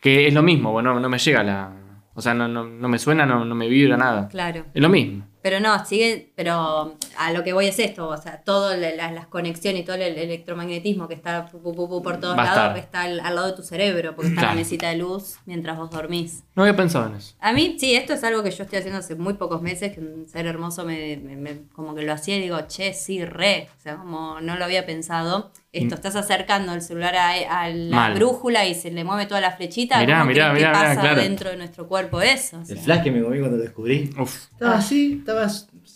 [0.00, 1.72] Que es lo mismo, bueno, no me llega la...
[2.14, 4.28] O sea, no, no, no me suena, no, no me vibra nada.
[4.28, 4.66] Claro.
[4.72, 5.26] Es lo mismo.
[5.42, 9.82] Pero no, sigue, pero a lo que voy es esto, o sea, todas las conexiones
[9.82, 13.46] y todo el electromagnetismo que está pu, pu, por todos lados está al, al lado
[13.48, 14.54] de tu cerebro, porque está Claro.
[14.54, 16.44] la mesita de luz mientras vos dormís.
[16.54, 17.34] No había pensado en eso.
[17.40, 20.00] A mí, sí, esto es algo que yo estoy haciendo hace muy pocos meses, que
[20.00, 23.68] un ser hermoso me, me- me- como que lo hacía y digo, che, sí, re,
[23.78, 25.52] o sea, como no lo había pensado.
[25.72, 28.14] Esto, estás acercando el celular a, a la Mal.
[28.14, 30.00] brújula y se le mueve toda la flechita.
[30.00, 31.20] Mirá, ¿Cómo mirá, mirá, mirá, pasa claro.
[31.22, 32.58] dentro de nuestro cuerpo eso?
[32.58, 34.10] O sea, El flash que me comí cuando lo descubrí.
[34.18, 34.46] Uf.
[34.52, 35.46] Estaba así, estaba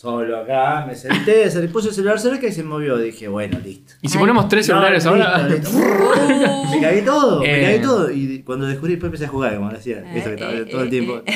[0.04, 2.98] solo acá, me senté, se le puse el celular cerca y se movió.
[2.98, 3.94] Dije, bueno, listo.
[4.02, 4.20] ¿Y si Ay.
[4.20, 5.38] ponemos tres celulares ahora?
[5.48, 5.70] listo,
[6.70, 7.62] me cagué todo, me Eh.
[7.64, 8.10] cagué todo.
[8.10, 10.00] Y cuando descubrí, después empecé a jugar, como hacía.
[10.00, 11.22] Eh, Eso que estaba eh, todo el eh, tiempo.
[11.24, 11.34] eh.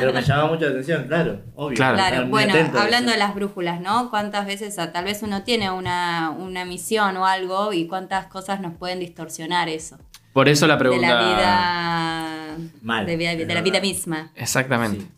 [0.00, 1.76] Pero me llamaba mucho la atención, claro, obvio.
[1.76, 1.96] Claro.
[1.96, 4.08] Claro, bueno, hablando de las brújulas, ¿no?
[4.08, 8.74] ¿Cuántas veces tal vez uno tiene una, una misión o algo y cuántas cosas nos
[8.74, 9.98] pueden distorsionar eso?
[10.32, 11.08] Por eso la De pregunta...
[11.08, 11.20] la
[12.56, 12.56] vida.
[12.82, 14.30] Mal, De, de la vida misma.
[14.34, 15.00] Exactamente.
[15.00, 15.08] Sí.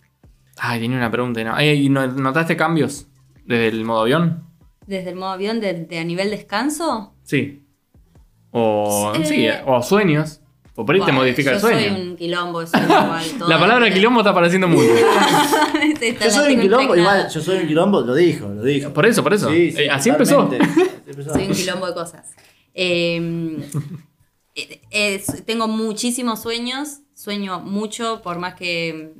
[0.61, 1.41] Ay, tenía una pregunta.
[1.41, 1.55] y No.
[1.55, 3.07] Ay, ¿y no- ¿Notaste cambios
[3.45, 4.45] desde el modo avión?
[4.87, 7.15] Desde el modo avión de, de a nivel descanso.
[7.23, 7.65] Sí.
[8.51, 9.25] O, Sí.
[9.25, 10.41] sí, o sueños.
[10.75, 11.81] O por ahí te modifica yo el sueño.
[11.97, 13.25] soy un quilombo, soy igual.
[13.39, 14.89] toda La palabra quilombo está apareciendo mucho.
[16.25, 17.19] Yo soy un quilombo, impregnada.
[17.19, 18.93] igual, yo soy un quilombo, lo dijo, lo dijo.
[18.93, 19.51] Por eso, por eso.
[19.51, 20.45] Sí, sí, Eh, así empezó.
[20.45, 20.83] totalmente.
[20.83, 21.33] Así empezó.
[21.35, 22.31] Soy un quilombo de cosas.
[22.75, 23.59] Eh,
[24.91, 29.13] eh, tengo muchísimos sueños, sueño mucho, por más que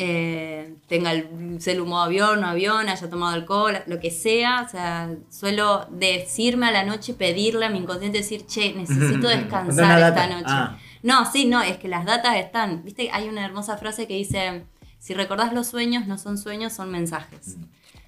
[0.00, 4.62] eh, tenga el celu modo avión, no avión, haya tomado alcohol, lo que sea.
[4.66, 10.00] O sea, suelo decirme a la noche, pedirle a mi inconsciente, decir, che, necesito descansar
[10.00, 10.44] esta noche.
[10.46, 10.78] Ah.
[11.02, 12.84] No, sí, no, es que las datas están.
[12.84, 14.64] Viste, hay una hermosa frase que dice,
[14.98, 17.56] si recordás los sueños, no son sueños, son mensajes.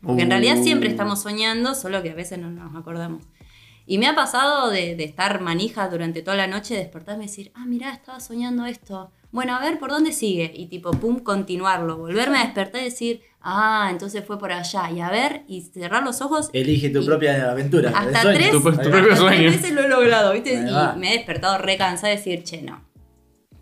[0.02, 0.92] Porque en realidad siempre Uh.
[0.92, 3.24] estamos soñando, solo que a veces no nos acordamos.
[3.86, 7.50] Y me ha pasado de, de estar manija durante toda la noche, despertarme y decir,
[7.54, 9.10] ah, mirá, estaba soñando esto.
[9.32, 10.50] Bueno, a ver, ¿por dónde sigue?
[10.54, 11.96] Y tipo, pum, continuarlo.
[11.98, 14.90] Volverme a despertar y decir, ah, entonces fue por allá.
[14.90, 16.50] Y a ver, y cerrar los ojos.
[16.52, 17.90] Elige tu Y- propia aventura.
[17.94, 18.38] Hasta sueño.
[18.38, 18.82] tres, Tu- tu Ahí va.
[18.82, 20.54] propio hasta tres veces lo he logrado, ¿viste?
[20.54, 22.84] Y me he despertado re cansada de decir, che, no.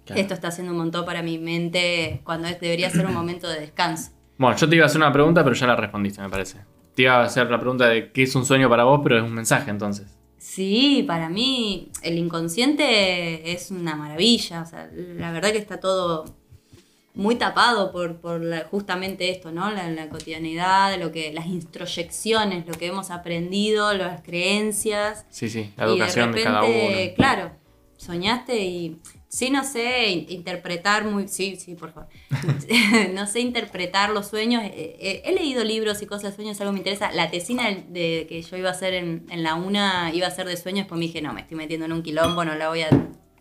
[0.07, 0.20] Claro.
[0.23, 3.61] Esto está haciendo un montón para mi mente cuando es- debería ser un momento de
[3.61, 4.12] descanso.
[4.39, 6.61] Bueno, yo te iba a hacer una pregunta, pero ya la respondiste, me parece.
[6.95, 9.23] Te iba a hacer la pregunta de qué es un sueño para vos, pero es
[9.23, 10.18] un mensaje entonces.
[10.39, 14.62] Sí, para mí el inconsciente es una maravilla.
[14.62, 16.36] O sea, la verdad que está todo
[17.15, 19.70] muy tapado por, por la- justamente esto, ¿no?
[19.73, 25.27] La, la cotidianidad, lo que, las introyecciones, lo que hemos aprendido, las creencias.
[25.28, 26.98] Sí, sí, la y educación de, cada uno.
[27.16, 27.51] Claro,
[27.97, 28.98] soñaste y
[29.29, 31.29] sí, no sé in- interpretar muy.
[31.29, 32.09] Sí, sí, por favor.
[33.15, 34.63] no sé interpretar los sueños.
[34.65, 37.11] Eh, eh, he leído libros y cosas de sueños, algo me interesa.
[37.13, 40.47] La tesina de que yo iba a hacer en, en la UNA iba a ser
[40.47, 42.83] de sueños, pues me dije, no, me estoy metiendo en un quilombo, no la voy
[42.83, 42.89] a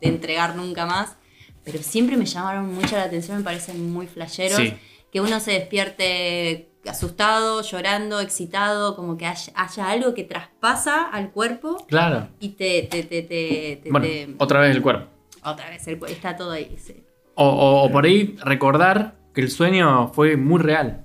[0.02, 1.18] entregar nunca más.
[1.64, 4.58] Pero siempre me llamaron mucho la atención, me parecen muy flasheros.
[4.58, 4.74] Sí.
[5.12, 11.32] Que uno se despierte asustado, llorando, excitado, como que haya, haya algo que traspasa al
[11.32, 12.30] cuerpo Claro.
[12.40, 15.10] y te, te, te, te, te- Bueno, te- otra vez el cuerpo.
[15.52, 17.04] Otra vez, el está todo ahí, sí.
[17.36, 21.04] O, o- o por ahí recordar que el sueño fue muy real.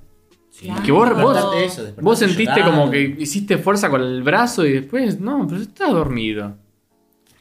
[0.51, 0.67] Sí.
[0.67, 0.83] Claro.
[0.83, 2.71] Que vos- vos- eso, despertarte Vos sentiste llorando.
[2.73, 6.57] como que hiciste fuerza con el brazo y después, no, pero estás dormido.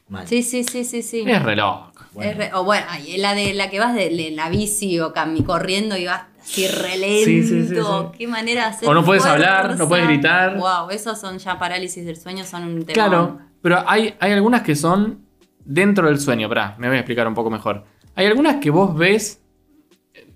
[0.08, 0.26] Mal.
[0.28, 1.24] Sí, sí, sí, sí, sí.
[1.26, 1.90] Es re loco.
[2.12, 2.30] Bueno.
[2.30, 5.12] Es re- o bueno, ay, la de la que vas de, de la bici o
[5.14, 7.24] cami corriendo y vas así re lento.
[7.24, 7.82] Sí, sí, sí, sí.
[8.18, 10.58] Qué manera de hacer O no puedes hablar, no puedes gritar.
[10.58, 12.92] Wow, esos son ya parálisis del sueño, son un tema.
[12.92, 15.24] Claro, pero hay, hay algunas que son
[15.64, 16.48] dentro del sueño.
[16.48, 17.84] Pará, me voy a explicar un poco mejor.
[18.14, 19.42] Hay algunas que vos ves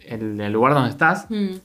[0.00, 1.56] el, el lugar donde estás, Mm,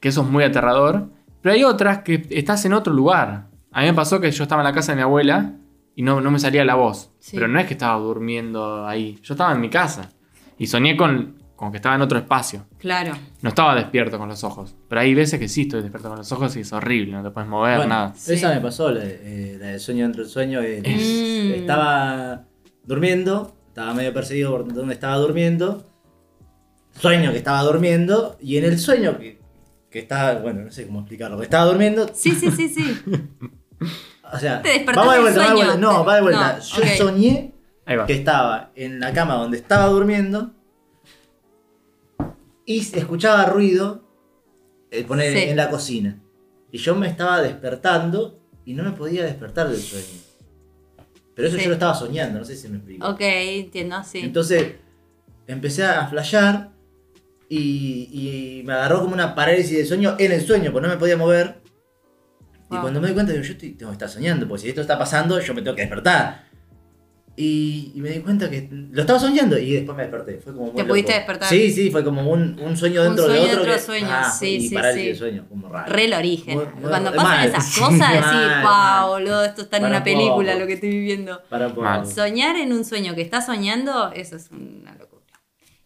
[0.00, 1.08] que eso es muy aterrador.
[1.42, 3.46] Pero hay otras que estás en otro lugar.
[3.72, 5.52] A mí me pasó que yo estaba en la casa de mi abuela
[5.94, 7.10] y no, no me salía la voz.
[7.18, 7.36] Sí.
[7.36, 9.18] Pero no es que estaba durmiendo ahí.
[9.22, 10.10] Yo estaba en mi casa.
[10.58, 12.66] Y soñé con, con que estaba en otro espacio.
[12.78, 13.12] claro.
[13.42, 14.74] No estaba despierto con los ojos.
[14.88, 17.12] Pero hay veces que sí estoy despierto con los ojos y es horrible.
[17.12, 18.12] No te puedes mover, Bueno, nada.
[18.16, 18.32] Sí.
[18.34, 20.60] Esa me pasó, la, eh, la del sueño dentro del sueño.
[20.62, 21.60] eh, Mm.
[21.60, 22.44] Estaba
[22.86, 25.84] durmiendo, estaba medio perseguido por donde estaba durmiendo.
[26.98, 29.38] Sueño que estaba durmiendo, y en el sueño que,
[29.90, 32.98] que estaba, bueno, no sé cómo explicarlo, que estaba durmiendo, Sí, sí, sí, sí.
[34.32, 36.56] o sea, Te vamos de vuelta, va de vuelta, no, va de vuelta.
[36.56, 37.52] No, Yo soñé
[38.06, 40.52] que estaba en la cama donde estaba durmiendo
[42.64, 44.02] y escuchaba ruido
[44.90, 45.50] eh, poner Sí.
[45.50, 46.18] en la cocina.
[46.72, 50.20] Y yo me estaba despertando y no me podía despertar del sueño.
[51.36, 51.62] Pero eso Sí.
[51.62, 53.06] yo lo estaba soñando, no sé si me explico.
[53.06, 54.18] ok, entiendo, sí.
[54.20, 54.72] Entonces
[55.46, 56.70] empecé a flashear
[57.48, 58.08] y,
[58.60, 61.16] y me agarró como una parálisis de sueño en el sueño, porque no me podía
[61.16, 61.58] mover.
[62.68, 64.80] Y cuando me di cuenta, digo, yo estoy, tengo que estar soñando, porque si esto
[64.80, 66.45] está pasando, yo me tengo que despertar.
[67.38, 70.40] Y, y me di cuenta que lo estaba soñando y después me desperté.
[70.42, 71.18] Fue como muy Te pudiste loco.
[71.18, 71.48] despertar.
[71.50, 73.56] Sí, sí, fue como un, un sueño Un dentro de sueño otro.
[73.56, 75.08] dentro de que- sueño, ah, sí, y sí, parálisis sí.
[75.10, 75.92] de sueño, como raro.
[75.92, 76.54] Re el origen.
[76.56, 77.48] Muy- muy- Cuando pasan mal.
[77.48, 80.60] esas cosas, decís, wow, boludo, esto está en Para una película poco.
[80.60, 81.42] lo que estoy viviendo.
[81.50, 82.06] Para un poco.
[82.06, 85.22] Soñar en un sueño que estás soñando, eso es una locura.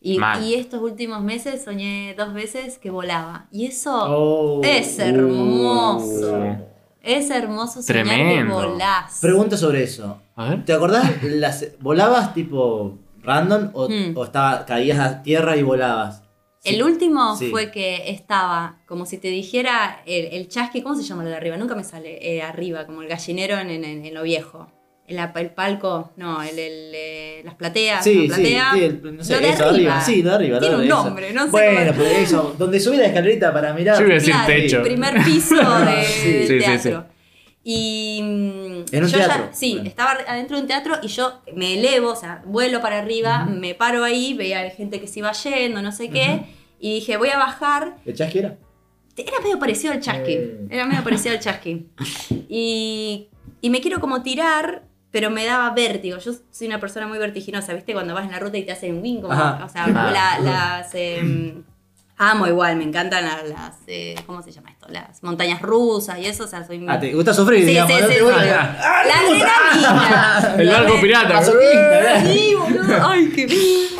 [0.00, 3.48] Y, y estos últimos meses soñé dos veces que volaba.
[3.50, 4.60] Y eso Oh.
[4.62, 6.56] es hermoso.
[7.02, 8.60] Es hermoso soñar Tremendo.
[8.60, 9.18] que volás.
[9.20, 10.20] Pregunta sobre eso.
[10.36, 10.64] A ver.
[10.64, 11.22] ¿Te acordás?
[11.22, 14.16] Las, ¿Volabas tipo random o, Hmm.
[14.16, 16.22] o estaba, caías a tierra y volabas?
[16.62, 17.50] El último Sí.
[17.50, 21.36] fue que estaba, como si te dijera, el, el chasqui, ¿cómo se llama lo de
[21.36, 21.56] arriba?
[21.56, 24.70] Nunca me sale, eh, arriba, como el gallinero en, en- en lo viejo.
[25.10, 28.70] El, palco, no, el, el, eh, las plateas, Sí, la sí, platea.
[28.74, 30.00] sí, el- no sé, lo de eso, arriba.
[30.00, 30.54] Sí, lo de arriba.
[30.56, 31.04] lo Tiene de un eso.
[31.04, 33.96] nombre, no sé Bueno, pero eso, donde subí la escalerita para mirar.
[33.98, 34.76] Yo iba a decir Claro, techo.
[34.78, 35.54] el primer piso
[35.84, 36.32] de, Sí.
[36.32, 37.06] del Sí, sí, teatro.
[37.62, 39.48] Y En un yo ya- teatro.
[39.52, 39.88] sí, Bueno.
[39.88, 43.74] estaba adentro de un teatro y yo me elevo, o sea, vuelo para arriba, me
[43.74, 46.42] paro ahí, veía gente que se iba yendo, no sé qué,
[46.78, 47.96] y dije, voy a bajar.
[48.06, 48.56] ¿El chasqui era?
[49.16, 50.32] Era medio parecido al chasqui.
[50.32, 50.58] Eh.
[50.70, 51.88] Era medio parecido al chasqui.
[52.48, 53.28] Y,
[53.60, 56.18] y me quiero como tirar, pero me daba vértigo.
[56.18, 57.92] Yo soy una persona muy vertiginosa, ¿viste?
[57.92, 59.64] Cuando vas en la ruta y te hacen wing, como, Ajá.
[59.64, 60.10] o sea, Ah.
[60.12, 60.90] la- las...
[60.94, 61.62] em,
[62.16, 64.79] amo igual, me encantan las, las, eh, ¿cómo se llama esto?
[64.90, 66.88] Las montañas rusas y eso, o sea, soy muy...
[66.92, 67.92] Ah, ¿te gusta sufrir, Sí, digamos?
[67.96, 68.06] sí, ¿no?
[68.08, 68.24] sí, Te sí.
[68.24, 70.36] gusta- ¡Ah, La gusta!
[70.36, 70.54] adrenalina.
[70.58, 71.40] El barco pirata.
[71.40, 72.24] ¿verdad?
[72.32, 73.06] Sí, boludo.
[73.08, 73.46] Ay, qué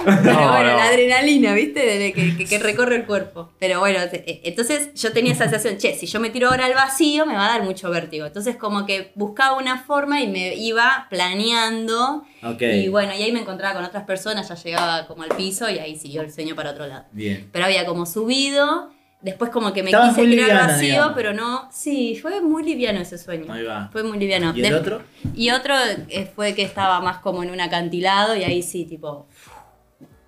[0.04, 0.76] Pero No, bueno, no.
[0.76, 1.80] la adrenalina, ¿viste?
[1.80, 3.52] De que, que- que recorre el cuerpo.
[3.58, 6.74] Pero bueno, eh, entonces yo tenía esa sensación, che, si yo me tiro ahora al
[6.74, 8.26] vacío me va a dar mucho vértigo.
[8.26, 12.24] Entonces como que buscaba una forma y me iba planeando.
[12.60, 15.78] Y bueno, y ahí me encontraba con otras personas, ya llegaba como al piso y
[15.78, 17.04] ahí siguió el sueño para otro lado.
[17.12, 17.48] Bien.
[17.52, 18.90] Pero había como subido
[19.22, 21.12] Después como que me Estabas quise tirar al liviana, vacío, digamos.
[21.14, 21.68] pero no.
[21.70, 23.52] Sí, fue muy liviano ese sueño.
[23.52, 23.88] Ahí va.
[23.92, 24.52] Fue muy liviano.
[24.56, 25.02] ¿Y el otro?
[25.34, 25.74] Y otro
[26.09, 29.26] eh, fue que estaba más como en un acantilado y ahí sí, tipo,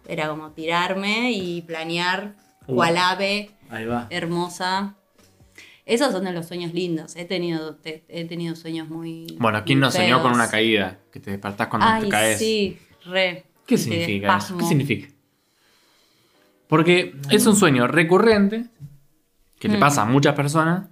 [0.07, 2.35] era como tirarme y planear
[2.69, 2.77] Uh.
[2.77, 4.07] cual ave Ahí va.
[4.11, 4.95] hermosa.
[5.85, 7.17] Esos son de los sueños lindos.
[7.17, 9.27] He tenido, te- he tenido sueños muy.
[9.41, 10.99] Bueno, ¿quién no soñó con una caída?
[11.13, 12.39] Que te despertás cuando Ay, te caes.
[12.39, 13.47] sí, re.
[13.67, 14.39] ¿Qué significa.
[14.59, 15.09] ¿Qué significa?
[16.73, 18.65] Porque es un sueño recurrente
[19.61, 19.81] que le Mm.
[19.81, 20.87] pasa a muchas personas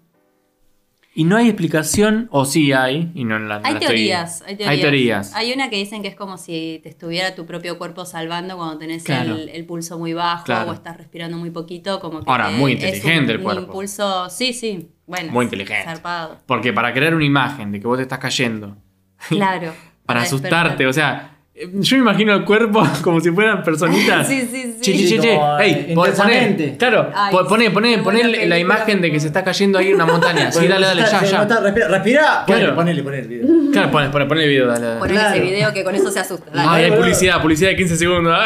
[1.15, 4.57] y no hay explicación, o sí hay, y no la, Hay la estoy- teorías, hay
[4.57, 4.69] teorías.
[4.75, 5.35] Hay teorías.
[5.35, 8.77] Hay una que dicen que es como si te estuviera tu propio cuerpo salvando cuando
[8.77, 9.37] tenés Claro.
[9.37, 10.71] el, el pulso muy bajo Claro.
[10.71, 11.99] o estás respirando muy poquito.
[11.99, 13.61] Como que Ahora, te- muy es inteligente un- el cuerpo.
[13.63, 14.91] Un impulso, sí, sí.
[15.07, 15.83] Bueno, Muy inteligente.
[15.85, 16.41] Zarpado.
[16.45, 18.77] Porque para crear una imagen de que vos te estás cayendo,
[19.31, 19.73] Claro.
[20.05, 20.67] para despertar.
[20.67, 21.30] asustarte, o sea,
[21.75, 24.27] yo me imagino el cuerpo como si fueran personitas.
[24.27, 24.77] Sí, sí, sí.
[24.81, 25.39] Che, che, che, che.
[25.61, 29.11] Ey, eh, poné, claro, Ay, pon- poné, sí, poné, qué poné buena la imagen de
[29.13, 30.51] que se está cayendo ahí en una montaña.
[30.53, 31.45] Sí, dale, dale, ya, ya.
[31.61, 32.45] respira, respira.
[32.47, 32.75] Claro.
[32.75, 33.73] Ponele, ponele, ponele el video.
[33.73, 34.99] Claro, poné, poné, poné el video, dale, dale.
[34.99, 35.35] Poner Claro.
[35.35, 36.51] ese video que con eso se asusta.
[36.53, 36.69] dale.
[36.71, 38.39] Ay, hay publicidad, publicidad de 15 segundos.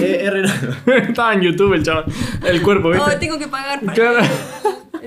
[0.00, 0.92] Eh, loco.
[1.08, 2.04] Estaba en YouTube el chaval.
[2.44, 3.10] El cuerpo, ¿viste?
[3.14, 4.18] Oh, tengo que pagar para Claro.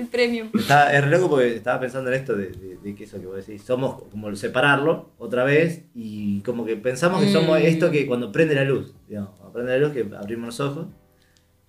[0.00, 0.48] El premium.
[0.54, 3.26] Está, es re loco porque estaba pensando en esto de, de- de que eso que
[3.26, 7.62] vos decís, somos como separarlo otra vez y como que pensamos que somos Mm.
[7.66, 10.86] esto que cuando prende la luz, digamos, cuando prende la luz que abrimos los ojos,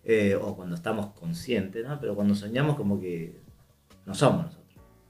[0.03, 1.99] eh, o cuando estamos conscientes, ¿no?
[1.99, 3.39] Pero cuando soñamos como que
[4.05, 4.61] no somos nosotros.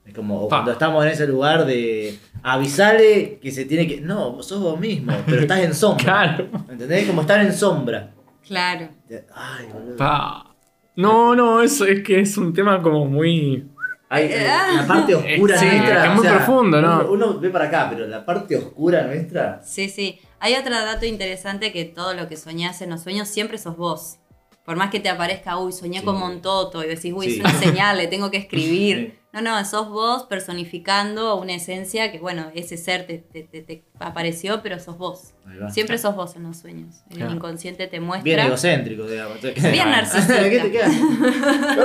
[0.05, 4.01] Es como o cuando estamos en ese lugar de avisarle que se tiene que...
[4.01, 6.03] No, sos vos mismo, pero estás en sombra.
[6.03, 6.49] Claro.
[6.69, 7.07] ¿Entendés?
[7.07, 8.11] Como estar en sombra.
[8.45, 8.89] Claro.
[9.33, 9.95] Ay, boludo.
[9.97, 10.50] Pa.
[10.95, 13.67] No, no, eso es que es un tema como muy.
[14.09, 16.05] Hay, hay la parte oscura Sí, nuestra.
[16.07, 16.99] es muy profundo, ¿no?
[17.09, 19.61] Uno, uno ve para acá, pero la parte oscura nuestra.
[19.63, 20.19] Sí, sí.
[20.39, 24.17] Hay otro dato interesante que todo lo que soñás en los sueños siempre sos vos.
[24.65, 26.05] Por más que te aparezca, uy, soñé Sí.
[26.05, 27.33] con Montoto y decís, uy, Sí.
[27.35, 29.20] es una señal, le tengo que escribir.
[29.33, 33.83] No, no, sos vos personificando una esencia que, bueno, ese ser te, te- te- te
[33.99, 35.33] apareció, pero sos vos.
[35.71, 36.95] Siempre sos vos en los sueños.
[37.09, 37.33] El Claro.
[37.33, 38.23] inconsciente te muestra.
[38.25, 39.37] Bien egocéntrico, digamos.
[39.71, 40.49] Bien narcisista.
[40.49, 40.89] ¿Qué te queda?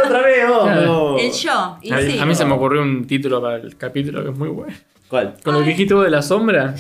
[0.04, 0.62] Otra vez, vos.
[0.64, 1.18] Claro.
[1.18, 1.78] El yo.
[1.82, 2.18] Y A, sí.
[2.18, 4.74] a mí se me ocurrió un título para el capítulo que es muy bueno.
[5.08, 5.34] ¿Cuál?
[5.44, 6.74] Con lo que dijiste vos de la sombra,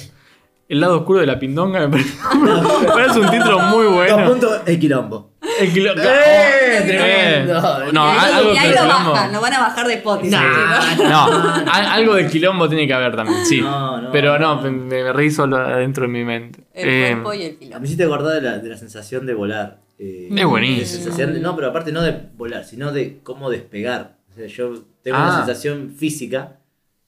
[0.68, 2.10] el lado oscuro de la pindonga me parece,
[2.82, 4.28] me parece un título muy Dos bueno.
[4.30, 5.30] puntos, el quilombo.
[5.60, 6.78] El kilo- ¡Eh!
[6.78, 7.92] Eh, Tremendo.
[7.92, 9.10] No, y ahí, algo y ahí que lo quilombo.
[9.12, 9.96] bajan, lo van a bajar de.
[10.30, 10.90] Nah.
[10.92, 11.08] chicos.
[11.08, 11.24] No,
[11.72, 13.60] al- algo de quilombo tiene que haber también, sí.
[13.60, 14.62] No, no, Pero no, no.
[14.62, 16.64] me, me reí solo adentro de mi mente.
[16.74, 17.80] El Eh, cuerpo y el A kilo.
[17.80, 19.78] mí sí te acordás de la, de la sensación de volar.
[19.98, 20.80] eh, Es buenísimo.
[20.80, 24.16] de sensación de- no, pero aparte no de volar, sino de cómo despegar.
[24.30, 25.22] O sea, yo tengo Ah.
[25.28, 26.58] una sensación física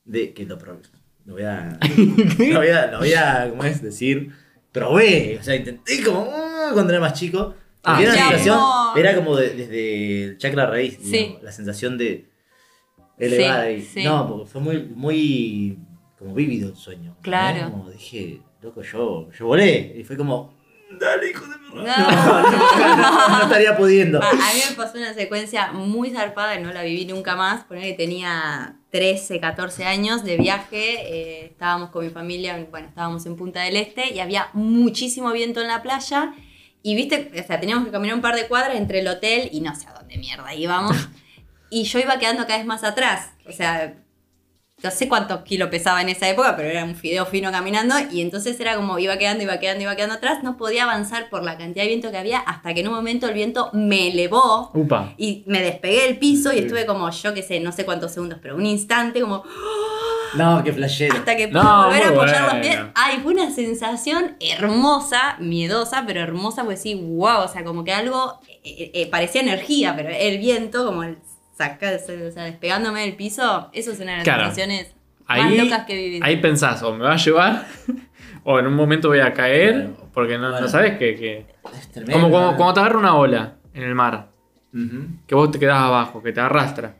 [0.05, 0.79] de que lo probé.
[1.27, 1.79] Lo voy a.
[2.39, 3.83] lo voy a, lo voy a ¿cómo es?
[3.83, 4.33] decir.
[4.73, 5.37] Probé.
[5.41, 6.23] O sea, intenté como.
[6.23, 7.55] uh, cuando era más chico.
[7.97, 8.57] Ah, era una mi sensación.
[8.59, 8.99] amor.
[8.99, 10.99] Era como de- desde el chakra raíz.
[11.03, 11.11] Sí.
[11.11, 12.29] digamos, la sensación de.
[13.19, 14.05] Elevada Sí.
[14.05, 15.79] No, porque fue muy, muy.
[16.19, 17.11] como vívido el sueño.
[17.17, 17.23] ¿no?
[17.23, 17.71] Claro.
[17.71, 19.95] Como dije, loco, yo, yo volé.
[19.99, 20.57] Y fue como.
[20.99, 21.59] Dale, hijo de perra.
[21.79, 21.83] No.
[21.83, 24.23] No, no, no estaría pudiendo.
[24.23, 27.65] A, a mí me pasó una secuencia muy zarpada y no la viví nunca más.
[27.65, 30.95] Poner que tenía 13, 14 años de viaje.
[31.03, 35.61] eh, estábamos con mi familia, bueno, estábamos en Punta del Este y había muchísimo viento
[35.61, 36.33] en la playa.
[36.83, 39.61] Y viste, o sea, teníamos que caminar un par de cuadras entre el hotel y
[39.61, 40.97] no sé a dónde mierda íbamos.
[41.71, 43.33] Y yo iba quedando cada vez más atrás.
[43.47, 43.95] O sea,
[44.83, 47.95] no sé cuántos kilos pesaba en esa época, pero era un fideo fino caminando.
[48.13, 50.43] Y entonces era como iba quedando, iba quedando, iba quedando atrás.
[50.43, 53.29] No podía avanzar por la cantidad de viento que había hasta que en un momento
[53.29, 55.13] el viento me elevó Upa.
[55.19, 58.39] y me despegué del piso y estuve como, yo qué sé, no sé cuántos segundos,
[58.41, 59.43] pero un instante como
[60.37, 61.15] No, qué flashero.
[61.15, 62.61] hasta que pude No, volver a apoyar los bueno.
[62.63, 62.79] pies.
[62.95, 67.93] Ay, fue una sensación hermosa, miedosa, pero hermosa, pues sí, wow, o sea, como que
[67.93, 71.19] algo eh, eh, parecía energía, pero el viento, como el
[71.57, 74.43] saca, o sea, despegándome del piso, eso es una de las Claro.
[74.45, 74.95] sensaciones
[75.27, 76.21] más locas que viví.
[76.23, 77.67] ahí pensás, o me va a llevar,
[78.45, 80.11] o en un momento voy a caer, Claro.
[80.15, 80.69] porque no, no Bueno.
[80.69, 81.15] sabes que.
[81.17, 81.47] que-
[81.77, 82.13] Es tremendo.
[82.21, 82.55] Como cuando, ¿eh?
[82.57, 84.29] cuando te agarra una ola en el mar,
[85.27, 86.95] que vos te quedás abajo, que te arrastra.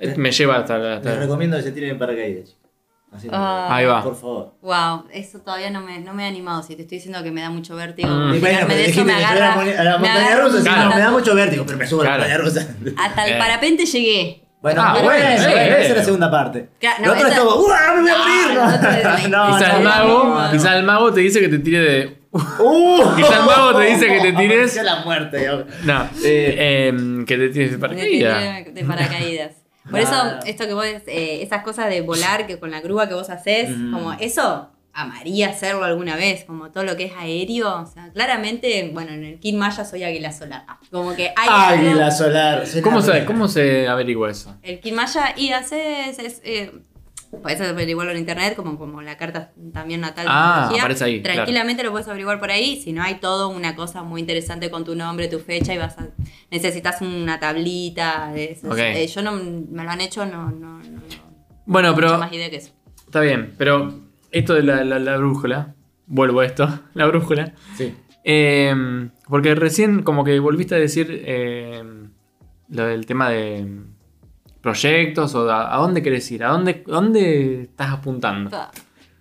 [0.00, 0.96] Eh, Me lleva hasta la.
[0.96, 2.56] hasta- Les recomiendo que se tiren en paracaídas.
[3.10, 3.68] Así Ah.
[3.70, 4.02] Ahí va.
[4.02, 4.54] Por favor.
[4.60, 6.62] Wow, eso todavía no me, no me he animado.
[6.62, 8.34] Si te estoy diciendo que me da mucho vértigo, Mm.
[8.34, 9.54] Y bueno, de eso me agarra.
[9.54, 10.90] a la montaña rusa, Claro.
[10.90, 12.44] no, me da mucho vértigo, pero me subo a la Claro.
[12.44, 12.92] montaña rusa.
[13.02, 13.38] Hasta el Eh.
[13.38, 14.44] parapente llegué.
[14.60, 16.68] Bueno, Ah, bueno, esa es la segunda parte.
[16.80, 19.84] Claro, no, otro es esa- todo, ¡Uah, me voy a otro es- No, Quizá el
[19.84, 20.50] mago, no, no.
[20.50, 22.18] quizá el mago te dice que te tire de.
[22.32, 23.02] ¡Uh!
[23.16, 24.82] Quizá el mago te dice que te tires.
[24.82, 25.44] La muerte.
[25.46, 25.64] yo.
[25.84, 28.74] No, Eh, em, que te tires de paracaídas.
[28.74, 29.52] de paracaídas.
[29.90, 30.14] Por eso,
[30.46, 33.70] esto que vos, eh, esas cosas de volar, que con la grúa que vos haces,
[33.70, 33.92] Mm.
[33.92, 37.82] como eso, amaría hacerlo alguna vez, como todo lo que es aéreo.
[37.82, 40.64] O sea, claramente, bueno, en el Kin Maya soy águila solar.
[40.66, 42.64] Ah, Como que hay algo- Águila solar.
[42.82, 44.56] ¿Cómo se, ¿Cómo se averigua eso?
[44.62, 46.18] El Kin Maya y haces.
[46.18, 46.72] Es, eh,
[47.42, 51.36] Puedes averiguarlo en internet, como, como la carta también natal de Ah, aparece ahí, claro.
[51.36, 52.80] Tranquilamente lo puedes averiguar por ahí.
[52.80, 55.98] Si no, hay todo una cosa muy interesante con tu nombre, tu fecha y vas
[55.98, 56.08] a.
[56.50, 58.32] Necesitas una tablita.
[58.64, 58.78] Ok.
[58.78, 60.50] eh, yo no me lo han hecho, no.
[60.50, 61.00] no, no, no.
[61.66, 62.72] Bueno, Mucha pero más idea que eso.
[63.04, 64.00] está bien, pero
[64.30, 65.74] esto de la, la- la brújula,
[66.06, 67.52] vuelvo a esto, la brújula.
[67.76, 67.94] Sí.
[68.24, 68.74] Eh,
[69.28, 71.82] porque recién como que volviste a decir eh,
[72.70, 73.66] lo del tema de
[74.72, 78.50] proyectos o a, a dónde querés ir, a dónde, dónde estás apuntando.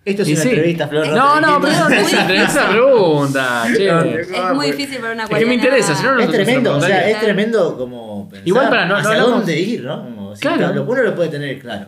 [0.03, 0.49] Esto es Y una sí.
[0.49, 1.07] entrevista, Flor.
[1.09, 3.91] No, no, pero no es una esa pregunta, che.
[3.91, 6.77] No, Es muy difícil para una Es que me interesa, si no, no- Es tremendo,
[6.77, 10.03] o sea, es tremendo como pensar Igual para no- hacia dónde ir, ¿no?
[10.03, 10.73] Como, si Claro.
[10.73, 11.87] Lo uno lo puede tener claro,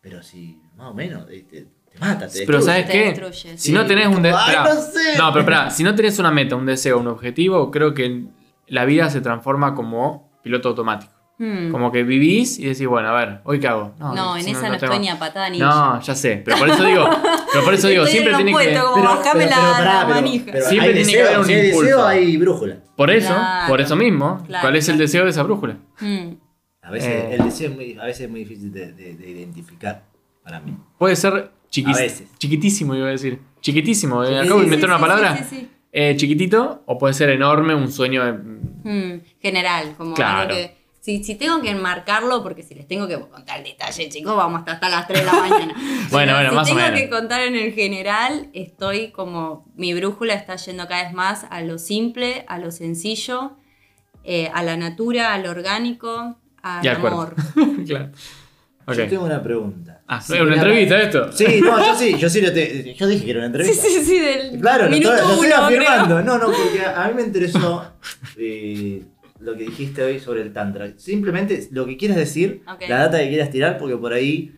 [0.00, 1.66] pero si más o menos te,
[2.00, 2.62] mata, te Pero.
[2.62, 3.04] ¿sabes Te qué?
[3.10, 3.58] destruye.
[3.58, 4.64] Si no tenés un deseo.
[4.64, 5.18] no sé.
[5.18, 8.24] No, pero espera, si no tenés una meta, un deseo, un objetivo, creo que
[8.68, 11.12] la vida se transforma como piloto automático.
[11.42, 11.72] Hmm.
[11.72, 13.94] Como que vivís y decís, bueno, a ver, ¿hoy qué hago?
[13.98, 16.68] No, en si esa no, estoy ni a patada ni No, ya sé, pero por
[16.68, 17.08] eso digo,
[17.52, 18.78] pero por eso digo, siempre tiene que.
[18.78, 20.52] como- bajame la- la manija.
[20.60, 21.82] Siempre tiene que haber un si hay impulso.
[21.86, 22.76] deseo, hay brújula.
[22.94, 23.68] Por eso, Claro.
[23.68, 25.78] por eso mismo, Claro, ¿cuál es el deseo de esa brújula?
[25.98, 26.34] Hmm.
[26.82, 27.34] A veces Eh.
[27.38, 30.02] el deseo es muy, a veces es muy difícil de, de- de identificar
[30.44, 30.76] para mí.
[30.98, 32.28] Puede ser chiquis- A veces.
[32.36, 33.38] chiquitísimo, iba a decir.
[33.62, 35.36] Chiquitísimo, eh, Sí, acabo de sí, inventar sí, una sí, palabra.
[35.38, 35.70] sí, sí, sí.
[35.92, 38.26] Eh, chiquitito, o puede ser enorme, un sueño.
[38.28, 38.32] eh,
[38.82, 40.40] Hmm, general, como Claro.
[40.40, 40.79] algo que.
[41.00, 44.58] Si, si tengo que enmarcarlo, porque si les tengo que contar el detalle, chicos, vamos
[44.60, 45.74] hasta, hasta las 3 de la mañana.
[46.10, 47.00] Bueno, bueno, si más o tengo menos.
[47.00, 49.64] que contar en el general, estoy como.
[49.76, 53.52] Mi brújula está yendo cada vez más a lo simple, a lo sencillo,
[54.24, 57.34] eh, a la natura, al orgánico, al amor.
[57.86, 58.10] claro.
[58.88, 60.00] Yo tengo una pregunta.
[60.08, 61.32] Ah, Sí, ¿es una la- entrevista esto?
[61.32, 63.86] Sí, no, yo sí, yo sí lo te- yo dije que era una Sí, entrevista.
[63.88, 64.60] sí, sí, del.
[64.60, 66.14] Claro, lo minuto estoy, lo estoy uno, afirmando.
[66.16, 66.22] creo.
[66.26, 67.84] No, no, porque a mí me interesó
[68.36, 69.04] eh,
[69.40, 70.92] lo que dijiste hoy sobre el Tantra.
[70.98, 74.54] Simplemente lo que quieras decir, la data que quieras tirar, porque por ahí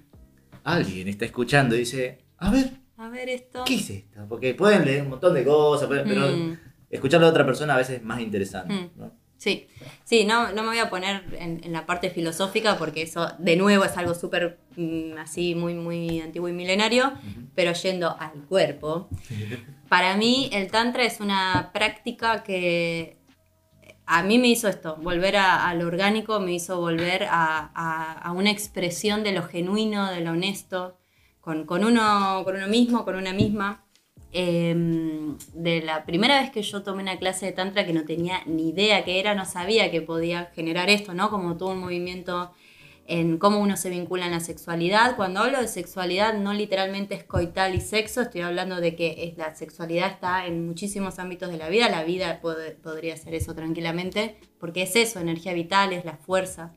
[0.65, 3.65] alguien está escuchando y dice, a ver, A ver esto.
[3.67, 4.27] ¿qué es esto?
[4.29, 6.59] Porque pueden leer un montón de cosas, pueden- pero Mm.
[6.91, 8.73] escucharlo de otra persona a veces es más interesante.
[8.75, 8.91] Mm.
[8.97, 9.13] ¿no?
[9.37, 9.67] Sí,
[10.05, 13.57] sí, no, no me voy a poner en, en la parte filosófica porque eso de
[13.57, 17.13] nuevo es algo súper mm, así muy, muy antiguo y milenario,
[17.57, 19.09] pero yendo al cuerpo.
[19.89, 23.17] Para mí el tantra es una práctica que
[24.15, 29.23] a mí me hizo esto, volver a, lo orgánico, me hizo volver a, una expresión
[29.23, 30.99] de lo genuino, de lo honesto,
[31.41, 33.87] con, uno, con uno mismo, con una misma.
[34.35, 34.75] Eh,
[35.55, 38.71] de la primera vez que yo tomé una clase de tantra que no tenía ni
[38.71, 41.31] idea qué era, no sabía que podía generar esto, ¿no?
[41.31, 42.53] Como todo un movimiento
[43.07, 45.17] en cómo uno se vincula en la sexualidad.
[45.17, 49.55] Cuando hablo de sexualidad, no literalmente es coital y sexo, estoy hablando de que la
[49.55, 54.37] sexualidad está en muchísimos ámbitos de la vida, la vida pod- podría ser eso tranquilamente,
[54.59, 56.73] porque es eso, energía vital, es la fuerza.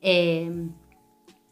[0.00, 0.50] Eh,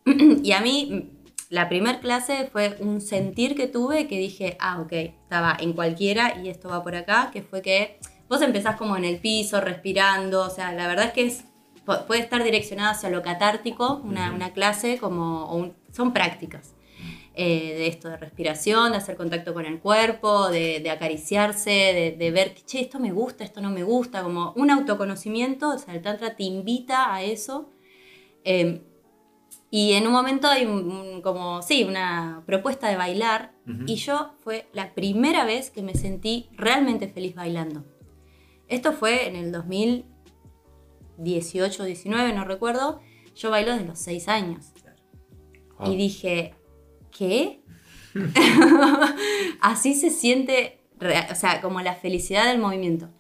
[0.43, 1.13] y a mí,
[1.49, 6.41] la primera clase fue un sentir que tuve que dije, ah, ok, estaba en cualquiera
[6.43, 7.99] y esto va por acá, que fue que
[8.29, 11.45] vos empezás como en el piso, respirando, o sea, la verdad es que es,
[11.87, 16.75] puede estar direccionada hacia lo catártico, una, una clase como, o un- son prácticas.
[17.39, 22.17] eh, de esto, de respiración, de hacer contacto con el cuerpo, de, de acariciarse, de,
[22.19, 25.95] de ver, che, esto me gusta, esto no me gusta, como un autoconocimiento, o sea,
[25.95, 27.69] el tantra te invita a eso.
[28.45, 28.81] Eh,
[29.71, 33.53] y en un momento hay un- como, sí, una propuesta de bailar.
[33.69, 33.83] Ujú.
[33.87, 37.85] Y yo fue la primera vez que me sentí realmente feliz bailando.
[38.69, 39.53] Esto fue en el
[41.19, 43.01] 2018, 19, no recuerdo.
[43.35, 44.73] Yo bailo desde los 6 años.
[45.85, 46.55] Y dije,
[47.11, 47.61] ¿qué?
[49.61, 50.81] Así se siente,
[51.31, 53.11] o sea, como la felicidad del movimiento.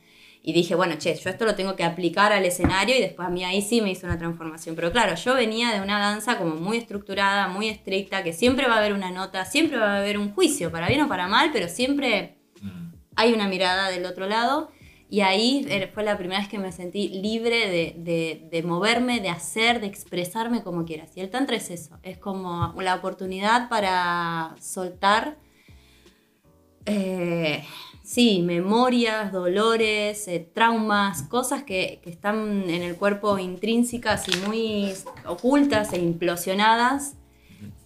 [0.43, 3.31] Y dije, bueno, che, yo esto lo tengo que aplicar al escenario y después a
[3.31, 4.77] mí ahí sí me hizo una transformación.
[4.77, 8.75] Pero claro, yo venía de una danza como muy estructurada, muy estricta, que siempre va
[8.75, 11.51] a haber una nota, siempre va a haber un juicio, para bien o para mal,
[11.53, 12.93] pero siempre Mm.
[13.17, 14.71] hay una mirada del otro lado.
[15.09, 19.21] Y ahí eh, fue la primera vez que me sentí libre de, de- de moverme,
[19.21, 21.13] de hacer, de expresarme como quieras.
[21.17, 25.37] Y el tantra es eso, es como la oportunidad para soltar,
[26.87, 27.65] eh,
[28.03, 34.93] sí, memorias, dolores, eh, traumas, cosas que, que están en el cuerpo intrínsecas y muy
[35.27, 37.15] ocultas e implosionadas,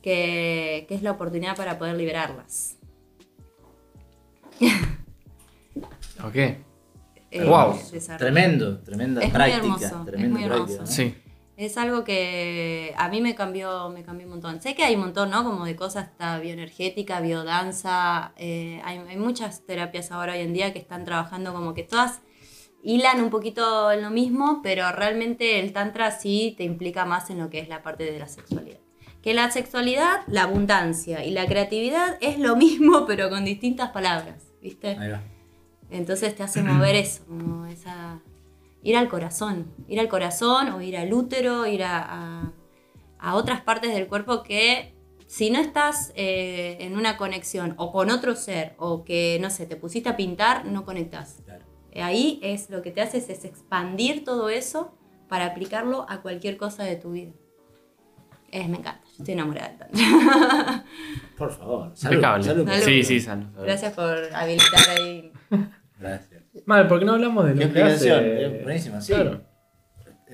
[0.03, 2.77] que, que es la oportunidad para poder liberarlas.
[6.25, 6.37] Ok.
[7.31, 7.79] Eh, Wow.
[8.19, 9.63] Tremendo, tremenda Es muy práctica.
[9.63, 10.73] hermoso, es tremenda muy práctica.
[10.75, 10.93] hermoso.
[10.93, 11.15] Sí.
[11.57, 14.63] Es algo que a mí me cambió, me cambió un montón.
[14.63, 15.45] Sé que hay un montón, ¿no?
[15.45, 18.33] Como de cosas, está bioenergética, biodanza.
[18.37, 22.21] eh, hay, hay muchas terapias ahora hoy en día que están trabajando como que todas
[22.83, 27.39] hilan un poquito en lo mismo, pero realmente el tantra sí te implica más en
[27.39, 28.79] lo que es la parte de la sexualidad.
[29.21, 34.45] Que la sexualidad, la abundancia y la creatividad es lo mismo, pero con distintas palabras,
[34.63, 34.97] ¿viste?
[34.99, 35.21] Ahí va.
[35.91, 38.21] Entonces te hace mover eso, como esa.
[38.83, 39.67] ir al corazón.
[39.89, 42.53] Ir al corazón o ir al útero, ir a, a-
[43.19, 44.95] a otras partes del cuerpo que
[45.27, 49.67] si no estás eh, en una conexión o con otro ser o que, no sé,
[49.67, 51.39] te pusiste a pintar, no conectas.
[51.45, 51.65] Claro.
[51.97, 54.95] Ahí es lo que te haces es expandir todo eso
[55.29, 57.33] para aplicarlo a cualquier cosa de tu vida.
[58.51, 60.85] Es, me encanta, yo estoy enamorada del tantra.
[61.37, 61.91] Por favor.
[61.95, 62.45] Salud, Impecable.
[62.45, 62.67] salud.
[62.69, 62.85] Salud.
[62.85, 63.47] Sí, sí, salud.
[63.63, 65.33] Gracias por habilitar ahí.
[66.01, 66.43] Gracias.
[66.67, 68.09] Mal, ¿por qué no hablamos de lo que hace?
[68.11, 69.13] eh, Buenísima, sí.
[69.13, 69.43] Claro.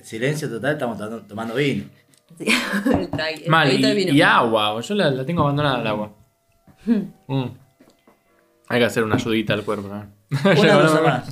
[0.02, 1.84] Silencio total, estamos tomando, tomando vino.
[2.38, 2.46] Sí,
[2.92, 3.08] el
[3.44, 4.12] el Mal, y, vino.
[4.12, 4.80] y agua.
[4.80, 6.12] Yo la, la tengo abandonada al agua.
[7.28, 7.46] Mm.
[8.68, 9.88] Hay que hacer una ayudita al cuerpo.
[9.88, 10.06] ¿no?
[10.44, 11.24] Una cosa.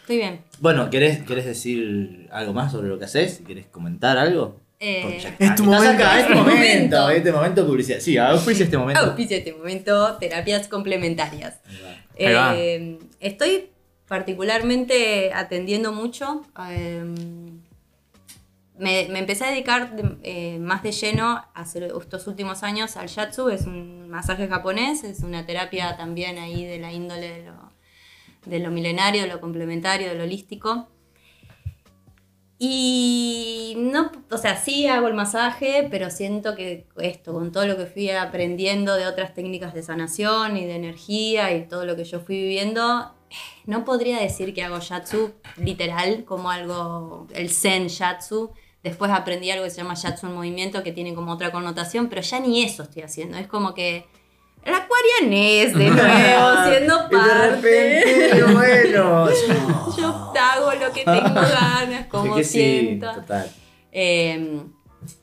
[0.00, 0.40] Estoy bien.
[0.58, 3.40] Bueno, ¿querés, ¿querés decir algo más sobre lo que haces?
[3.46, 4.59] ¿Querés comentar algo?
[4.82, 5.90] Eh, Es tu estás momento.
[6.04, 6.56] acá, es tu Es tu momento.
[6.56, 7.10] momento.
[7.10, 8.00] Este momento publicidad.
[8.00, 9.00] Sí, auspicia este momento.
[9.02, 11.60] auspicia este momento terapias complementarias.
[11.68, 12.26] Ahí va.
[12.26, 12.54] Ahí va.
[12.58, 13.68] Eh, estoy
[14.08, 16.42] particularmente atendiendo mucho.
[16.70, 17.04] eh,
[18.78, 23.08] me, me empecé a dedicar de- eh, más de lleno hace estos últimos años al
[23.08, 27.70] Yatsu, es un masaje japonés, es una terapia también ahí de la índole de lo,
[28.46, 30.88] de lo milenario, de lo complementario, de lo holístico.
[32.62, 37.78] Y no, o sea, sí hago el masaje, pero siento que esto, con todo lo
[37.78, 42.04] que fui aprendiendo de otras técnicas de sanación y de energía y todo lo que
[42.04, 43.14] yo fui viviendo,
[43.64, 48.50] no podría decir que hago yatsu literal como algo, el zen yatsu.
[48.82, 52.20] Después aprendí algo que se llama yatsu en movimiento, que tiene como otra connotación, pero
[52.20, 53.38] ya ni eso estoy haciendo.
[53.38, 54.04] Es como que
[54.64, 57.50] el aquarianés de nuevo, siendo Y de parte.
[58.04, 59.28] repente, bueno.
[59.96, 63.14] Yo hago lo que tengo ganas, como Es que sí, sienta.
[63.14, 63.50] total.
[63.92, 64.60] Eh,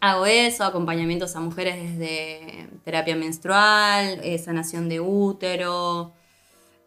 [0.02, 6.14] hago eso, acompañamientos a mujeres desde terapia menstrual, eh, sanación de útero.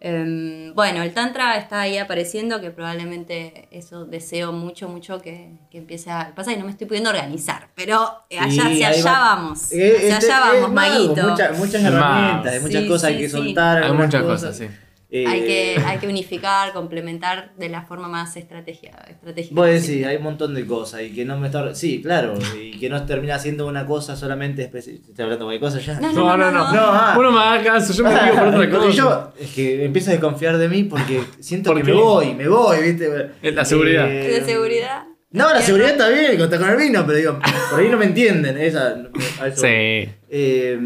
[0.02, 5.76] Em, bueno, el Tantra está ahí apareciendo, que probablemente eso deseo mucho, mucho que, que
[5.78, 6.32] empiece a...
[6.34, 9.18] Pasa que no me estoy pudiendo organizar, pero allá, Sí, hacia allá va.
[9.18, 9.70] vamos.
[9.72, 11.28] Eh, hacia este- allá vamos, maguito.
[11.28, 13.36] mucha- muchas herramientas, hay muchas Sí, cosas sí, hay que sí.
[13.36, 13.82] soltar.
[13.84, 14.68] Hay muchas cosas, sí.
[15.12, 19.54] Eh, Hay que, hay que unificar, complementar de la forma más estrategia, estratégica.
[19.56, 21.74] Vos decís, hay un montón de cosas y que no me está...
[21.74, 25.08] Sí, claro, y que no termina siendo una cosa solamente específica.
[25.08, 25.98] ¿Estoy hablando de cosas ya?
[25.98, 26.72] No, No, no, no.
[26.72, 27.12] No, ah.
[27.16, 28.90] Vos no me hagas caso, yo me digo por otra cosa.
[28.96, 31.92] yo es que empiezo a desconfiar de mí porque siento ¿Por que qué?
[31.92, 33.30] me voy, me voy, ¿viste?
[33.42, 34.08] Es la seguridad.
[34.08, 35.04] Eh, ¿De seguridad?
[35.32, 37.38] No, la seguridad está bien, con el vino, pero digo,
[37.70, 38.58] por ahí no me entienden.
[38.58, 38.96] Esa,
[39.40, 40.08] a eso- Sí.
[40.28, 40.78] Eh,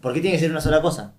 [0.00, 1.14] ¿Por qué tiene que ser una sola cosa?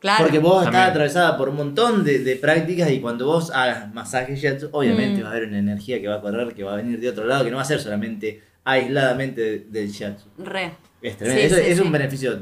[0.00, 0.24] Claro.
[0.24, 0.74] Porque vos También.
[0.80, 5.20] estás atravesada por un montón de, de prácticas y cuando vos hagas masaje shiatsu, obviamente
[5.20, 5.24] Mm.
[5.24, 7.24] va a haber una energía que va a correr, que va a venir de otro
[7.26, 10.26] lado, que no va a ser solamente aisladamente de- del shiatsu.
[10.38, 10.72] Re.
[11.02, 11.40] Es, tremendo.
[11.40, 11.82] Sí, Eso- sí, es sí.
[11.82, 12.38] un beneficio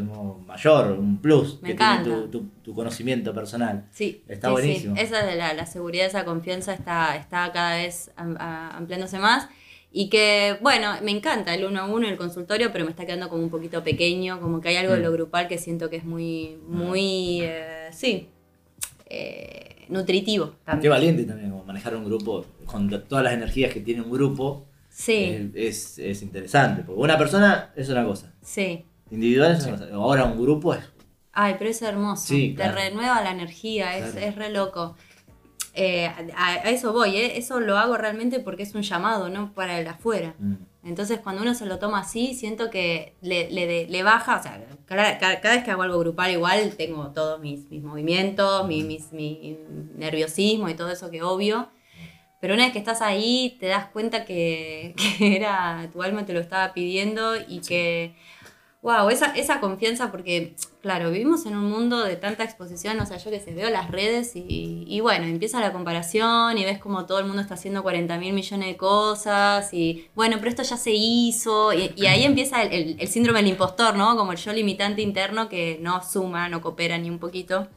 [0.46, 3.84] mayor, un plus Me que tiene tu, tu- tu conocimiento personal.
[3.92, 4.22] Sí.
[4.28, 4.96] Está sí, buenísimo.
[4.96, 5.02] sí.
[5.02, 9.48] Esa de la, la seguridad, esa confianza está, está cada vez ampliándose más.
[9.90, 13.28] Y que, bueno, me encanta el uno a uno, el consultorio, pero me está quedando
[13.30, 15.14] como un poquito pequeño, como que hay algo de lo Mm.
[15.14, 18.28] grupal que siento que es muy, muy, eh, sí,
[19.06, 20.82] eh, nutritivo también.
[20.82, 24.10] Qué valiente también, como manejar un grupo con to- todas las energías que tiene un
[24.10, 24.66] grupo.
[24.90, 26.82] Sí, Es, es interesante.
[26.82, 28.84] Porque una persona es una cosa, sí.
[29.10, 29.88] individual es una cosa.
[29.94, 30.80] Ahora un grupo es.
[31.32, 32.26] Ay, pero es hermoso.
[32.26, 32.74] Sí, claro.
[32.74, 34.96] Te renueva la energía, es, es re loco.
[35.80, 36.06] Eh,
[36.36, 37.38] a, a eso voy, ¿eh?
[37.38, 40.34] eso lo hago realmente porque es un llamado, no para el afuera.
[40.38, 44.42] mm, Entonces, cuando uno se lo toma así, siento que le, le, le baja, o
[44.42, 48.66] sea, cada, cada- cada vez que hago algo grupal igual tengo todos mis, mis movimientos,
[48.66, 49.56] mi, mis- mi
[49.96, 51.68] nerviosismo y todo eso que obvio.
[52.40, 56.32] Pero una vez que estás ahí, te das cuenta que, que era, tu alma te
[56.32, 58.14] lo estaba pidiendo y que,
[58.80, 63.16] wow, esa, esa confianza, porque, claro, vivimos en un mundo de tanta exposición, o sea,
[63.18, 67.04] yo que sé, veo las redes y, y bueno, empieza la comparación y ves como
[67.04, 70.76] todo el mundo está haciendo 40 mil millones de cosas y, bueno, pero esto ya
[70.76, 74.16] se hizo y, y ahí empieza el, el- el síndrome del impostor, ¿no?
[74.16, 77.68] Como el yo limitante interno que no suma, no coopera ni un poquito.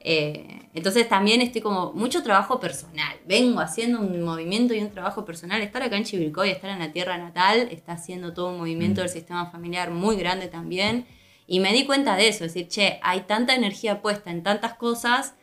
[0.00, 3.16] Eh, entonces también estoy como mucho trabajo personal.
[3.26, 5.60] Vengo haciendo un movimiento y un trabajo personal.
[5.60, 9.10] Estar acá en Chivilcoy, estar en la tierra natal, está haciendo todo un movimiento del
[9.10, 11.06] sistema familiar muy grande también.
[11.46, 14.74] Y me di cuenta de eso, es decir, che, hay tanta energía puesta en tantas
[14.74, 15.34] cosas.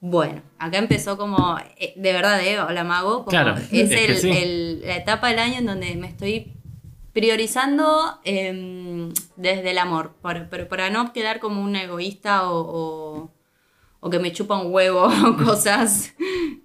[0.00, 4.04] Bueno, acá empezó como, eh, de verdad, eh, hola mago, como Claro, es, es que
[4.04, 4.30] el- sí.
[4.30, 6.52] el- la etapa del año en donde me estoy
[7.12, 13.30] priorizando em, desde el amor, para, pero para no quedar como un egoísta o, o-
[14.04, 16.12] o que me chupa un huevo o cosas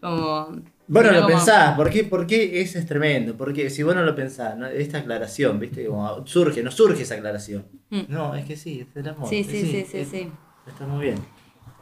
[0.02, 0.62] como...
[0.90, 3.36] Bueno, lo pensás, ¿por qué, por qué ese es tremendo?
[3.36, 4.66] Porque si vos no lo pensás, ¿no?
[4.68, 5.86] esta aclaración, ¿viste?
[5.86, 7.66] Como surge, no surge esa aclaración.
[7.90, 8.02] Mm.
[8.08, 9.30] No, es que sí, es el amor.
[9.30, 10.32] Sí, sí, sí, sí, es- sí.
[10.66, 11.18] Está muy bien.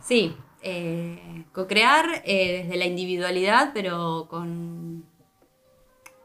[0.04, 5.06] Sí, eh, co-crear eh, desde la individualidad, pero con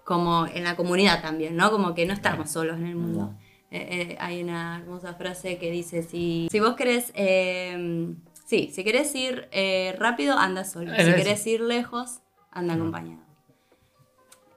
[0.05, 1.70] como en la comunidad también, ¿no?
[1.70, 3.19] Como que no estamos solos en el mundo.
[3.27, 3.39] No.
[3.70, 7.12] Eh, eh, hay una hermosa frase que dice, si, si vos querés,
[8.51, 10.90] sí, si querés ir eh, rápido, anda solo.
[10.97, 12.20] Si querés ir lejos,
[12.51, 13.22] anda acompañado.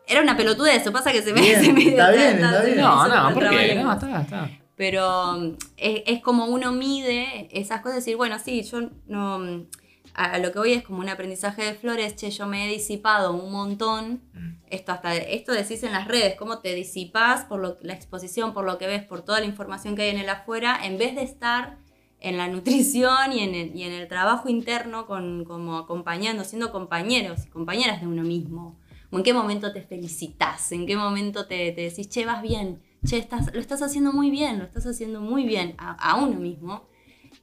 [0.07, 1.41] Era una pelotudez, eso pasa que se me...
[1.41, 2.77] Bien, se me- está bien, está bien.
[2.77, 3.75] No, no, ¿por qué?
[3.75, 4.49] No, está, está.
[4.75, 9.39] Pero mm, es, es como uno mide esas cosas, decir, bueno, sí, yo no.
[9.39, 9.67] mm,
[10.15, 13.33] A lo que voy es como un aprendizaje de flores, che, yo me he disipado
[13.33, 14.23] un montón.
[14.33, 14.53] Mm.
[14.69, 18.65] Esto hasta esto decís en las redes, cómo te disipas por lo, la exposición, por
[18.65, 21.21] lo que ves, por toda la información que hay en el afuera, en vez de
[21.23, 21.77] estar
[22.23, 26.71] en la nutrición y en el, y en el trabajo interno con, como acompañando, siendo
[26.71, 28.79] compañeros y compañeras de uno mismo.
[29.11, 33.17] En qué momento te felicitas, en qué momento te, te decís, che, vas bien, che,
[33.17, 36.87] estás, lo estás haciendo muy bien, lo estás haciendo muy bien a, a uno mismo,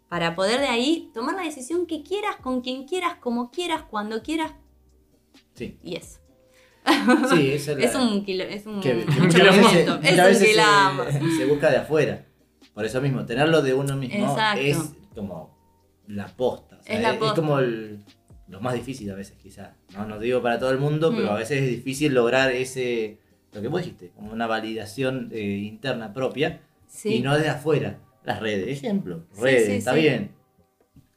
[0.09, 4.21] para poder de ahí tomar la decisión que quieras, con quien quieras, como quieras, cuando
[4.23, 4.53] quieras,
[5.55, 6.19] Sí, y eso.
[7.31, 11.05] sí, eso Es un kilo, es un, que, que mucho veces, es un veces quilombo.
[11.05, 12.27] se, se busca de afuera.
[12.75, 14.61] Por eso mismo, tenerlo de uno mismo Exacto.
[14.61, 14.79] es
[15.15, 15.57] como
[16.07, 16.79] la posta.
[16.81, 17.35] o sea, Es la posta.
[17.37, 18.05] como el-
[18.49, 19.71] lo más difícil a veces, quizás.
[19.95, 21.31] No, no digo para todo el mundo, pero Mm.
[21.31, 23.19] a veces es difícil lograr ese,
[23.53, 27.17] lo que vos dijiste, como una validación eh, interna propia Sí.
[27.17, 27.99] y no de afuera.
[28.25, 30.01] Las redes, ejemplo, redes, sí, está sí.
[30.01, 30.33] bien.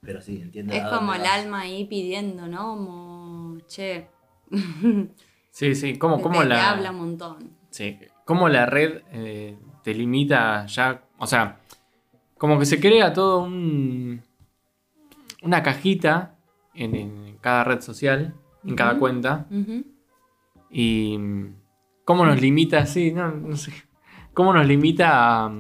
[0.01, 0.73] Pero sí, entiendo.
[0.73, 1.31] Es como el vas.
[1.39, 2.75] alma ahí pidiendo, ¿no?
[2.75, 4.07] Como, che,
[5.49, 5.97] Sí, sí.
[5.97, 6.71] ¿Cómo, te- cómo te la.
[6.71, 7.51] habla un montón.
[7.69, 7.97] Sí.
[8.25, 11.03] ¿Cómo la red eh, te limita ya?
[11.18, 11.60] O sea,
[12.38, 14.22] como que se crea todo un.
[15.41, 16.35] Una cajita
[16.73, 18.34] en, en cada red social,
[18.65, 19.45] en cada cuenta.
[20.69, 21.18] Y.
[22.05, 22.85] ¿Cómo nos limita?
[22.85, 23.72] Sí, no, no sé.
[24.34, 25.51] ¿Cómo nos limita a,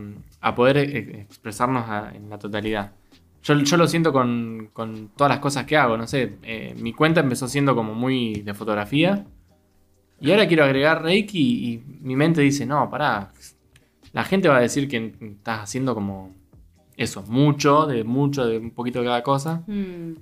[0.41, 2.91] a poder eh, expresarnos a- en la totalidad?
[3.43, 6.37] Yo, yo lo siento con, con todas las cosas que hago, no sé.
[6.43, 9.25] eh, mi cuenta empezó siendo como muy de fotografía.
[10.19, 13.31] Y ahora quiero agregar Reiki y, y mi mente dice, no, pará.
[14.13, 16.33] La gente va a decir que estás haciendo como
[16.95, 19.63] eso, mucho, de mucho, de un poquito de cada cosa.
[19.67, 20.13] Mm.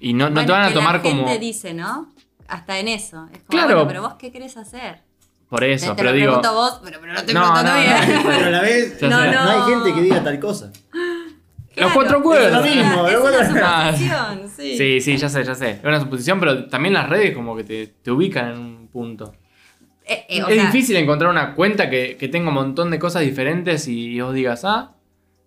[0.00, 1.24] Y no, no Bueno, te van a que tomar la como...
[1.26, 2.12] gente dice, ¿no?
[2.46, 3.24] Hasta en eso.
[3.32, 3.74] Es como, Claro.
[3.74, 5.02] bueno, pero vos qué querés hacer.
[5.50, 6.26] Por eso, te pero lo digo...
[6.40, 8.14] pregunto vos, pero, pero no te No, pregunto no, a nadie.
[8.16, 8.22] no.
[8.30, 10.70] Pero a la vez, no, hay gente que diga tal cosa.
[11.76, 12.64] Los cuatro cuerdas.
[12.66, 14.76] Es lo mismo, Es una cuatro- suposición, sí.
[14.78, 15.70] Sí, sí, ya sé, ya sé.
[15.70, 19.32] Es una suposición, pero también las redes como que te, te ubican en un punto.
[20.08, 22.98] Eh, eh, o es sea, difícil encontrar una cuenta que, que tenga un montón de
[22.98, 24.92] cosas diferentes y vos digas, ah,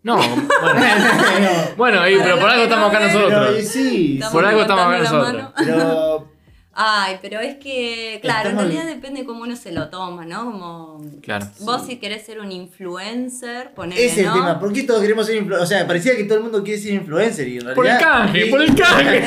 [0.04, 0.18] no,
[0.62, 3.68] bueno, bueno y- pero por algo estamos acá Pero, y nosotros.
[3.68, 5.44] sí, Por algo estamos acá nosotros.
[5.58, 6.31] pero
[6.74, 10.46] Ay, pero es que, claro, Estamos- en realidad depende cómo uno se lo toma, ¿no?
[10.46, 11.46] Como Claro.
[11.60, 14.34] vos si querés ser un influencer, ponele, ese es ¿no?
[14.36, 14.60] el tema.
[14.60, 15.70] ¿Por qué todos queremos ser influencers?
[15.70, 17.76] O sea, parecía que todo el mundo quiere ser influencer y en realidad.
[17.76, 18.50] Por el canje, Sí.
[18.52, 19.24] por el canje.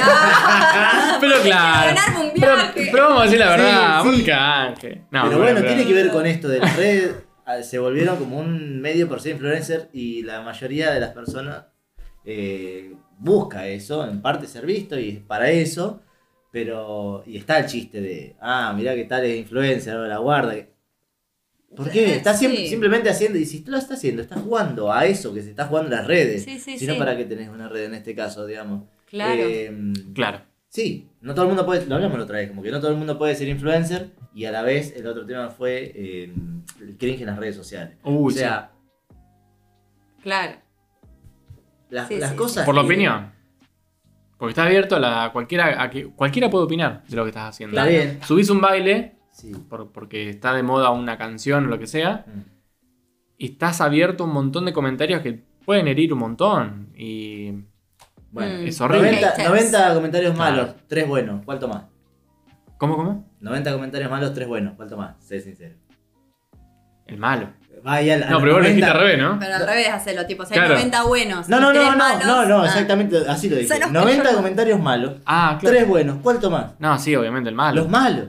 [1.20, 1.90] pero claro.
[2.22, 2.88] un Pero, viaje.
[2.90, 4.20] pero vamos a decir la verdad, Sí, por sí.
[4.20, 5.02] el canje.
[5.10, 7.14] No, pero bueno, tiene que ver con esto de las redes.
[7.46, 11.64] ah, Se volvieron como un medio por ser influencer y la mayoría de las personas
[12.24, 16.00] eh, busca eso, en parte ser visto y es para eso.
[16.54, 17.24] Pero.
[17.26, 18.36] Y está el chiste de.
[18.40, 20.54] Ah, mirá que tal es influencer, ahora la guarda.
[21.74, 22.14] ¿Por qué?
[22.14, 22.68] Eh, sim- sí.
[22.68, 23.40] simplemente haciendo.
[23.40, 26.06] Y si tú lo estás haciendo, estás jugando a eso que se está jugando las
[26.06, 26.44] redes.
[26.44, 26.98] Sí, sí, si no, sí.
[27.00, 28.84] ¿para qué tenés una red en este caso, digamos?
[29.10, 29.42] Claro.
[29.44, 30.42] Eh, Claro.
[30.68, 32.92] Sí, no todo el mundo puede, lo hablamos la otra vez, como que no todo
[32.92, 36.32] el mundo puede ser influencer y a la vez el otro tema fue eh,
[36.80, 37.96] el cringe en las redes sociales.
[38.04, 38.70] Uy, o sea,
[40.22, 40.56] Claro.
[41.90, 42.64] las, Sí, las sí, cosas...
[42.66, 43.32] Por la opinión.
[44.44, 47.48] Porque está abierto a la, cualquiera, a que cualquiera puede opinar de lo que estás
[47.50, 47.76] haciendo.
[47.76, 48.20] Está bien.
[48.22, 49.52] Subís un baile Sí.
[49.68, 52.40] por- porque está de moda una canción o lo que sea, Mm.
[53.38, 56.88] y estás abierto a un montón de comentarios que pueden herir un montón.
[56.96, 57.52] Y
[58.30, 58.66] Bueno, Mm.
[58.66, 59.06] es horrible.
[59.12, 59.48] 90, Haters.
[59.48, 60.56] 90 comentarios Claro.
[60.56, 61.84] malos, 3 buenos, ¿cuál tomás?
[62.78, 63.30] ¿Cómo, cómo?
[63.40, 65.14] 90 comentarios malos, 3 buenos, ¿cuál tomás?
[65.24, 65.76] Sé sincero.
[67.06, 67.50] El malo.
[67.84, 69.38] No, pero vos lo dijiste al revés, ¿no?
[69.38, 70.74] Pero al revés hacerlo, tipo, si hay Claro.
[70.74, 71.48] 90 buenos.
[71.48, 72.66] No, no, no, no, malos, no, no, ah.
[72.66, 73.68] exactamente así lo dije.
[73.68, 74.36] Se nos 90 cayó.
[74.36, 75.76] comentarios malos, Ah, claro.
[75.76, 76.66] 3 buenos, ¿cuál tomás?
[76.78, 77.82] No, sí, obviamente el malo.
[77.82, 78.28] Los malos.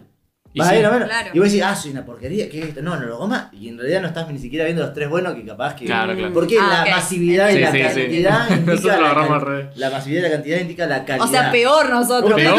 [0.55, 0.67] Y sí.
[0.69, 1.07] a ir a menos.
[1.09, 1.29] Claro.
[1.33, 2.81] Y vos decís, ah, soy una porquería, ¿qué es esto?
[2.81, 3.49] No, no lo goma.
[3.51, 5.85] Y en realidad no estás ni siquiera viendo los tres buenos que capaz que.
[5.85, 6.33] Claro, claro.
[6.33, 6.89] Porque Ah, la ok.
[6.97, 7.83] masividad y Sí, la sí, sí.
[7.83, 8.71] cantidad indica.
[8.71, 9.67] Nosotros lo la, agarramos al revés.
[9.77, 11.27] la masividad y la cantidad indica la calidad.
[11.27, 12.33] O sea, peor nosotros.
[12.35, 12.55] Peor.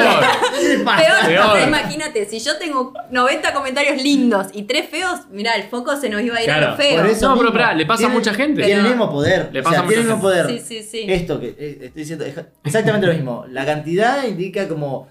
[0.61, 1.27] ¿Qué le pasa?
[1.27, 5.97] Peor, o imagínate, si yo tengo 90 comentarios lindos y 3 feos, mirá, el foco
[5.97, 6.69] se nos iba a ir a Claro.
[6.73, 7.01] los feos.
[7.01, 8.63] Por eso No, pero pará, le pasa a mucha gente.
[8.63, 9.49] Tiene el mismo poder.
[9.53, 10.47] Le o pasa a sea, tiene el mismo poder.
[10.49, 11.05] Sí, sí, sí.
[11.09, 12.27] Esto que eh, estoy diciendo
[12.63, 13.47] exactamente lo mismo.
[13.51, 15.09] La cantidad indica como.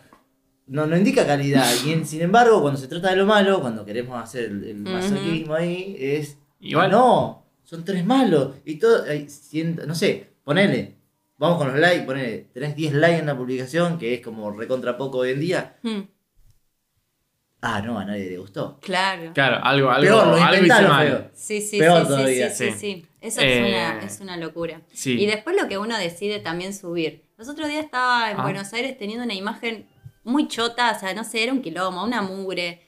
[0.67, 1.69] No, no indica calidad.
[1.85, 4.75] Y en- sin embargo, cuando se trata de lo malo, cuando queremos hacer el, el
[4.77, 6.37] masoquismo ahí, es.
[6.59, 6.89] Igual.
[6.91, 8.55] No, son tres malos.
[8.65, 9.03] Y todo.
[9.03, 10.95] hay ciento- no sé, ponele.
[11.37, 12.47] Vamos con los likes, ponele.
[12.53, 15.75] Tenés 10 likes en la publicación, que es como recontra poco hoy en día.
[15.83, 16.01] Hmm,
[17.61, 18.79] Ah, no, a nadie le gustó.
[18.79, 19.31] claro.
[19.33, 21.31] Claro, algo, algo, Peor, lo algo hice mal.
[21.33, 22.49] Sí, sí, Peor sí, todavía.
[22.51, 22.71] sí, sí, Sí.
[22.71, 23.07] sí, sí.
[23.21, 24.81] Eso Eh, es, una, es una locura.
[24.93, 25.19] Sí.
[25.19, 27.23] Y después lo que uno decide también subir.
[27.37, 28.43] Los otros días estaba en Ah.
[28.43, 29.87] Buenos Aires teniendo una imagen
[30.25, 32.81] muy chota, o sea, no sé, era un quilombo, una mugre.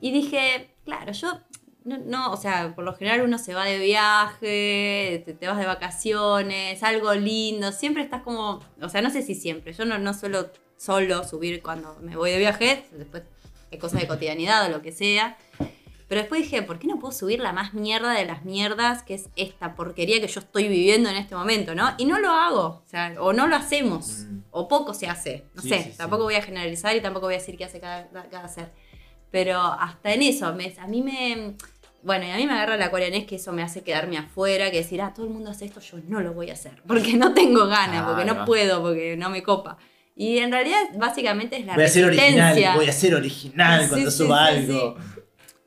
[0.00, 1.40] Y dije, claro, yo,
[1.84, 5.66] no, no, o sea, por lo general uno se va de viaje, te, vas de
[5.66, 10.14] vacaciones, algo lindo, siempre estás como, o sea, no sé si siempre, yo no, no
[10.14, 13.24] suelo solo subir cuando me voy de viaje, después
[13.70, 15.36] hay cosas de cotidianidad o lo que sea.
[16.08, 19.14] Pero después dije, ¿por qué no puedo subir la más mierda de las mierdas, que
[19.14, 21.94] es esta porquería que yo estoy viviendo en este momento, ¿no?
[21.98, 24.38] Y no lo hago, o sea, o no lo hacemos, Mm.
[24.50, 25.96] o poco se hace, no Sí, sé, sí, sí.
[25.98, 28.70] tampoco voy a generalizar y tampoco voy a decir qué hace cada, cada ser.
[29.30, 31.54] Pero hasta en eso, me- a mí me...
[32.02, 34.76] Bueno, y a mí me agarra la coreanés que eso me hace quedarme afuera, que
[34.76, 37.32] decir, ah, todo el mundo hace esto, yo no lo voy a hacer, porque no
[37.32, 39.78] tengo ganas, Ah, porque no puedo, porque no me copa.
[40.14, 44.10] Y en realidad, básicamente es la Voy a ser original, voy a ser original cuando
[44.10, 44.96] suba algo.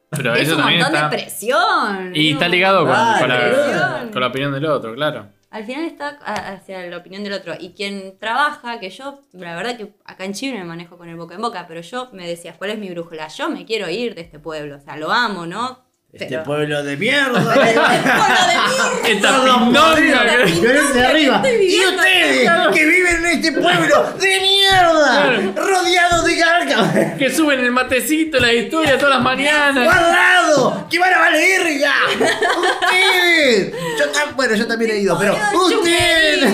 [0.10, 1.10] Pero es eso un también montón está.
[1.10, 2.12] de presión.
[2.16, 5.28] Y es está ligado con, la, con la opinión del otro, claro.
[5.50, 7.54] Al final está hacia la opinión del otro.
[7.60, 11.16] Y quien trabaja, que yo, la verdad que acá en Chile me manejo con el
[11.16, 13.28] boca en boca, pero yo me decías, ¿cuál es mi brújula?
[13.30, 14.76] Yo me quiero ir de este pueblo.
[14.76, 15.87] O sea, lo amo, ¿no?
[16.20, 17.42] Este Pero- pueblo de mierda.
[17.44, 19.08] ¡Pueblo de mierda!
[19.08, 21.44] Esta Todos pindonga que- de arriba.
[21.62, 27.72] Y ustedes que viven en este pueblo de mierda, rodeados de garca, que suben el
[27.72, 29.84] matecito, la historia todas las mañanas.
[29.84, 31.94] guardado, que van a valer verga.
[32.58, 33.74] Ustedes.
[34.00, 36.54] Yo bueno, yo también he ido, pero ustedes.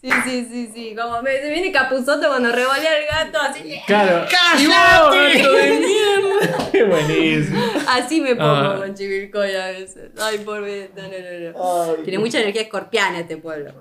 [0.00, 0.94] Sí, sí, sí, sí.
[0.96, 3.80] Como me, se viene Capuzoto cuando revolea el gato, así.
[3.86, 4.26] Claro.
[4.30, 4.62] ¡Cállate!
[4.62, 6.70] ¡Y vos, gato de mierda!
[6.70, 7.60] ¡Qué buenísimo!
[7.88, 8.76] Así me pongo Ah.
[8.78, 10.10] con Chivilcoy a veces.
[10.20, 10.92] Ay, por ver.
[10.96, 11.92] No, no, no, no.
[11.96, 12.02] Ay.
[12.04, 13.72] Tiene mucha energía escorpiana este pueblo.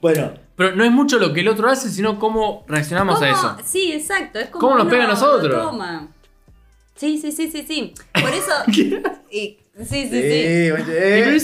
[0.00, 3.56] Bueno, Pero no es mucho lo que el otro hace, sino cómo reaccionamos a eso.
[3.64, 4.38] Sí, exacto.
[4.40, 5.52] Es como ¿Cómo nos pega a nosotros?
[5.62, 6.08] toma.
[6.96, 7.94] Sí, sí, sí, sí, sí.
[8.12, 8.52] Por eso.
[9.30, 10.10] y- sí, sí, sí.
[10.10, 11.36] sí, bueno, eh.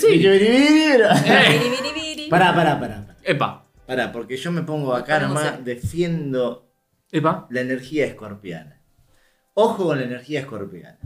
[1.26, 2.26] Eh.
[2.30, 2.78] Pará, pará.
[2.80, 3.04] pará.
[3.22, 5.64] Epa, Pará, porque yo me pongo acá nomás, ser.
[5.64, 6.70] defiendo
[7.10, 7.46] epa.
[7.50, 8.80] la energía escorpiana.
[9.54, 10.98] Ojo con la energía escorpiana.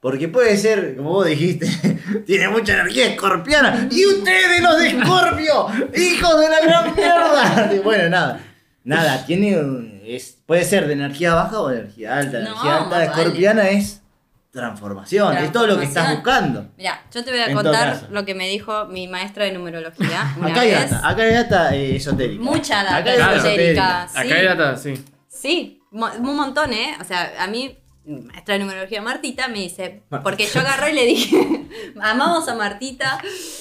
[0.00, 1.66] Porque puede ser, como vos dijiste,
[2.26, 3.88] tiene mucha energía escorpiana.
[3.90, 5.66] Y ustedes los de Escorpio,
[5.96, 7.72] hijos de la gran mierda.
[7.82, 8.40] Bueno, nada.
[8.84, 12.38] Nada, tiene un- es, puede ser de energía baja o de energía alta.
[12.38, 14.00] La No, energía alta escorpiana es
[14.50, 16.66] transformación, es todo lo que estás buscando.
[16.76, 20.34] Mira, yo te voy a En contar lo que me dijo mi maestra de numerología.
[20.38, 20.90] Una Acá hay vez.
[20.90, 22.42] data, acá hay data eh, esotérica.
[22.42, 24.08] Mucha data Acá esotérica.
[24.10, 24.18] Sí.
[24.18, 24.94] Acá hay data, sí.
[25.28, 26.96] Sí, un montón, ¿eh?
[27.00, 31.04] O sea, a mí, maestra de numerología Martita me dice, porque yo agarré y le
[31.06, 31.66] dije,
[32.00, 33.20] amamos a Martita,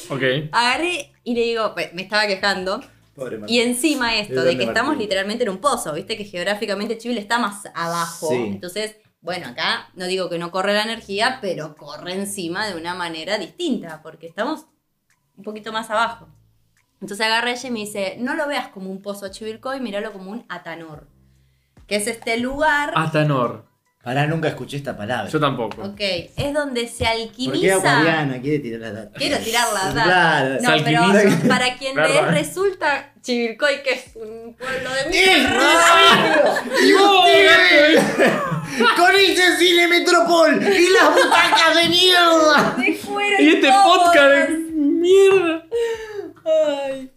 [0.10, 0.24] Ok.
[0.52, 2.82] agarré y le digo, pues, me estaba quejando.
[3.14, 3.40] Pobre.
[3.48, 7.20] Y encima esto, Es de que estamos literalmente en un pozo, viste que geográficamente Chile
[7.20, 8.30] está más abajo.
[8.30, 8.36] Sí.
[8.36, 8.96] Entonces,
[9.28, 13.38] bueno, acá no digo que no corre la energía, pero corre encima de una manera
[13.38, 14.68] distinta, porque estamos
[15.36, 16.30] un poquito más abajo.
[17.02, 20.32] Entonces agarra ella y me dice, no lo veas como un pozo Chivilcoy, míralo como
[20.32, 21.10] un Atanor,
[21.88, 23.68] que es este lugar, Atanor.
[24.02, 25.30] Pará, nunca escuché esta palabra.
[25.30, 25.82] Yo tampoco.
[25.82, 27.76] ok, es donde se ¿Por qué alquimiza...
[27.76, 29.20] Acuariana quiere tirar la data?
[29.20, 30.04] Quiero tirar la data.
[30.06, 30.54] Claro.
[30.54, 31.38] No, Se alquimiza.
[31.38, 36.64] pero para quien le resulta Chivilcoy, que es un pueblo de ¡Es mierda.
[36.82, 38.57] ¡Y ustedes!
[38.98, 42.76] ¡Con ese cine Metropol y las butacas de mierda!
[42.77, 45.64] de cuero Y este podcast de mierda.
[46.45, 47.11] Ay.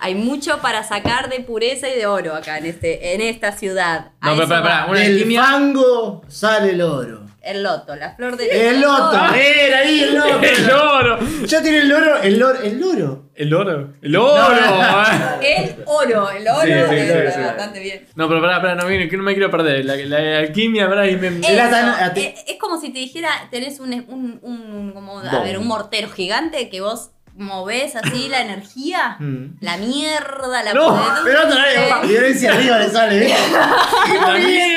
[0.00, 4.10] Hay mucho para sacar de pureza y de oro acá en, este, en esta ciudad.
[4.20, 5.42] No, pero una Del alquimia.
[5.44, 7.22] fango sale el oro.
[7.44, 10.40] El loto, la flor del El loto, era ahí el loto.
[10.42, 11.18] El oro.
[11.44, 13.24] Ya tiene el oro, el oro, el oro.
[13.34, 13.94] El oro.
[14.00, 14.44] El oro.
[15.42, 17.40] El oro, el oro Sí, sí, está sí, sí.
[17.44, 18.06] bastante bien.
[18.14, 19.84] No, pero pará, pará, no, viene, que no me quiero perder.
[19.84, 21.28] La, la alquimia, pará, y me.
[21.28, 25.18] El Eso, atan- ate- eh, es como si te dijera, tenés un, un, un- como,
[25.20, 29.56] a ver, un mortero gigante que vos movés así la energía, Mm.
[29.60, 31.54] la mierda, la No, Pero no,
[32.02, 33.26] no, violencia arriba le sale.
[33.28, 33.34] ¿eh?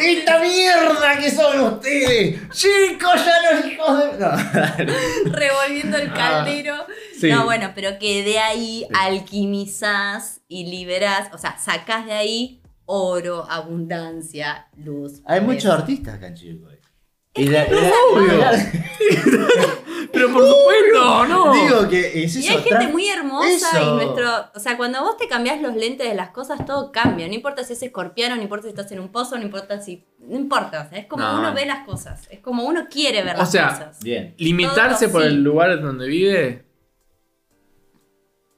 [0.00, 2.40] ¡Esta mierda que son ustedes!
[2.50, 4.18] ¡Chicos, ya los hijos de.
[4.18, 5.32] No.
[5.36, 6.74] revolviendo el caldero.
[6.74, 6.86] Ah,
[7.18, 7.30] sí.
[7.30, 13.46] No, bueno, pero que de ahí alquimizás y liberás, o sea, sacás de ahí oro,
[13.50, 15.20] abundancia, luz.
[15.26, 16.36] Hay muchos artistas acá en.
[17.38, 18.40] Y la- la- Obvio.
[20.12, 21.52] Pero por supuesto, no.
[21.52, 22.56] Digo que es Y eso.
[22.56, 23.82] hay gente muy hermosa eso.
[23.82, 24.28] y nuestro.
[24.54, 27.28] O sea, cuando vos te cambiás los lentes de las cosas, todo cambia.
[27.28, 30.04] No importa si es escorpiano, no importa si estás en un pozo, no importa si.
[30.18, 30.84] No importa.
[30.86, 31.38] O sea, es como No.
[31.38, 32.26] uno ve las cosas.
[32.30, 33.98] Es como uno quiere ver O las sea, cosas.
[34.00, 34.34] Bien.
[34.38, 35.28] Limitarse Todo por sí.
[35.28, 36.64] el lugar donde vive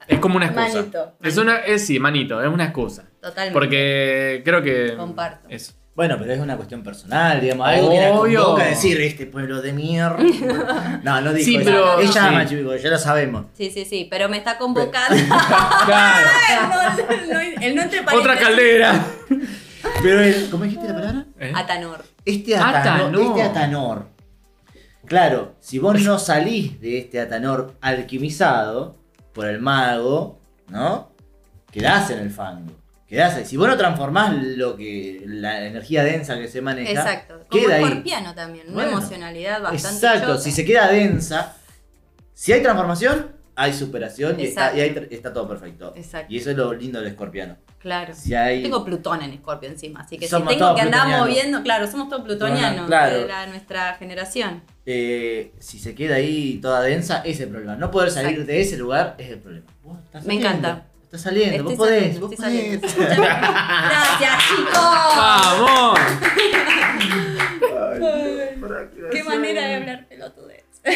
[0.07, 0.79] es como una excusa.
[0.79, 3.09] Manito, Es una, es sí, manito, es una excusa.
[3.21, 3.53] Totalmente.
[3.53, 4.95] Porque creo que.
[4.97, 5.47] Comparto.
[5.49, 5.73] Eso.
[6.01, 7.67] Bueno, pero es una cuestión personal, digamos.
[7.67, 10.99] Algo que la convoca a decir este pueblo de mierda.
[11.03, 11.65] No, no dijo Sí, eso.
[11.65, 12.17] pero- Ella sí.
[12.17, 13.45] ama ya lo sabemos.
[13.53, 14.07] Sí, sí, sí.
[14.09, 15.15] Pero me está convocando.
[15.85, 16.27] Claro.
[17.07, 19.05] el, no, el no entre Otra caldera.
[20.01, 21.25] Pero el, ¿cómo dijiste la palabra?
[21.39, 21.51] ¿Eh?
[21.55, 22.03] Atanor.
[22.25, 23.21] Este atanor, Atanor.
[23.21, 24.07] este atanor.
[25.05, 28.97] Claro, si vos no salís de este atanor alquimizado
[29.33, 31.11] por el mago, ¿no?
[31.71, 32.80] Quedás en el fango.
[33.11, 33.45] Quedás ahí.
[33.45, 35.21] Si vos no transformás lo que.
[35.25, 36.91] la energía densa que se maneja.
[36.91, 37.41] Exacto.
[37.49, 37.83] Como queda ahí.
[37.83, 38.67] escorpiano también.
[38.67, 38.91] Una Bueno.
[38.99, 40.05] emocionalidad bastante.
[40.07, 41.57] Exacto, si se queda densa,
[42.33, 44.79] si hay transformación, hay superación y, está, y
[45.11, 45.91] está todo perfecto.
[45.93, 46.33] Exacto.
[46.33, 47.57] Y eso es lo lindo del escorpiano.
[47.79, 48.13] Claro.
[48.15, 48.63] Si hay.
[48.63, 52.07] Tengo Plutón en Escorpio encima, así que Somos si tengo que andar moviendo, claro, somos
[52.07, 53.17] todos plutonianos Claro.
[53.23, 54.63] de la- nuestra generación.
[54.85, 57.75] eh, si se queda ahí toda densa, ese es el problema.
[57.75, 58.51] No poder salir Exacto.
[58.51, 59.67] de ese lugar es el problema.
[60.25, 60.85] Me encanta.
[61.11, 62.17] Estás saliendo, Estoy vos podés.
[62.37, 63.17] saliendo, vos podés.
[63.19, 64.73] Gracias, chicos.
[65.17, 65.99] ¡Vamos!
[69.11, 70.63] Qué manera de hablar pelotudez.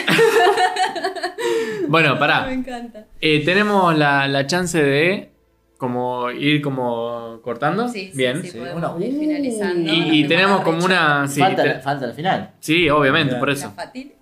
[1.88, 2.52] Bueno, Me pará.
[2.52, 3.06] encanta.
[3.22, 5.30] Eh, tenemos la, la chance de
[5.78, 7.88] como ir como cortando.
[7.90, 8.42] Sí, Bien.
[8.42, 9.94] sí, Sí, una- ir uh, finalizando.
[9.94, 10.86] Y, La y tenemos como recha.
[11.20, 11.28] una.
[11.28, 12.52] Sí, falta, te- la- falta el final.
[12.60, 13.72] sí, obviamente, por La eso.
[13.76, 14.14] fatality.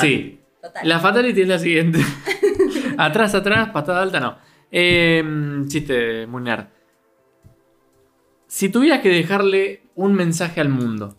[0.00, 0.40] Sí.
[0.62, 0.88] Total.
[0.88, 1.98] La fatality es la siguiente.
[2.96, 4.38] atrás, atrás, patada alta, no.
[4.70, 6.66] Eh, chiste, muy nerd.
[8.46, 11.14] Si tuvieras que dejarle un mensaje al mundo.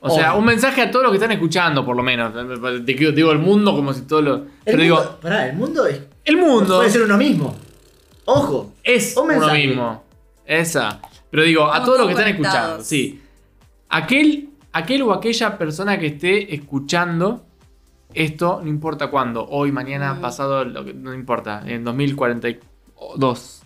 [0.00, 0.40] O sea, Obvio.
[0.40, 2.32] un mensaje a todos los que están escuchando, por lo menos.
[2.84, 4.34] Te digo el mundo como si todo lo.
[4.34, 7.56] El Pero mundo, digo, pará, el mundo es, el mundo puede ser uno mismo.
[8.26, 8.74] Ojo.
[8.82, 10.04] es un uno mismo.
[10.44, 11.00] Esa.
[11.30, 13.20] Pero digo, a todos los que están escuchando, sí.
[13.88, 17.43] Aquel, aquel o aquella persona que esté escuchando
[18.14, 20.20] esto, no importa cuándo, hoy, mañana, Mm.
[20.20, 23.62] pasado, lo que- no importa, en 2042.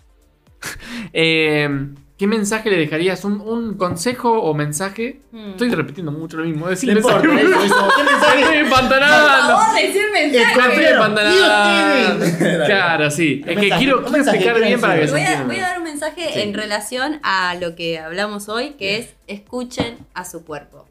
[1.13, 1.69] Eh,
[2.17, 3.23] ¿Qué mensaje le dejarías?
[3.23, 5.21] ¿Un, un consejo o mensaje?
[5.31, 5.51] Mm.
[5.51, 6.67] Estoy repitiendo mucho lo mismo.
[6.69, 7.21] Decir mensaje.
[7.21, 7.65] ¿Qué Me mensaje?
[7.65, 9.57] estoy Por empantanando.
[9.57, 10.55] favor, decir El mensaje.
[10.67, 12.65] Me estoy.
[12.65, 13.41] Claro, sí.
[13.47, 15.45] Es que quiero, quiero explicar bien para que se Voy a, entienda.
[15.53, 16.41] voy a dar un mensaje Sí.
[16.41, 20.89] en relación a lo que hablamos hoy, que es escuchen a su cuerpo.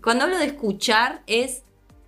[0.00, 1.64] Cuando hablo de escuchar es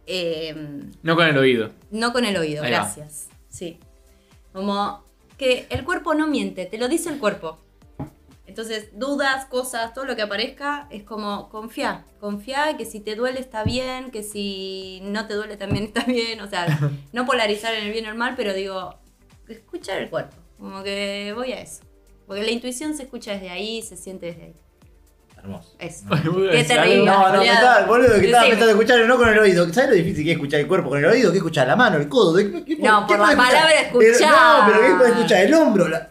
[0.06, 0.55] eh,
[1.02, 1.70] No con el oído.
[1.90, 2.78] no con el oído, Ahí va.
[2.81, 3.28] gracias.
[3.48, 3.78] Sí.
[4.52, 5.02] Como
[5.39, 7.59] que el cuerpo no miente, te lo dice el cuerpo.
[8.47, 12.05] Entonces, dudas, cosas, todo lo que aparezca, es como confía.
[12.20, 16.40] Confía que si te duele está bien, que si no te duele también está bien.
[16.40, 16.66] O sea,
[17.12, 18.94] no polarizar en el bien o el mal, pero digo,
[19.48, 20.36] escuchar el cuerpo.
[20.59, 21.82] Como que voy a eso.
[22.26, 24.55] Porque la intuición se escucha desde ahí, se siente desde ahí.
[25.44, 25.74] Hermoso.
[25.78, 26.04] Eso.
[26.50, 27.04] Qué terrible.
[27.04, 27.56] No, no, Julián.
[27.56, 28.48] estaba, boludo, que estaba Decime.
[28.48, 29.72] pensando escuchar no con el oído.
[29.74, 31.30] ¿Sabes lo difícil que es escuchar el cuerpo con el oído?
[31.32, 31.66] ¿Qué escuchar?
[31.66, 32.36] ¿La mano, el codo?
[32.36, 34.30] ¿Qué- qué- No, qué por la palabra escuchar.
[34.30, 35.40] No, pero ¿qué puede escuchar?
[35.44, 35.88] ¿El hombro?
[35.88, 36.08] La...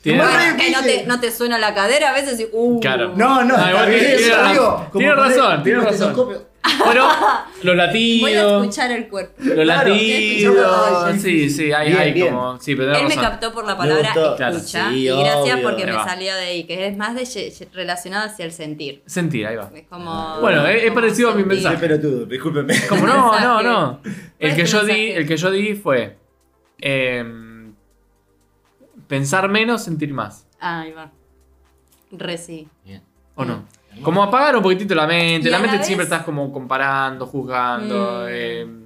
[0.00, 2.48] Tiene- Bueno, que no te, no te suena la cadera a veces y.
[2.52, 3.14] Uh, Claro.
[3.16, 5.62] No, no, Ah, igual bien tiene- razón.
[5.64, 6.47] Tiene razón,
[6.84, 7.08] Bueno,
[7.62, 8.62] los Voy a latidos.
[8.62, 9.32] escuchar el cuerpo.
[9.38, 11.20] Los Claro, latidos.
[11.20, 12.34] sí, Sí, hay, Bien, hay bien.
[12.34, 12.58] como.
[12.60, 14.90] Sí, pero Él me captó por la palabra escucha.
[14.90, 15.62] sí, y gracias obvio.
[15.68, 16.04] porque me va.
[16.04, 19.02] salió de ahí, que es más de relacionado hacia el sentir.
[19.06, 19.70] Sentir, ahí va.
[19.74, 20.40] Es como.
[20.40, 21.76] Bueno, es- parecido a mi mensaje.
[21.76, 22.74] Qué pelotudo, discúlpeme.
[22.88, 24.00] Como no, no, no.
[24.38, 26.16] El que yo di, el que yo di fue.
[26.80, 27.72] em,
[29.06, 30.46] pensar menos, sentir más.
[30.60, 31.10] Ah, Ahí va.
[32.12, 32.68] Re sí.
[32.84, 33.02] Bien.
[33.36, 33.64] ¿O no?
[34.02, 35.48] Como apagar un poquitito la mente.
[35.48, 38.28] Y La mente siempre estás como comparando, juzgando, Mm.
[38.30, 38.82] em,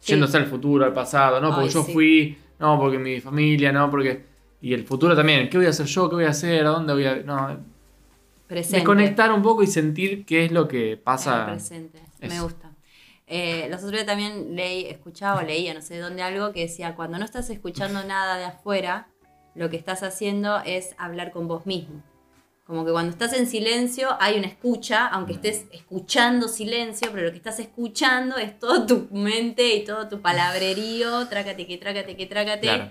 [0.00, 0.12] Sí.
[0.12, 1.40] yéndose al futuro, al pasado.
[1.40, 1.92] No, porque Ay, yo sí.
[1.92, 2.38] fui.
[2.58, 4.24] No, porque mi familia, no, porque.
[4.60, 5.48] Y el futuro también.
[5.48, 6.08] ¿Qué voy a hacer yo?
[6.08, 6.64] ¿Qué voy a hacer?
[6.66, 7.16] ¿A dónde voy a.?
[7.16, 7.58] No,
[8.46, 8.76] Presente.
[8.76, 11.46] desconectar un poco y sentir qué es lo que pasa.
[11.46, 12.00] presente.
[12.20, 12.70] Me gusta.
[13.26, 16.60] Eh, los otros días también leí, escuchaba o leía, no sé de dónde, algo que
[16.60, 19.08] decía, cuando no estás escuchando nada de afuera,
[19.54, 22.02] lo que estás haciendo es hablar con vos mismo.
[22.64, 27.30] Como que cuando estás en silencio hay una escucha, aunque estés escuchando silencio, pero lo
[27.30, 32.26] que estás escuchando es todo tu mente y todo tu palabrerío, trácate que trácate que
[32.26, 32.60] trácate.
[32.62, 32.90] Claro.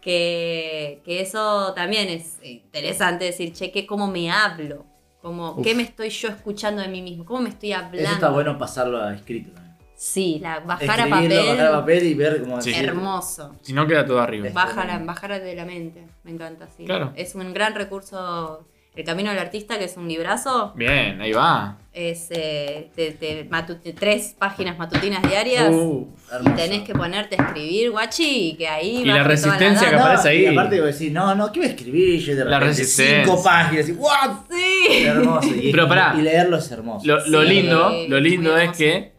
[0.00, 4.84] Que, que eso también es interesante decir, che, que cómo me hablo,
[5.22, 7.24] como, ¿qué me estoy yo escuchando de mí mismo?
[7.24, 7.98] ¿Cómo me estoy hablando?
[8.02, 9.74] Eso está bueno pasarlo a escrito también.
[9.96, 12.70] Sí, la, bajar a papel, bajar a papel y ver cómo Sí.
[12.70, 12.84] decir.
[12.88, 13.56] hermoso.
[13.62, 14.50] Si no, queda todo arriba.
[14.52, 16.84] Bajar, a- bajar de la mente, me encanta, sí.
[16.84, 17.12] Claro.
[17.16, 18.66] Es un gran recurso.
[18.96, 21.78] El Camino del Artista, que es un librazo, Bien, ahí va.
[21.92, 25.68] es eh, de, de matu- de tres páginas matutinas diarias.
[25.72, 26.08] Uh,
[26.46, 28.98] y tenés que ponerte a escribir, guachi, y que ahí.
[28.98, 30.04] Y la resistencia que data.
[30.04, 30.42] aparece ahí.
[30.42, 32.20] Y aparte decir, no, no, ¿qué voy a escribir?
[32.20, 33.24] Yo de La resistencia.
[33.24, 34.30] cinco páginas y ¡what!
[34.48, 35.04] Sí.
[35.06, 35.48] Hermoso.
[35.54, 36.14] Y, Pero pará.
[36.16, 37.04] y leerlo es hermoso.
[37.04, 39.12] Lo, lo Sí, lindo, lo lindo es que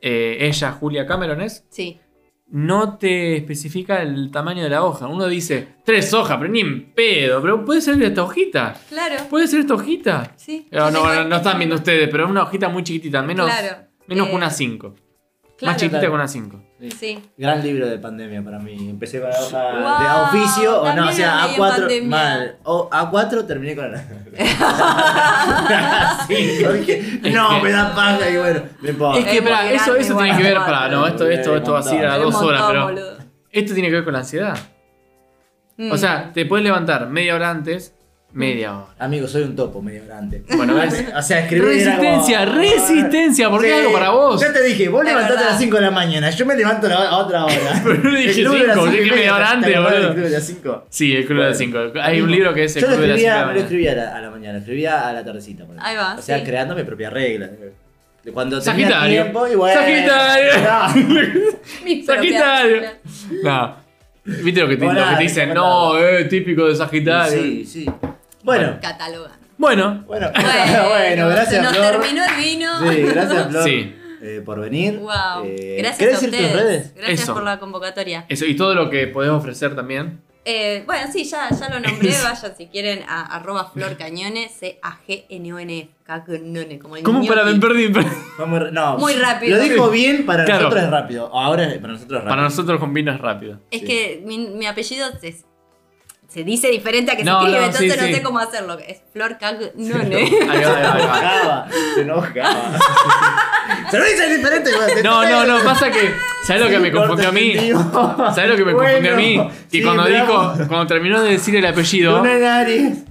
[0.00, 1.98] eh, ella, Julia Cameron, es, Sí.
[2.48, 5.06] No te especifica el tamaño de la hoja.
[5.08, 7.40] Uno dice tres hojas, pero ni en pedo.
[7.42, 8.74] Pero puede ser esta hojita.
[8.88, 9.16] Claro.
[9.28, 10.32] Puede ser esta hojita.
[10.36, 10.66] Sí.
[10.70, 13.86] No, Yo no, no, están viendo ustedes, pero es una hojita muy chiquitita, menos, Claro.
[14.06, 14.94] menos Eh, una 5.
[15.58, 15.72] Claro.
[15.72, 16.12] Más chiquitita Claro.
[16.12, 16.62] que una 5.
[16.98, 17.18] Sí.
[17.38, 18.90] Gran libro de pandemia para mí.
[18.90, 22.08] Empecé hoja de Wow, a oficio, o no, o sea, lo leí en A4, pandemia.
[22.10, 22.56] mal.
[22.64, 23.98] O A4 terminé con la.
[26.28, 29.18] A5, dije, no, me da paja y bueno, me importa.
[29.20, 30.58] Es que, muy eso, eso igual, tiene que ver.
[30.58, 32.84] Para, no, esto, esto, esto va así a Es un dos horas, pero.
[32.84, 33.16] boludo.
[33.50, 34.58] Esto tiene que ver con la ansiedad.
[35.78, 35.90] Mm.
[35.92, 37.94] O sea, te puedes levantar media hora antes,
[38.36, 38.86] media hora.
[38.98, 40.42] Amigo, soy un topo medio grande.
[40.56, 41.06] Bueno, ¿ves?
[41.16, 44.40] O sea, escribir era como- Resistencia, resistencia, porque es algo para vos.
[44.40, 46.86] Ya te dije, vos Es levantate a las 5 de la mañana, yo me levanto
[46.86, 47.80] a la- otra hora.
[47.84, 49.76] Pero no dije El club de las cinco, cinco y dije media hora ¿te antes,
[49.76, 50.12] boludo.
[50.12, 50.86] club de las 5?
[50.90, 51.78] Sí, el Club de las 5.
[52.02, 53.26] Hay un libro que es el Club de las 5.
[53.30, 55.64] escribía, me lo escribía a la, a la mañana, lo escribía a la tardecita.
[55.64, 56.44] por Ahí va, O sea, sí.
[56.44, 57.48] creando mi propia regla.
[58.34, 59.22] Cuando tenía Sagitario.
[59.22, 59.80] tiempo bueno.
[59.80, 60.50] Sagitario.
[62.04, 62.82] Propia Sagitario.
[63.42, 63.76] No.
[64.24, 65.48] ¿Viste lo que te, Hola, lo que te dicen?
[65.50, 65.60] ¿cómo
[65.94, 67.40] No, eh, típico de Sagitario.
[67.42, 67.86] Sí, sí.
[68.46, 69.46] Bueno, Catalogando.
[69.58, 71.90] Bueno, bueno, Bueno, gracias nos Flor.
[72.00, 72.90] terminó el vino.
[72.90, 73.94] Sí, gracias Flor Sí.
[74.22, 74.98] eh, por venir.
[74.98, 75.44] Wow.
[75.44, 76.62] Eh, Gracias ¿querés a decir tus ustedes.
[76.62, 76.94] redes?
[76.94, 77.34] Gracias Eso.
[77.34, 78.24] por la convocatoria.
[78.28, 78.46] eso.
[78.46, 80.22] Y todo lo que podés ofrecer también.
[80.48, 82.10] Eh, bueno, sí, ya, ya lo nombré.
[82.22, 87.28] Vayan si quieren a arroba Flor Cañone, C-A-G-N-O-N, Cagnone, como el ¿Cómo ñoqui.
[87.28, 87.88] para me perdí?
[88.38, 89.56] Vamos, no, Muy rápido.
[89.56, 90.64] Lo dijo bien, para Claro.
[90.64, 91.30] nosotros es rápido.
[91.34, 92.30] Ahora es- para nosotros es rápido.
[92.30, 93.58] Para nosotros con vino es rápido.
[93.72, 93.86] Es Sí.
[93.86, 95.34] que mi, mi apellido se,
[96.28, 98.14] se dice diferente a que No, se escribe, no, entonces sí, no sí.
[98.14, 98.78] sé cómo hacerlo.
[98.78, 100.16] Es Flor Cagnone.
[100.16, 100.98] Ahí va, ahí va.
[100.98, 102.78] enojaba, se enojaba.
[103.90, 104.70] se lo dice diferente.
[105.02, 106.10] No, no, no, pasa que.
[106.46, 107.54] ¿Sabes lo que me Sí, confundió a mí?
[108.34, 109.36] ¿Sabes lo que me confundió a mí?
[109.38, 110.52] Que sí, cuando bravo.
[110.52, 113.04] dijo, cuando terminó de decir el apellido, Una nariz.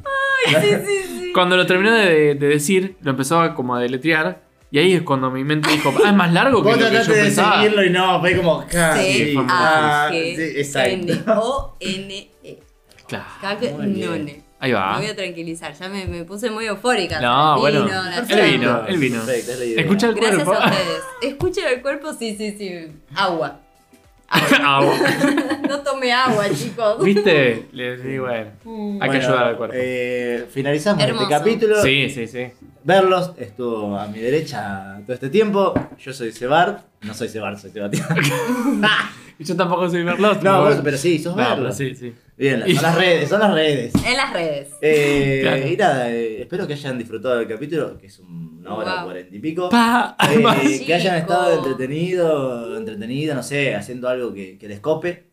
[1.33, 4.43] cuando lo terminó de, de decir, lo empezó a como a deletrear.
[4.71, 6.83] Y ahí es cuando mi mente dijo, ah, es más largo que Vos lo que
[6.83, 7.55] yo trataste de pensaba.
[7.61, 11.07] seguirlo y no, fue como muy Ah, sí, exacto.
[11.07, 12.59] C-A-G-N-O-N-E.
[13.07, 13.25] Claro.
[13.41, 14.41] Cagnone.
[14.59, 14.93] Ahí va.
[14.93, 17.19] Me voy a tranquilizar, ya me, me puse muy eufórica.
[17.19, 19.19] No, El bueno, vino, la el vino, el vino.
[19.25, 19.81] Perfecto, es la idea.
[19.81, 20.63] Escucha el Gracias cuerpo.
[20.63, 21.01] a ustedes.
[21.21, 22.87] Escuchen el cuerpo, sí, sí, sí.
[23.15, 23.59] Agua.
[24.63, 24.95] Agua.
[25.69, 27.03] No tome agua, chicos.
[27.03, 27.67] ¿Viste?
[27.71, 28.51] Le digo, bueno,
[29.01, 29.75] hay que Bueno, ayudar al cuerpo.
[29.77, 31.23] eh, finalizamos Hermoso.
[31.23, 31.81] este capítulo.
[31.81, 32.47] Sí, sí, sí.
[32.83, 35.73] Verlos estuvo a mi derecha todo este tiempo.
[35.99, 36.81] Yo soy Sebart.
[37.05, 38.07] No soy Sebart, soy Sebastián.
[39.37, 40.41] Y yo tampoco soy Merlot.
[40.43, 40.79] no, bueno.
[40.81, 42.13] pero sí, sos No, pero sí, sí.
[42.37, 43.93] Bien, son las redes, son las redes.
[44.05, 44.69] En las redes.
[44.81, 45.67] Eh, Claro.
[45.67, 49.03] Y nada, eh, espero que hayan disfrutado del capítulo, que es una hora Wow.
[49.03, 49.67] cuarenta y pico.
[49.69, 50.57] Pa, Eh, además.
[50.85, 51.33] que hayan Chico.
[51.33, 55.27] estado entretenido, entretenido, no sé, haciendo algo que, que les cope.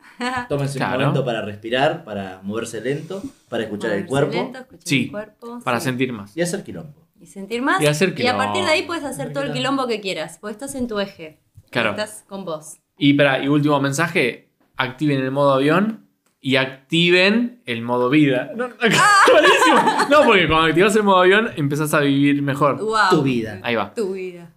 [0.49, 0.95] Tómense Claro.
[0.97, 5.05] un momento para respirar, para moverse lento, para escuchar el Moverse cuerpo lento, escuchar Sí,
[5.05, 5.85] el cuerpo, Para sí.
[5.85, 6.37] sentir más.
[6.37, 7.07] y hacer quilombo.
[7.21, 7.81] Y sentir más.
[7.81, 8.39] Y hacer a quilombo.
[8.39, 10.39] partir de ahí puedes hacer todo el quilombo que quieras.
[10.41, 11.39] Porque estás en tu eje.
[11.73, 11.91] Claro.
[11.91, 12.79] Estás con vos.
[12.99, 16.07] Y, para, y último mensaje, activen el modo avión
[16.41, 18.53] y activen el modo vida.
[18.55, 18.69] No.
[18.69, 18.75] No,
[20.25, 22.79] porque cuando activas el modo avión empezás a vivir mejor.
[22.79, 23.11] Wow.
[23.11, 23.59] Tu vida.
[23.63, 23.95] Ahí va.
[23.95, 24.53] Tu vida.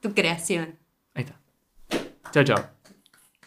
[0.00, 0.78] Tu creación.
[1.14, 1.40] Ahí está.
[2.32, 2.71] Chao, chao.